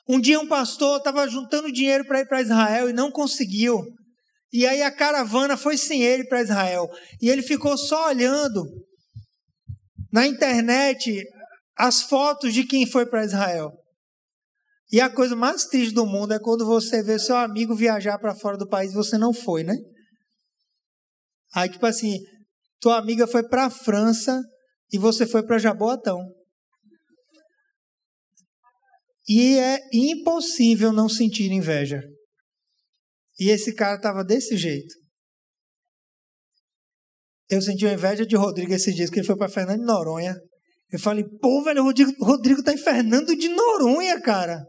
Um 0.08 0.20
dia 0.20 0.38
um 0.38 0.46
pastor 0.46 0.98
estava 0.98 1.26
juntando 1.26 1.72
dinheiro 1.72 2.06
para 2.06 2.20
ir 2.20 2.28
para 2.28 2.42
Israel 2.42 2.88
e 2.88 2.92
não 2.92 3.10
conseguiu. 3.10 3.84
E 4.52 4.66
aí 4.66 4.82
a 4.82 4.90
caravana 4.90 5.56
foi 5.56 5.76
sem 5.76 6.02
ele 6.02 6.24
para 6.24 6.42
Israel. 6.42 6.88
E 7.20 7.28
ele 7.28 7.42
ficou 7.42 7.76
só 7.76 8.08
olhando 8.08 8.64
na 10.12 10.26
internet 10.26 11.22
as 11.76 12.02
fotos 12.02 12.54
de 12.54 12.64
quem 12.64 12.86
foi 12.86 13.06
para 13.06 13.24
Israel. 13.24 13.70
E 14.90 15.00
a 15.00 15.10
coisa 15.10 15.36
mais 15.36 15.66
triste 15.66 15.92
do 15.92 16.06
mundo 16.06 16.32
é 16.32 16.38
quando 16.38 16.64
você 16.64 17.02
vê 17.02 17.18
seu 17.18 17.36
amigo 17.36 17.74
viajar 17.74 18.18
para 18.18 18.34
fora 18.34 18.56
do 18.56 18.68
país 18.68 18.92
e 18.92 18.94
você 18.94 19.18
não 19.18 19.34
foi, 19.34 19.62
né? 19.62 19.74
Aí, 21.54 21.68
tipo 21.68 21.84
assim, 21.84 22.18
tua 22.80 22.96
amiga 22.96 23.26
foi 23.26 23.46
para 23.46 23.66
a 23.66 23.70
França 23.70 24.42
e 24.90 24.96
você 24.98 25.26
foi 25.26 25.42
para 25.42 25.58
Jaboatão. 25.58 26.18
E 29.28 29.58
é 29.58 29.78
impossível 29.92 30.90
não 30.90 31.06
sentir 31.06 31.52
inveja. 31.52 32.00
E 33.38 33.50
esse 33.50 33.74
cara 33.74 33.96
estava 33.96 34.24
desse 34.24 34.56
jeito. 34.56 34.94
Eu 37.50 37.62
senti 37.62 37.84
uma 37.86 37.94
inveja 37.94 38.26
de 38.26 38.36
Rodrigo 38.36 38.72
esses 38.74 38.94
dias, 38.94 39.08
que 39.08 39.20
ele 39.20 39.26
foi 39.26 39.36
para 39.36 39.48
Fernando 39.48 39.80
de 39.80 39.86
Noronha. 39.86 40.36
Eu 40.90 40.98
falei, 40.98 41.24
pô, 41.40 41.62
velho, 41.62 41.82
o 41.82 41.84
Rodrigo, 41.84 42.12
Rodrigo 42.20 42.62
tá 42.62 42.72
em 42.72 42.78
Fernando 42.78 43.36
de 43.36 43.48
Noronha, 43.48 44.20
cara. 44.20 44.62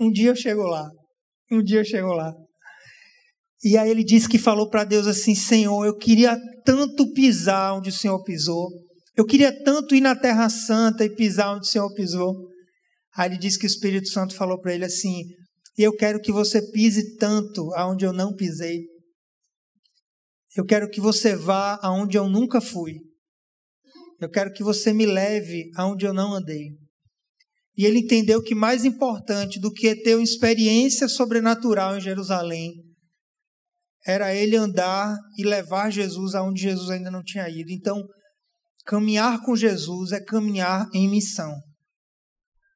Um 0.00 0.10
dia 0.10 0.30
eu 0.30 0.36
chego 0.36 0.62
lá. 0.62 0.88
Um 1.50 1.62
dia 1.62 1.80
eu 1.80 1.84
chego 1.84 2.12
lá. 2.12 2.32
E 3.62 3.78
aí 3.78 3.90
ele 3.90 4.02
disse 4.02 4.28
que 4.28 4.38
falou 4.38 4.68
para 4.68 4.84
Deus 4.84 5.06
assim: 5.06 5.34
Senhor, 5.34 5.84
eu 5.86 5.96
queria 5.96 6.36
tanto 6.64 7.12
pisar 7.12 7.74
onde 7.74 7.90
o 7.90 7.92
Senhor 7.92 8.20
pisou. 8.24 8.68
Eu 9.16 9.24
queria 9.24 9.52
tanto 9.62 9.94
ir 9.94 10.00
na 10.00 10.16
Terra 10.16 10.48
Santa 10.48 11.04
e 11.04 11.14
pisar 11.14 11.54
onde 11.54 11.66
o 11.66 11.70
Senhor 11.70 11.92
pisou. 11.94 12.34
Aí 13.14 13.30
ele 13.30 13.38
disse 13.38 13.58
que 13.58 13.66
o 13.66 13.68
Espírito 13.68 14.08
Santo 14.08 14.34
falou 14.34 14.60
para 14.60 14.74
ele 14.74 14.84
assim: 14.84 15.22
e 15.76 15.82
eu 15.82 15.94
quero 15.96 16.20
que 16.20 16.30
você 16.30 16.60
pise 16.70 17.16
tanto 17.16 17.72
aonde 17.74 18.04
eu 18.04 18.12
não 18.12 18.34
pisei. 18.34 18.84
Eu 20.54 20.66
quero 20.66 20.88
que 20.90 21.00
você 21.00 21.34
vá 21.34 21.78
aonde 21.82 22.18
eu 22.18 22.28
nunca 22.28 22.60
fui. 22.60 23.00
Eu 24.20 24.30
quero 24.30 24.52
que 24.52 24.62
você 24.62 24.92
me 24.92 25.06
leve 25.06 25.70
aonde 25.74 26.04
eu 26.04 26.12
não 26.12 26.34
andei. 26.34 26.76
E 27.76 27.86
ele 27.86 28.00
entendeu 28.00 28.42
que 28.42 28.54
mais 28.54 28.84
importante 28.84 29.58
do 29.58 29.72
que 29.72 29.96
ter 29.96 30.14
uma 30.14 30.22
experiência 30.22 31.08
sobrenatural 31.08 31.96
em 31.96 32.00
Jerusalém 32.00 32.74
era 34.06 34.34
ele 34.34 34.56
andar 34.56 35.16
e 35.38 35.44
levar 35.44 35.90
Jesus 35.90 36.34
aonde 36.34 36.62
Jesus 36.62 36.90
ainda 36.90 37.10
não 37.10 37.22
tinha 37.22 37.48
ido. 37.48 37.70
Então, 37.70 38.02
caminhar 38.84 39.40
com 39.42 39.56
Jesus 39.56 40.12
é 40.12 40.20
caminhar 40.20 40.86
em 40.92 41.08
missão. 41.08 41.54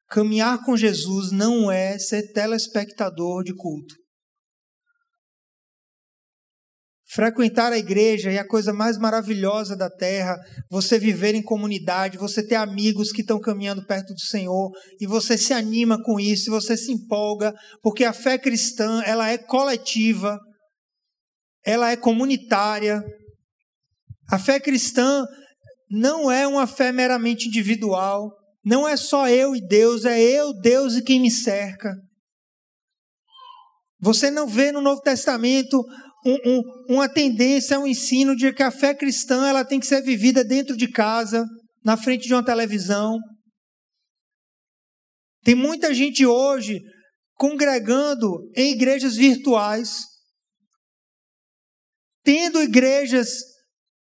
Caminhar 0.09 0.63
com 0.63 0.77
Jesus 0.77 1.31
não 1.31 1.71
é 1.71 1.99
ser 1.99 2.31
telespectador 2.31 3.43
de 3.43 3.53
culto. 3.53 3.95
Frequentar 7.09 7.71
a 7.71 7.77
igreja 7.77 8.31
é 8.31 8.37
a 8.37 8.47
coisa 8.47 8.73
mais 8.73 8.97
maravilhosa 8.97 9.77
da 9.77 9.89
terra. 9.89 10.35
Você 10.69 10.99
viver 10.99 11.35
em 11.35 11.41
comunidade, 11.41 12.17
você 12.17 12.45
ter 12.45 12.55
amigos 12.55 13.11
que 13.11 13.21
estão 13.21 13.39
caminhando 13.39 13.85
perto 13.85 14.13
do 14.13 14.19
Senhor 14.19 14.71
e 14.99 15.07
você 15.07 15.37
se 15.37 15.53
anima 15.53 16.01
com 16.03 16.19
isso, 16.19 16.51
você 16.51 16.75
se 16.75 16.91
empolga, 16.91 17.53
porque 17.81 18.03
a 18.03 18.11
fé 18.11 18.37
cristã 18.37 19.01
ela 19.05 19.29
é 19.29 19.37
coletiva, 19.37 20.37
ela 21.65 21.91
é 21.91 21.95
comunitária, 21.95 23.01
A 24.29 24.37
fé 24.37 24.59
cristã 24.59 25.25
não 25.89 26.29
é 26.29 26.45
uma 26.45 26.67
fé 26.67 26.91
meramente 26.91 27.47
individual, 27.47 28.29
não 28.67 28.85
é 28.85 28.97
só 28.97 29.29
eu 29.29 29.55
e 29.55 29.65
Deus, 29.65 30.03
é 30.03 30.21
eu, 30.21 30.51
Deus 30.53 30.95
e 30.95 31.01
quem 31.01 31.21
me 31.21 31.31
cerca. 31.31 31.95
Você 34.01 34.29
não 34.29 34.45
vê 34.45 34.73
no 34.73 34.81
Novo 34.81 35.01
Testamento 35.01 35.81
um, 36.25 36.35
um, 36.45 36.95
uma 36.95 37.07
tendência, 37.07 37.79
um 37.79 37.87
ensino 37.87 38.35
de 38.35 38.51
que 38.51 38.61
a 38.61 38.69
fé 38.69 38.93
cristã 38.93 39.47
ela 39.47 39.63
tem 39.63 39.79
que 39.79 39.87
ser 39.87 40.01
vivida 40.01 40.43
dentro 40.43 40.75
de 40.75 40.91
casa, 40.91 41.45
na 41.81 41.95
frente 41.95 42.27
de 42.27 42.33
uma 42.33 42.43
televisão. 42.43 43.17
Tem 45.45 45.55
muita 45.55 45.93
gente 45.93 46.25
hoje 46.25 46.81
congregando 47.35 48.51
em 48.53 48.73
igrejas 48.73 49.15
virtuais, 49.15 50.01
tendo 52.21 52.61
igrejas, 52.61 53.29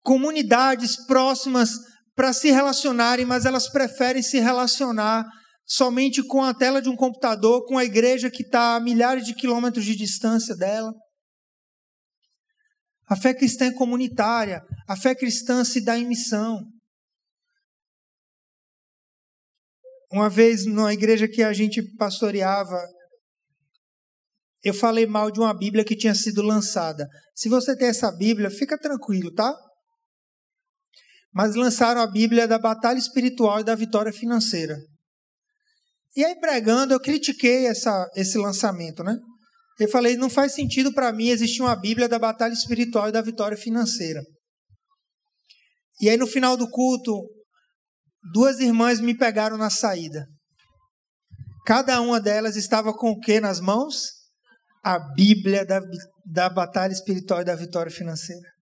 comunidades 0.02 0.96
próximas 1.06 1.70
para 2.14 2.32
se 2.32 2.50
relacionarem, 2.50 3.24
mas 3.24 3.44
elas 3.44 3.68
preferem 3.68 4.22
se 4.22 4.38
relacionar 4.38 5.24
somente 5.66 6.22
com 6.22 6.42
a 6.42 6.54
tela 6.54 6.80
de 6.80 6.88
um 6.88 6.96
computador, 6.96 7.64
com 7.66 7.78
a 7.78 7.84
igreja 7.84 8.30
que 8.30 8.42
está 8.42 8.76
a 8.76 8.80
milhares 8.80 9.24
de 9.24 9.34
quilômetros 9.34 9.84
de 9.84 9.96
distância 9.96 10.54
dela. 10.54 10.92
A 13.06 13.16
fé 13.16 13.34
cristã 13.34 13.66
é 13.66 13.72
comunitária, 13.72 14.62
a 14.88 14.96
fé 14.96 15.14
cristã 15.14 15.64
se 15.64 15.82
dá 15.82 15.98
em 15.98 16.06
missão. 16.06 16.60
Uma 20.10 20.30
vez, 20.30 20.64
numa 20.64 20.92
igreja 20.92 21.26
que 21.26 21.42
a 21.42 21.52
gente 21.52 21.82
pastoreava, 21.96 22.80
eu 24.62 24.72
falei 24.72 25.06
mal 25.06 25.30
de 25.30 25.40
uma 25.40 25.52
Bíblia 25.52 25.84
que 25.84 25.96
tinha 25.96 26.14
sido 26.14 26.40
lançada. 26.40 27.06
Se 27.34 27.48
você 27.48 27.76
tem 27.76 27.88
essa 27.88 28.10
Bíblia, 28.12 28.50
fica 28.50 28.78
tranquilo, 28.78 29.32
tá? 29.34 29.54
Mas 31.34 31.56
lançaram 31.56 32.00
a 32.00 32.06
Bíblia 32.06 32.46
da 32.46 32.58
batalha 32.58 32.98
espiritual 32.98 33.60
e 33.60 33.64
da 33.64 33.74
vitória 33.74 34.12
financeira. 34.12 34.78
E 36.16 36.24
aí, 36.24 36.38
pregando, 36.38 36.94
eu 36.94 37.00
critiquei 37.00 37.66
essa, 37.66 38.08
esse 38.14 38.38
lançamento, 38.38 39.02
né? 39.02 39.18
Eu 39.80 39.88
falei, 39.88 40.16
não 40.16 40.30
faz 40.30 40.54
sentido 40.54 40.94
para 40.94 41.12
mim 41.12 41.28
existir 41.28 41.60
uma 41.60 41.74
Bíblia 41.74 42.08
da 42.08 42.20
batalha 42.20 42.52
espiritual 42.52 43.08
e 43.08 43.12
da 43.12 43.20
vitória 43.20 43.56
financeira. 43.56 44.22
E 46.00 46.08
aí, 46.08 46.16
no 46.16 46.28
final 46.28 46.56
do 46.56 46.70
culto, 46.70 47.20
duas 48.32 48.60
irmãs 48.60 49.00
me 49.00 49.16
pegaram 49.16 49.56
na 49.56 49.70
saída. 49.70 50.24
Cada 51.66 52.00
uma 52.00 52.20
delas 52.20 52.54
estava 52.54 52.92
com 52.92 53.10
o 53.10 53.18
que 53.18 53.40
nas 53.40 53.58
mãos? 53.58 54.10
A 54.84 54.98
Bíblia 55.14 55.64
da, 55.64 55.80
da 56.24 56.48
batalha 56.48 56.92
espiritual 56.92 57.40
e 57.40 57.44
da 57.44 57.56
vitória 57.56 57.90
financeira. 57.90 58.53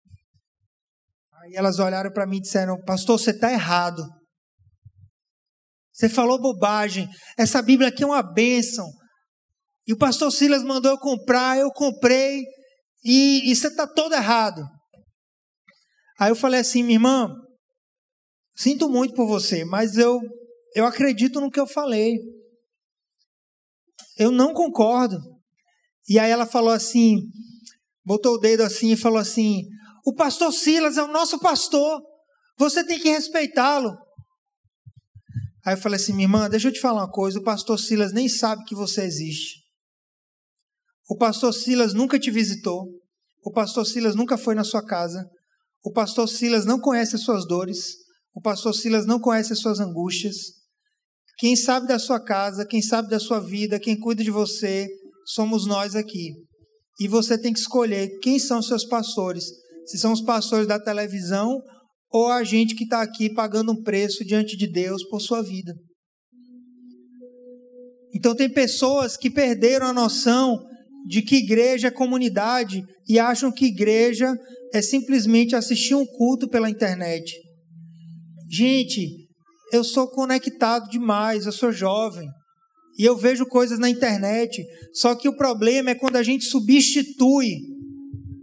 Aí 1.41 1.55
elas 1.55 1.79
olharam 1.79 2.11
para 2.11 2.27
mim 2.27 2.37
e 2.37 2.41
disseram: 2.41 2.79
Pastor, 2.85 3.19
você 3.19 3.31
está 3.31 3.51
errado. 3.51 4.03
Você 5.91 6.07
falou 6.07 6.39
bobagem. 6.39 7.09
Essa 7.35 7.63
Bíblia 7.63 7.89
aqui 7.89 8.03
é 8.03 8.05
uma 8.05 8.21
bênção. 8.21 8.85
E 9.87 9.93
o 9.93 9.97
pastor 9.97 10.31
Silas 10.31 10.63
mandou 10.63 10.91
eu 10.91 10.99
comprar, 10.99 11.57
eu 11.57 11.71
comprei, 11.71 12.43
e, 13.03 13.51
e 13.51 13.55
você 13.55 13.67
está 13.67 13.87
todo 13.87 14.13
errado. 14.13 14.61
Aí 16.19 16.29
eu 16.29 16.35
falei 16.35 16.59
assim, 16.59 16.83
minha 16.83 16.97
irmã, 16.97 17.33
sinto 18.55 18.87
muito 18.87 19.15
por 19.15 19.25
você, 19.25 19.65
mas 19.65 19.97
eu, 19.97 20.19
eu 20.75 20.85
acredito 20.85 21.41
no 21.41 21.49
que 21.49 21.59
eu 21.59 21.65
falei. 21.65 22.19
Eu 24.15 24.29
não 24.29 24.53
concordo. 24.53 25.17
E 26.07 26.19
aí 26.19 26.29
ela 26.29 26.45
falou 26.45 26.71
assim, 26.71 27.17
botou 28.05 28.35
o 28.35 28.39
dedo 28.39 28.61
assim 28.61 28.91
e 28.91 28.97
falou 28.97 29.17
assim: 29.17 29.63
o 30.05 30.13
pastor 30.13 30.51
Silas 30.51 30.97
é 30.97 31.03
o 31.03 31.11
nosso 31.11 31.39
pastor, 31.39 32.01
você 32.57 32.83
tem 32.83 32.99
que 32.99 33.09
respeitá-lo. 33.09 33.95
Aí 35.65 35.73
eu 35.75 35.77
falei 35.77 35.97
assim, 35.97 36.13
minha 36.13 36.25
irmã, 36.25 36.49
deixa 36.49 36.69
eu 36.69 36.73
te 36.73 36.79
falar 36.79 37.01
uma 37.01 37.11
coisa: 37.11 37.39
o 37.39 37.43
pastor 37.43 37.79
Silas 37.79 38.13
nem 38.13 38.27
sabe 38.27 38.63
que 38.65 38.75
você 38.75 39.03
existe. 39.03 39.61
O 41.09 41.17
pastor 41.17 41.53
Silas 41.53 41.93
nunca 41.93 42.17
te 42.17 42.31
visitou. 42.31 42.87
O 43.43 43.51
pastor 43.51 43.85
Silas 43.85 44.15
nunca 44.15 44.37
foi 44.37 44.55
na 44.55 44.63
sua 44.63 44.85
casa. 44.85 45.27
O 45.83 45.91
pastor 45.91 46.27
Silas 46.27 46.65
não 46.65 46.79
conhece 46.79 47.15
as 47.15 47.23
suas 47.23 47.45
dores. 47.45 47.95
O 48.33 48.41
pastor 48.41 48.73
Silas 48.73 49.05
não 49.05 49.19
conhece 49.19 49.51
as 49.53 49.59
suas 49.59 49.79
angústias. 49.79 50.37
Quem 51.37 51.55
sabe 51.55 51.87
da 51.87 51.99
sua 51.99 52.23
casa, 52.23 52.65
quem 52.65 52.81
sabe 52.81 53.09
da 53.09 53.19
sua 53.19 53.39
vida, 53.39 53.79
quem 53.79 53.99
cuida 53.99 54.23
de 54.23 54.31
você, 54.31 54.87
somos 55.25 55.65
nós 55.65 55.95
aqui. 55.95 56.33
E 56.99 57.07
você 57.07 57.37
tem 57.37 57.51
que 57.51 57.59
escolher 57.59 58.19
quem 58.19 58.37
são 58.37 58.61
seus 58.61 58.85
pastores. 58.85 59.45
Se 59.85 59.97
são 59.97 60.11
os 60.13 60.21
pastores 60.21 60.67
da 60.67 60.79
televisão 60.79 61.59
ou 62.11 62.27
a 62.27 62.43
gente 62.43 62.75
que 62.75 62.83
está 62.83 63.01
aqui 63.01 63.33
pagando 63.33 63.71
um 63.71 63.81
preço 63.81 64.25
diante 64.25 64.57
de 64.57 64.67
Deus 64.67 65.03
por 65.07 65.21
sua 65.21 65.41
vida. 65.41 65.73
Então, 68.13 68.35
tem 68.35 68.49
pessoas 68.49 69.15
que 69.15 69.29
perderam 69.29 69.87
a 69.87 69.93
noção 69.93 70.59
de 71.07 71.21
que 71.21 71.37
igreja 71.37 71.87
é 71.87 71.91
comunidade 71.91 72.83
e 73.07 73.17
acham 73.17 73.51
que 73.51 73.65
igreja 73.65 74.37
é 74.73 74.81
simplesmente 74.81 75.55
assistir 75.55 75.95
um 75.95 76.05
culto 76.05 76.47
pela 76.49 76.69
internet. 76.69 77.33
Gente, 78.49 79.27
eu 79.71 79.83
sou 79.83 80.09
conectado 80.09 80.89
demais, 80.89 81.45
eu 81.45 81.51
sou 81.51 81.71
jovem 81.71 82.27
e 82.99 83.05
eu 83.05 83.15
vejo 83.15 83.45
coisas 83.45 83.79
na 83.79 83.89
internet. 83.89 84.61
Só 84.93 85.15
que 85.15 85.29
o 85.29 85.35
problema 85.35 85.91
é 85.91 85.95
quando 85.95 86.17
a 86.17 86.23
gente 86.23 86.45
substitui 86.45 87.70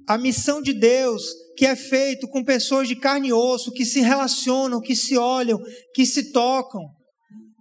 a 0.09 0.17
missão 0.17 0.63
de 0.63 0.73
Deus, 0.73 1.23
que 1.55 1.67
é 1.67 1.77
feito 1.77 2.27
com 2.29 2.43
pessoas 2.43 2.89
de 2.89 2.97
carne 2.97 3.29
e 3.29 3.33
osso, 3.33 3.71
que 3.71 3.85
se 3.85 4.01
relacionam, 4.01 4.81
que 4.81 4.97
se 4.97 5.19
olham, 5.19 5.61
que 5.95 6.07
se 6.07 6.33
tocam, 6.33 6.81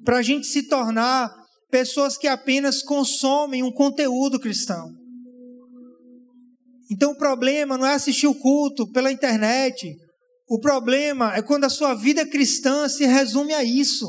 para 0.05 0.19
a 0.19 0.21
gente 0.21 0.47
se 0.47 0.63
tornar 0.63 1.29
pessoas 1.69 2.17
que 2.17 2.25
apenas 2.25 2.81
consomem 2.81 3.63
um 3.63 3.71
conteúdo 3.71 4.39
cristão. 4.39 4.87
Então 6.89 7.11
o 7.11 7.17
problema 7.17 7.77
não 7.77 7.85
é 7.85 7.95
assistir 7.95 8.27
o 8.27 8.39
culto 8.39 8.89
pela 8.93 9.11
internet. 9.11 9.93
O 10.47 10.57
problema 10.61 11.35
é 11.35 11.41
quando 11.41 11.65
a 11.65 11.69
sua 11.69 11.93
vida 11.93 12.25
cristã 12.25 12.87
se 12.87 13.05
resume 13.05 13.53
a 13.53 13.61
isso. 13.61 14.07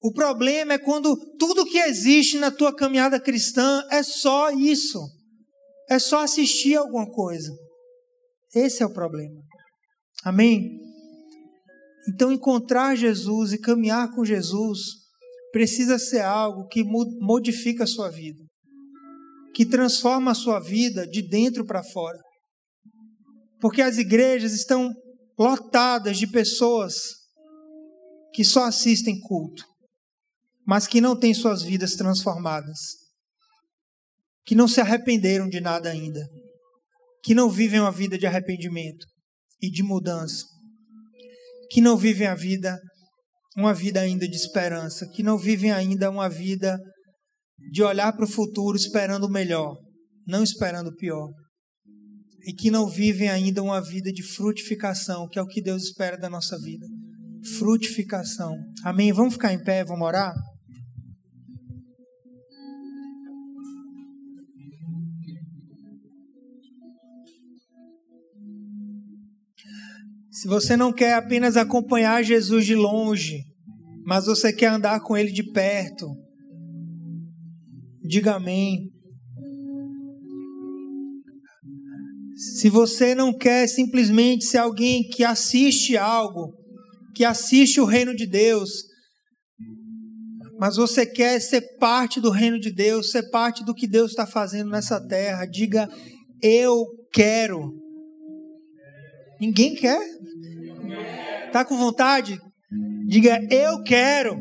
O 0.00 0.12
problema 0.12 0.74
é 0.74 0.78
quando 0.78 1.16
tudo 1.36 1.66
que 1.66 1.78
existe 1.78 2.38
na 2.38 2.52
tua 2.52 2.72
caminhada 2.72 3.18
cristã 3.18 3.84
é 3.90 4.04
só 4.04 4.52
isso. 4.52 5.00
É 5.90 5.98
só 5.98 6.22
assistir 6.22 6.76
alguma 6.76 7.10
coisa. 7.10 7.52
Esse 8.54 8.82
é 8.82 8.86
o 8.86 8.92
problema. 8.92 9.40
Amém? 10.24 10.78
Então, 12.08 12.32
encontrar 12.32 12.96
Jesus 12.96 13.52
e 13.52 13.58
caminhar 13.58 14.14
com 14.14 14.24
Jesus 14.24 14.78
precisa 15.52 15.98
ser 15.98 16.20
algo 16.20 16.66
que 16.68 16.84
modifica 16.84 17.84
a 17.84 17.86
sua 17.86 18.08
vida, 18.08 18.42
que 19.54 19.66
transforma 19.66 20.30
a 20.30 20.34
sua 20.34 20.60
vida 20.60 21.06
de 21.06 21.22
dentro 21.22 21.66
para 21.66 21.82
fora. 21.82 22.18
Porque 23.60 23.82
as 23.82 23.98
igrejas 23.98 24.52
estão 24.52 24.90
lotadas 25.38 26.18
de 26.18 26.26
pessoas 26.26 27.20
que 28.32 28.44
só 28.44 28.64
assistem 28.64 29.20
culto, 29.20 29.64
mas 30.66 30.86
que 30.86 31.00
não 31.00 31.18
têm 31.18 31.34
suas 31.34 31.62
vidas 31.62 31.94
transformadas, 31.94 32.78
que 34.44 34.54
não 34.54 34.66
se 34.66 34.80
arrependeram 34.80 35.48
de 35.48 35.60
nada 35.60 35.90
ainda, 35.90 36.20
que 37.22 37.34
não 37.34 37.50
vivem 37.50 37.80
uma 37.80 37.92
vida 37.92 38.18
de 38.18 38.26
arrependimento 38.26 39.06
e 39.60 39.70
de 39.70 39.82
mudança, 39.82 40.44
que 41.70 41.80
não 41.80 41.96
vivem 41.96 42.26
a 42.26 42.34
vida 42.34 42.78
uma 43.56 43.74
vida 43.74 44.00
ainda 44.00 44.28
de 44.28 44.36
esperança, 44.36 45.06
que 45.08 45.22
não 45.22 45.36
vivem 45.36 45.72
ainda 45.72 46.10
uma 46.10 46.28
vida 46.28 46.78
de 47.70 47.82
olhar 47.82 48.12
para 48.12 48.24
o 48.24 48.30
futuro 48.30 48.76
esperando 48.76 49.24
o 49.24 49.30
melhor, 49.30 49.76
não 50.26 50.42
esperando 50.42 50.88
o 50.88 50.96
pior. 50.96 51.28
E 52.46 52.54
que 52.54 52.70
não 52.70 52.88
vivem 52.88 53.28
ainda 53.28 53.62
uma 53.62 53.82
vida 53.82 54.10
de 54.10 54.22
frutificação, 54.22 55.28
que 55.28 55.38
é 55.38 55.42
o 55.42 55.46
que 55.46 55.60
Deus 55.60 55.82
espera 55.82 56.16
da 56.16 56.30
nossa 56.30 56.58
vida. 56.58 56.86
Frutificação. 57.58 58.56
Amém? 58.82 59.12
Vamos 59.12 59.34
ficar 59.34 59.52
em 59.52 59.62
pé, 59.62 59.84
vamos 59.84 60.06
orar? 60.06 60.32
Se 70.30 70.46
você 70.46 70.76
não 70.76 70.92
quer 70.92 71.14
apenas 71.14 71.56
acompanhar 71.56 72.22
Jesus 72.22 72.64
de 72.64 72.74
longe, 72.74 73.42
mas 74.04 74.26
você 74.26 74.52
quer 74.52 74.68
andar 74.68 75.00
com 75.00 75.16
Ele 75.16 75.32
de 75.32 75.42
perto, 75.42 76.06
diga 78.02 78.36
amém. 78.36 78.88
Se 82.36 82.70
você 82.70 83.14
não 83.14 83.36
quer 83.36 83.66
simplesmente 83.68 84.44
ser 84.44 84.58
alguém 84.58 85.02
que 85.02 85.24
assiste 85.24 85.96
algo, 85.96 86.54
que 87.14 87.24
assiste 87.24 87.80
o 87.80 87.84
reino 87.84 88.14
de 88.14 88.26
Deus, 88.26 88.70
mas 90.58 90.76
você 90.76 91.04
quer 91.04 91.40
ser 91.40 91.62
parte 91.78 92.20
do 92.20 92.30
reino 92.30 92.60
de 92.60 92.70
Deus, 92.70 93.10
ser 93.10 93.30
parte 93.30 93.64
do 93.64 93.74
que 93.74 93.86
Deus 93.86 94.10
está 94.10 94.26
fazendo 94.26 94.70
nessa 94.70 95.00
terra, 95.06 95.44
diga: 95.44 95.88
Eu 96.42 96.86
quero. 97.12 97.74
Ninguém 99.40 99.74
quer? 99.74 99.98
Tá 101.52 101.64
com 101.64 101.76
vontade? 101.76 102.38
Diga, 103.06 103.40
eu 103.50 103.82
quero. 103.82 104.36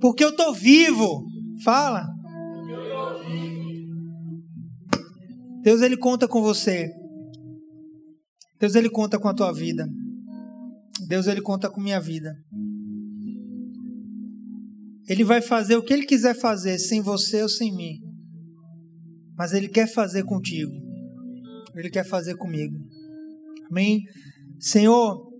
Porque 0.00 0.24
eu 0.24 0.34
tô 0.34 0.52
vivo. 0.52 1.24
Fala. 1.64 2.06
Deus 5.62 5.80
ele 5.80 5.96
conta 5.96 6.26
com 6.26 6.42
você. 6.42 6.90
Deus 8.58 8.74
ele 8.74 8.90
conta 8.90 9.18
com 9.18 9.28
a 9.28 9.34
tua 9.34 9.52
vida. 9.52 9.88
Deus 11.08 11.26
ele 11.26 11.40
conta 11.40 11.70
com 11.70 11.80
minha 11.80 12.00
vida. 12.00 12.34
Ele 15.08 15.24
vai 15.24 15.40
fazer 15.40 15.76
o 15.76 15.82
que 15.82 15.92
ele 15.92 16.06
quiser 16.06 16.34
fazer, 16.34 16.78
sem 16.78 17.00
você 17.00 17.42
ou 17.42 17.48
sem 17.48 17.74
mim. 17.74 17.98
Mas 19.36 19.52
ele 19.52 19.68
quer 19.68 19.86
fazer 19.86 20.24
contigo. 20.24 20.72
Ele 21.74 21.90
quer 21.90 22.04
fazer 22.04 22.36
comigo. 22.36 22.76
Amém? 23.72 24.02
Senhor, 24.60 25.32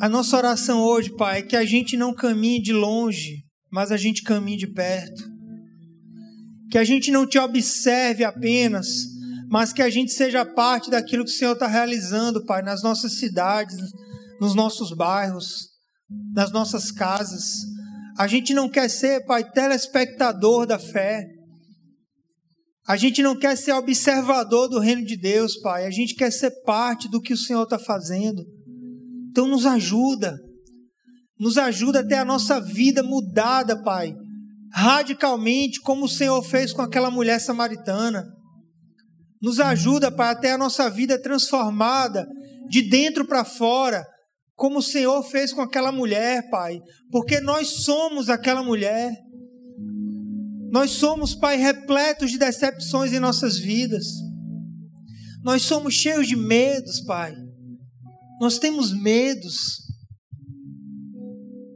a 0.00 0.08
nossa 0.08 0.38
oração 0.38 0.80
hoje, 0.80 1.14
Pai, 1.14 1.40
é 1.40 1.42
que 1.42 1.54
a 1.54 1.66
gente 1.66 1.98
não 1.98 2.14
caminhe 2.14 2.62
de 2.62 2.72
longe, 2.72 3.44
mas 3.70 3.92
a 3.92 3.98
gente 3.98 4.22
caminhe 4.22 4.56
de 4.56 4.66
perto. 4.66 5.30
Que 6.70 6.78
a 6.78 6.84
gente 6.84 7.10
não 7.10 7.26
te 7.26 7.38
observe 7.38 8.24
apenas, 8.24 8.88
mas 9.50 9.70
que 9.70 9.82
a 9.82 9.90
gente 9.90 10.12
seja 10.12 10.46
parte 10.46 10.90
daquilo 10.90 11.26
que 11.26 11.30
o 11.30 11.34
Senhor 11.34 11.52
está 11.52 11.66
realizando, 11.66 12.46
Pai, 12.46 12.62
nas 12.62 12.82
nossas 12.82 13.18
cidades, 13.18 13.76
nos 14.40 14.54
nossos 14.54 14.96
bairros, 14.96 15.68
nas 16.34 16.50
nossas 16.50 16.90
casas. 16.90 17.44
A 18.16 18.26
gente 18.26 18.54
não 18.54 18.66
quer 18.66 18.88
ser, 18.88 19.26
Pai, 19.26 19.44
telespectador 19.44 20.66
da 20.66 20.78
fé. 20.78 21.28
A 22.86 22.96
gente 22.96 23.22
não 23.22 23.38
quer 23.38 23.56
ser 23.56 23.72
observador 23.72 24.68
do 24.68 24.80
reino 24.80 25.04
de 25.04 25.16
Deus, 25.16 25.56
Pai. 25.60 25.86
A 25.86 25.90
gente 25.90 26.14
quer 26.14 26.32
ser 26.32 26.50
parte 26.64 27.08
do 27.08 27.20
que 27.20 27.32
o 27.32 27.38
Senhor 27.38 27.62
está 27.62 27.78
fazendo. 27.78 28.44
Então, 29.30 29.46
nos 29.46 29.64
ajuda. 29.66 30.36
Nos 31.38 31.58
ajuda 31.58 32.00
a 32.00 32.06
ter 32.06 32.16
a 32.16 32.24
nossa 32.24 32.60
vida 32.60 33.02
mudada, 33.02 33.80
Pai. 33.82 34.14
Radicalmente, 34.72 35.80
como 35.80 36.06
o 36.06 36.08
Senhor 36.08 36.42
fez 36.42 36.72
com 36.72 36.82
aquela 36.82 37.10
mulher 37.10 37.40
samaritana. 37.40 38.24
Nos 39.40 39.60
ajuda, 39.60 40.10
Pai, 40.10 40.32
a 40.32 40.36
ter 40.36 40.50
a 40.50 40.58
nossa 40.58 40.90
vida 40.90 41.20
transformada 41.20 42.26
de 42.68 42.88
dentro 42.88 43.26
para 43.26 43.44
fora, 43.44 44.04
como 44.54 44.78
o 44.78 44.82
Senhor 44.82 45.22
fez 45.24 45.52
com 45.52 45.60
aquela 45.60 45.92
mulher, 45.92 46.48
Pai. 46.50 46.80
Porque 47.10 47.40
nós 47.40 47.84
somos 47.84 48.28
aquela 48.28 48.62
mulher. 48.62 49.12
Nós 50.72 50.92
somos, 50.92 51.34
Pai, 51.34 51.58
repletos 51.58 52.30
de 52.30 52.38
decepções 52.38 53.12
em 53.12 53.20
nossas 53.20 53.58
vidas. 53.58 54.06
Nós 55.44 55.60
somos 55.60 55.92
cheios 55.92 56.26
de 56.26 56.34
medos, 56.34 57.02
Pai. 57.02 57.36
Nós 58.40 58.58
temos 58.58 58.90
medos. 58.90 59.82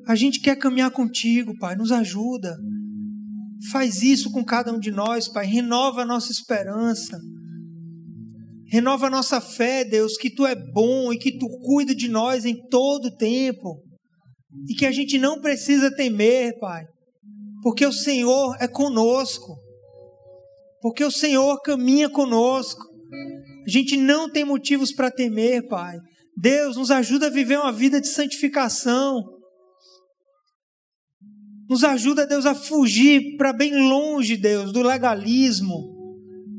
A 0.06 0.14
gente 0.14 0.40
quer 0.40 0.56
caminhar 0.56 0.90
contigo, 0.90 1.52
Pai. 1.58 1.76
Nos 1.76 1.92
ajuda. 1.92 2.56
Faz 3.70 4.00
isso 4.00 4.30
com 4.30 4.42
cada 4.42 4.72
um 4.72 4.80
de 4.80 4.90
nós, 4.90 5.28
Pai. 5.28 5.44
Renova 5.44 6.00
a 6.00 6.06
nossa 6.06 6.32
esperança. 6.32 7.20
Renova 8.66 9.08
a 9.08 9.10
nossa 9.10 9.42
fé, 9.42 9.84
Deus, 9.84 10.16
que 10.16 10.34
Tu 10.34 10.46
é 10.46 10.54
bom 10.72 11.12
e 11.12 11.18
que 11.18 11.38
Tu 11.38 11.46
cuida 11.60 11.94
de 11.94 12.08
nós 12.08 12.46
em 12.46 12.66
todo 12.70 13.08
o 13.08 13.16
tempo. 13.18 13.78
E 14.66 14.74
que 14.74 14.86
a 14.86 14.90
gente 14.90 15.18
não 15.18 15.38
precisa 15.38 15.94
temer, 15.94 16.58
Pai 16.58 16.86
porque 17.66 17.84
o 17.84 17.92
Senhor 17.92 18.56
é 18.60 18.68
conosco, 18.68 19.58
porque 20.80 21.02
o 21.02 21.10
Senhor 21.10 21.60
caminha 21.62 22.08
conosco. 22.08 22.80
A 23.66 23.68
gente 23.68 23.96
não 23.96 24.30
tem 24.30 24.44
motivos 24.44 24.94
para 24.94 25.10
temer, 25.10 25.66
Pai. 25.66 25.98
Deus 26.36 26.76
nos 26.76 26.92
ajuda 26.92 27.26
a 27.26 27.30
viver 27.30 27.58
uma 27.58 27.72
vida 27.72 28.00
de 28.00 28.06
santificação. 28.06 29.20
Nos 31.68 31.82
ajuda, 31.82 32.24
Deus, 32.24 32.46
a 32.46 32.54
fugir 32.54 33.36
para 33.36 33.52
bem 33.52 33.74
longe, 33.88 34.36
Deus, 34.36 34.72
do 34.72 34.82
legalismo, 34.82 35.76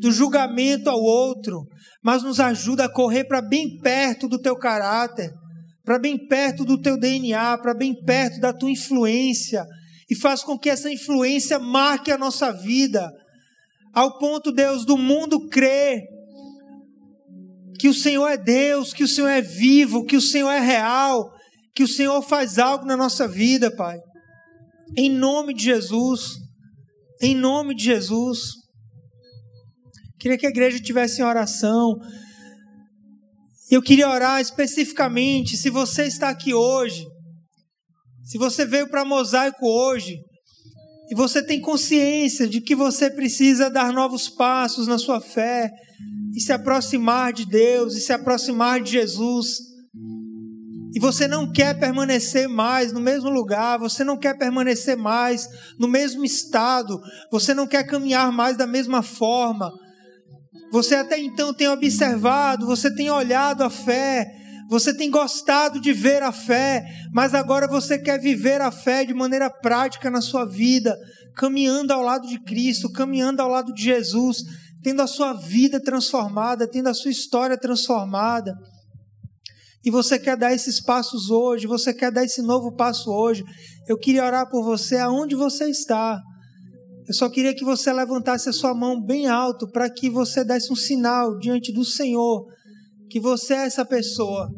do 0.02 0.12
julgamento 0.12 0.90
ao 0.90 1.00
outro, 1.00 1.66
mas 2.04 2.22
nos 2.22 2.42
ajuda 2.42 2.84
a 2.84 2.92
correr 2.92 3.24
para 3.24 3.42
bem 3.42 3.78
perto 3.78 4.28
do 4.28 4.38
teu 4.38 4.58
caráter, 4.58 5.32
para 5.86 5.98
bem 5.98 6.28
perto 6.28 6.66
do 6.66 6.78
teu 6.78 7.00
DNA, 7.00 7.58
para 7.60 7.74
bem 7.74 7.96
perto 8.04 8.42
da 8.42 8.52
tua 8.52 8.70
influência, 8.70 9.66
e 10.10 10.16
faz 10.16 10.44
com 10.44 10.58
que 10.58 10.70
essa 10.70 10.92
influência 10.92 11.60
marque 11.60 12.12
a 12.12 12.18
nossa 12.18 12.52
vida, 12.52 13.12
ao 13.94 14.18
ponto, 14.18 14.52
Deus, 14.52 14.86
do 14.86 14.98
mundo 14.98 15.48
crer 15.48 16.04
que 17.80 17.88
o 17.88 17.94
Senhor 17.94 18.28
é 18.28 18.38
Deus, 18.38 18.94
que 18.94 19.04
o 19.04 19.08
Senhor 19.08 19.28
é 19.28 19.42
vivo, 19.42 20.06
que 20.06 20.16
o 20.16 20.22
Senhor 20.22 20.50
é 20.50 20.60
real, 20.60 21.32
que 21.76 21.84
o 21.84 21.88
Senhor 21.88 22.22
faz 22.22 22.58
algo 22.58 22.86
na 22.86 22.98
nossa 22.98 23.28
vida, 23.28 23.70
Pai. 23.76 24.00
Em 24.98 25.10
nome 25.10 25.54
de 25.54 25.64
Jesus, 25.64 26.38
em 27.22 27.36
nome 27.36 27.76
de 27.76 27.84
Jesus. 27.84 28.54
Queria 30.20 30.38
que 30.38 30.48
a 30.48 30.50
igreja 30.50 30.80
tivesse 30.80 31.22
em 31.22 31.26
oração. 31.26 31.96
Eu 33.70 33.82
queria 33.82 34.10
orar 34.10 34.42
especificamente, 34.42 35.58
se 35.58 35.70
você 35.70 36.06
está 36.06 36.30
aqui 36.30 36.54
hoje, 36.54 37.06
se 38.28 38.38
você 38.38 38.66
veio 38.66 38.90
para 38.90 39.06
Mosaico 39.06 39.66
hoje 39.66 40.18
e 41.10 41.16
você 41.16 41.42
tem 41.42 41.62
consciência 41.62 42.46
de 42.46 42.60
que 42.60 42.76
você 42.76 43.10
precisa 43.10 43.70
dar 43.70 43.94
novos 43.94 44.28
passos 44.28 44.86
na 44.86 44.98
sua 44.98 45.22
fé 45.22 45.72
e 46.36 46.42
se 46.42 46.52
aproximar 46.52 47.32
de 47.32 47.46
Deus 47.46 47.96
e 47.96 48.02
se 48.02 48.12
aproximar 48.12 48.82
de 48.82 48.92
Jesus, 48.92 49.60
e 50.94 51.00
você 51.00 51.28
não 51.28 51.52
quer 51.52 51.80
permanecer 51.80 52.50
mais 52.50 52.92
no 52.92 53.00
mesmo 53.00 53.30
lugar, 53.30 53.80
você 53.80 54.04
não 54.04 54.18
quer 54.18 54.38
permanecer 54.38 54.98
mais 54.98 55.48
no 55.80 55.88
mesmo 55.88 56.26
estado, 56.26 57.00
você 57.32 57.54
não 57.54 57.66
quer 57.66 57.86
caminhar 57.86 58.32
mais 58.32 58.58
da 58.58 58.68
mesma 58.68 59.02
forma. 59.02 59.72
Você 60.72 60.96
até 60.96 61.18
então 61.18 61.54
tem 61.54 61.68
observado, 61.68 62.66
você 62.66 62.94
tem 62.94 63.10
olhado 63.10 63.64
a 63.64 63.70
fé, 63.70 64.28
você 64.70 64.94
tem 64.94 65.10
gostado 65.10 65.80
de 65.80 65.94
ver 65.94 66.22
a 66.22 66.32
fé, 66.32 66.84
mas 67.14 67.34
agora 67.34 67.68
você 67.68 67.98
quer 67.98 68.20
viver 68.20 68.60
a 68.60 68.70
fé 68.70 69.06
de 69.06 69.14
maneira 69.14 69.50
prática 69.50 70.10
na 70.10 70.20
sua 70.20 70.46
vida, 70.46 70.98
caminhando 71.36 71.94
ao 71.94 72.02
lado 72.02 72.28
de 72.28 72.38
Cristo, 72.44 72.92
caminhando 72.92 73.42
ao 73.42 73.50
lado 73.50 73.74
de 73.74 73.82
Jesus, 73.82 74.44
tendo 74.84 75.02
a 75.02 75.08
sua 75.08 75.34
vida 75.34 75.80
transformada, 75.80 76.68
tendo 76.68 76.90
a 76.90 76.94
sua 76.94 77.12
história 77.12 77.58
transformada. 77.58 78.54
E 79.86 79.90
você 79.90 80.20
quer 80.20 80.36
dar 80.36 80.54
esses 80.54 80.82
passos 80.82 81.30
hoje, 81.30 81.66
você 81.66 81.94
quer 81.94 82.12
dar 82.12 82.26
esse 82.26 82.42
novo 82.42 82.76
passo 82.76 83.10
hoje. 83.10 83.46
Eu 83.88 83.98
queria 83.98 84.26
orar 84.26 84.50
por 84.50 84.64
você 84.64 84.98
aonde 84.98 85.34
você 85.34 85.70
está. 85.70 86.22
Eu 87.08 87.14
só 87.14 87.30
queria 87.30 87.56
que 87.56 87.64
você 87.64 87.94
levantasse 87.94 88.50
a 88.50 88.54
sua 88.54 88.74
mão 88.74 89.02
bem 89.02 89.28
alto 89.28 89.66
para 89.72 89.90
que 89.90 90.10
você 90.10 90.44
desse 90.44 90.74
um 90.74 90.76
sinal 90.76 91.38
diante 91.38 91.72
do 91.72 91.86
Senhor 91.86 92.46
que 93.10 93.20
você 93.20 93.54
é 93.54 93.66
essa 93.66 93.86
pessoa. 93.86 94.50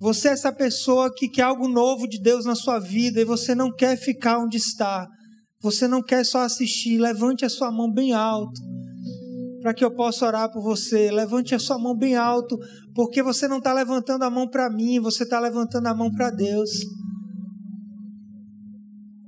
Você 0.00 0.28
é 0.28 0.32
essa 0.32 0.52
pessoa 0.52 1.12
que 1.12 1.28
quer 1.28 1.42
algo 1.42 1.68
novo 1.68 2.06
de 2.06 2.20
Deus 2.20 2.44
na 2.44 2.54
sua 2.54 2.78
vida 2.78 3.20
e 3.20 3.24
você 3.24 3.54
não 3.54 3.74
quer 3.74 3.96
ficar 3.96 4.38
onde 4.38 4.56
está. 4.56 5.08
Você 5.60 5.88
não 5.88 6.00
quer 6.00 6.24
só 6.24 6.40
assistir. 6.40 6.98
Levante 6.98 7.44
a 7.44 7.48
sua 7.48 7.72
mão 7.72 7.92
bem 7.92 8.12
alto 8.12 8.60
para 9.60 9.74
que 9.74 9.84
eu 9.84 9.90
possa 9.90 10.24
orar 10.24 10.52
por 10.52 10.62
você. 10.62 11.10
Levante 11.10 11.54
a 11.54 11.58
sua 11.58 11.78
mão 11.78 11.96
bem 11.96 12.14
alto, 12.14 12.56
porque 12.94 13.22
você 13.22 13.48
não 13.48 13.58
está 13.58 13.72
levantando 13.72 14.22
a 14.24 14.30
mão 14.30 14.48
para 14.48 14.70
mim, 14.70 15.00
você 15.00 15.24
está 15.24 15.40
levantando 15.40 15.88
a 15.88 15.94
mão 15.94 16.10
para 16.12 16.30
Deus. 16.30 16.70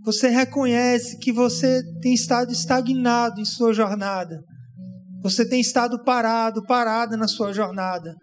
Você 0.04 0.28
reconhece 0.28 1.18
que 1.18 1.32
você 1.32 1.82
tem 2.00 2.14
estado 2.14 2.52
estagnado 2.52 3.40
em 3.40 3.44
sua 3.44 3.72
jornada. 3.72 4.40
Você 5.20 5.46
tem 5.46 5.60
estado 5.60 6.02
parado, 6.04 6.64
parada 6.64 7.16
na 7.16 7.26
sua 7.26 7.52
jornada 7.52 8.14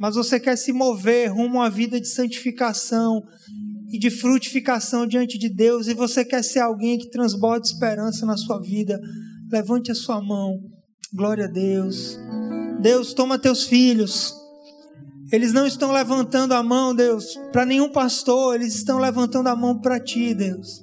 mas 0.00 0.14
você 0.14 0.40
quer 0.40 0.56
se 0.56 0.72
mover 0.72 1.30
rumo 1.30 1.58
a 1.58 1.64
uma 1.64 1.70
vida 1.70 2.00
de 2.00 2.08
santificação 2.08 3.22
e 3.92 3.98
de 3.98 4.08
frutificação 4.10 5.06
diante 5.06 5.36
de 5.36 5.50
Deus, 5.50 5.88
e 5.88 5.94
você 5.94 6.24
quer 6.24 6.42
ser 6.42 6.60
alguém 6.60 6.98
que 6.98 7.10
transborde 7.10 7.66
esperança 7.66 8.24
na 8.24 8.34
sua 8.34 8.58
vida, 8.62 8.98
levante 9.52 9.92
a 9.92 9.94
sua 9.94 10.22
mão. 10.22 10.58
Glória 11.12 11.44
a 11.44 11.48
Deus. 11.48 12.18
Deus, 12.80 13.12
toma 13.12 13.38
teus 13.38 13.64
filhos. 13.64 14.34
Eles 15.30 15.52
não 15.52 15.66
estão 15.66 15.92
levantando 15.92 16.54
a 16.54 16.62
mão, 16.62 16.94
Deus, 16.94 17.38
para 17.52 17.66
nenhum 17.66 17.92
pastor, 17.92 18.54
eles 18.54 18.74
estão 18.74 18.98
levantando 18.98 19.48
a 19.48 19.56
mão 19.56 19.78
para 19.78 20.00
ti, 20.00 20.32
Deus. 20.32 20.82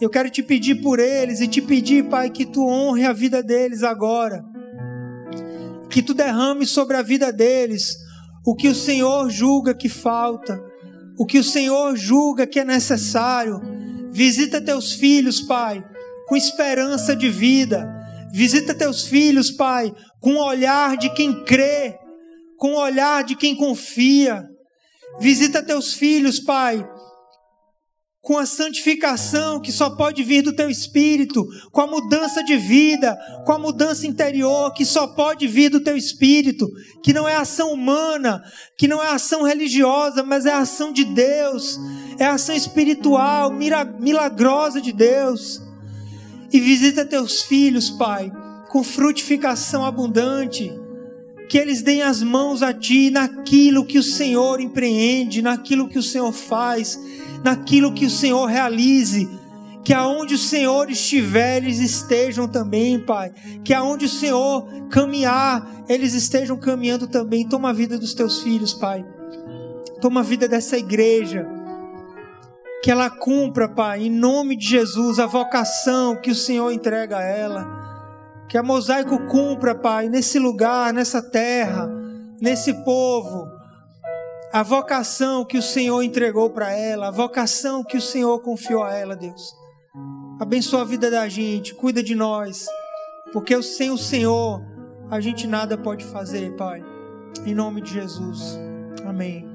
Eu 0.00 0.08
quero 0.08 0.30
te 0.30 0.40
pedir 0.40 0.76
por 0.82 1.00
eles 1.00 1.40
e 1.40 1.48
te 1.48 1.60
pedir, 1.60 2.08
Pai, 2.08 2.30
que 2.30 2.46
tu 2.46 2.64
honre 2.64 3.04
a 3.04 3.12
vida 3.12 3.42
deles 3.42 3.82
agora 3.82 4.44
que 5.88 6.02
tu 6.02 6.14
derrame 6.14 6.66
sobre 6.66 6.96
a 6.96 7.02
vida 7.02 7.32
deles 7.32 7.96
o 8.48 8.54
que 8.54 8.68
o 8.68 8.74
Senhor 8.74 9.28
julga 9.28 9.74
que 9.74 9.90
falta, 9.90 10.58
o 11.18 11.26
que 11.26 11.38
o 11.38 11.44
Senhor 11.44 11.94
julga 11.96 12.46
que 12.46 12.58
é 12.58 12.64
necessário. 12.64 13.60
Visita 14.10 14.58
teus 14.58 14.94
filhos, 14.94 15.40
Pai, 15.40 15.84
com 16.26 16.34
esperança 16.34 17.14
de 17.14 17.28
vida. 17.28 17.86
Visita 18.32 18.74
teus 18.74 19.04
filhos, 19.04 19.50
Pai, 19.50 19.94
com 20.18 20.34
o 20.34 20.44
olhar 20.44 20.96
de 20.96 21.12
quem 21.12 21.44
crê, 21.44 21.98
com 22.56 22.72
o 22.72 22.80
olhar 22.80 23.22
de 23.22 23.36
quem 23.36 23.54
confia. 23.54 24.48
Visita 25.20 25.62
teus 25.62 25.92
filhos, 25.92 26.40
Pai, 26.40 26.88
com 28.20 28.36
a 28.36 28.44
santificação 28.44 29.60
que 29.60 29.72
só 29.72 29.90
pode 29.90 30.22
vir 30.22 30.42
do 30.42 30.52
teu 30.52 30.68
espírito, 30.68 31.46
com 31.70 31.80
a 31.80 31.86
mudança 31.86 32.42
de 32.42 32.56
vida, 32.56 33.16
com 33.46 33.52
a 33.52 33.58
mudança 33.58 34.06
interior 34.06 34.72
que 34.74 34.84
só 34.84 35.06
pode 35.06 35.46
vir 35.46 35.70
do 35.70 35.80
teu 35.80 35.96
espírito, 35.96 36.68
que 37.02 37.12
não 37.12 37.28
é 37.28 37.36
ação 37.36 37.72
humana, 37.72 38.42
que 38.76 38.88
não 38.88 39.02
é 39.02 39.08
ação 39.10 39.42
religiosa, 39.44 40.22
mas 40.22 40.46
é 40.46 40.52
ação 40.52 40.92
de 40.92 41.04
Deus, 41.04 41.78
é 42.18 42.26
ação 42.26 42.54
espiritual, 42.54 43.52
milagrosa 43.52 44.80
de 44.80 44.92
Deus. 44.92 45.62
E 46.52 46.60
visita 46.60 47.04
teus 47.04 47.42
filhos, 47.42 47.90
Pai, 47.90 48.32
com 48.68 48.82
frutificação 48.82 49.84
abundante, 49.84 50.72
que 51.48 51.56
eles 51.56 51.82
deem 51.82 52.02
as 52.02 52.22
mãos 52.22 52.62
a 52.62 52.74
Ti 52.74 53.10
naquilo 53.10 53.86
que 53.86 53.98
o 53.98 54.02
Senhor 54.02 54.60
empreende, 54.60 55.40
naquilo 55.40 55.88
que 55.88 55.98
o 55.98 56.02
Senhor 56.02 56.32
faz 56.32 56.98
naquilo 57.44 57.92
que 57.92 58.06
o 58.06 58.10
Senhor 58.10 58.46
realize. 58.46 59.28
Que 59.84 59.94
aonde 59.94 60.34
o 60.34 60.38
Senhor 60.38 60.90
estiver, 60.90 61.58
eles 61.58 61.78
estejam 61.78 62.46
também, 62.46 62.98
Pai. 63.00 63.32
Que 63.64 63.72
aonde 63.72 64.04
o 64.04 64.08
Senhor 64.08 64.66
caminhar, 64.90 65.66
eles 65.88 66.12
estejam 66.14 66.56
caminhando 66.58 67.06
também. 67.06 67.48
Toma 67.48 67.70
a 67.70 67.72
vida 67.72 67.98
dos 67.98 68.12
teus 68.12 68.42
filhos, 68.42 68.74
Pai. 68.74 69.04
Toma 70.00 70.20
a 70.20 70.22
vida 70.22 70.46
dessa 70.46 70.76
igreja. 70.76 71.48
Que 72.82 72.90
ela 72.90 73.08
cumpra, 73.08 73.68
Pai, 73.68 74.02
em 74.02 74.10
nome 74.10 74.56
de 74.56 74.66
Jesus, 74.66 75.18
a 75.18 75.26
vocação 75.26 76.16
que 76.16 76.30
o 76.30 76.34
Senhor 76.34 76.70
entrega 76.70 77.18
a 77.18 77.22
ela. 77.22 77.66
Que 78.48 78.58
a 78.58 78.62
mosaico 78.62 79.26
cumpra, 79.26 79.74
Pai, 79.74 80.08
nesse 80.08 80.38
lugar, 80.38 80.92
nessa 80.92 81.22
terra, 81.22 81.90
nesse 82.40 82.72
povo 82.84 83.57
a 84.52 84.62
vocação 84.62 85.44
que 85.44 85.58
o 85.58 85.62
Senhor 85.62 86.02
entregou 86.02 86.50
para 86.50 86.72
ela, 86.72 87.08
a 87.08 87.10
vocação 87.10 87.84
que 87.84 87.96
o 87.96 88.02
Senhor 88.02 88.40
confiou 88.40 88.82
a 88.82 88.94
ela, 88.94 89.14
Deus. 89.14 89.54
Abençoa 90.40 90.82
a 90.82 90.84
vida 90.84 91.10
da 91.10 91.28
gente, 91.28 91.74
cuida 91.74 92.02
de 92.02 92.14
nós, 92.14 92.66
porque 93.32 93.60
sem 93.62 93.90
o 93.90 93.98
Senhor 93.98 94.62
a 95.10 95.20
gente 95.20 95.46
nada 95.46 95.76
pode 95.76 96.04
fazer, 96.04 96.54
Pai. 96.56 96.84
Em 97.44 97.54
nome 97.54 97.80
de 97.80 97.92
Jesus. 97.92 98.58
Amém. 99.06 99.47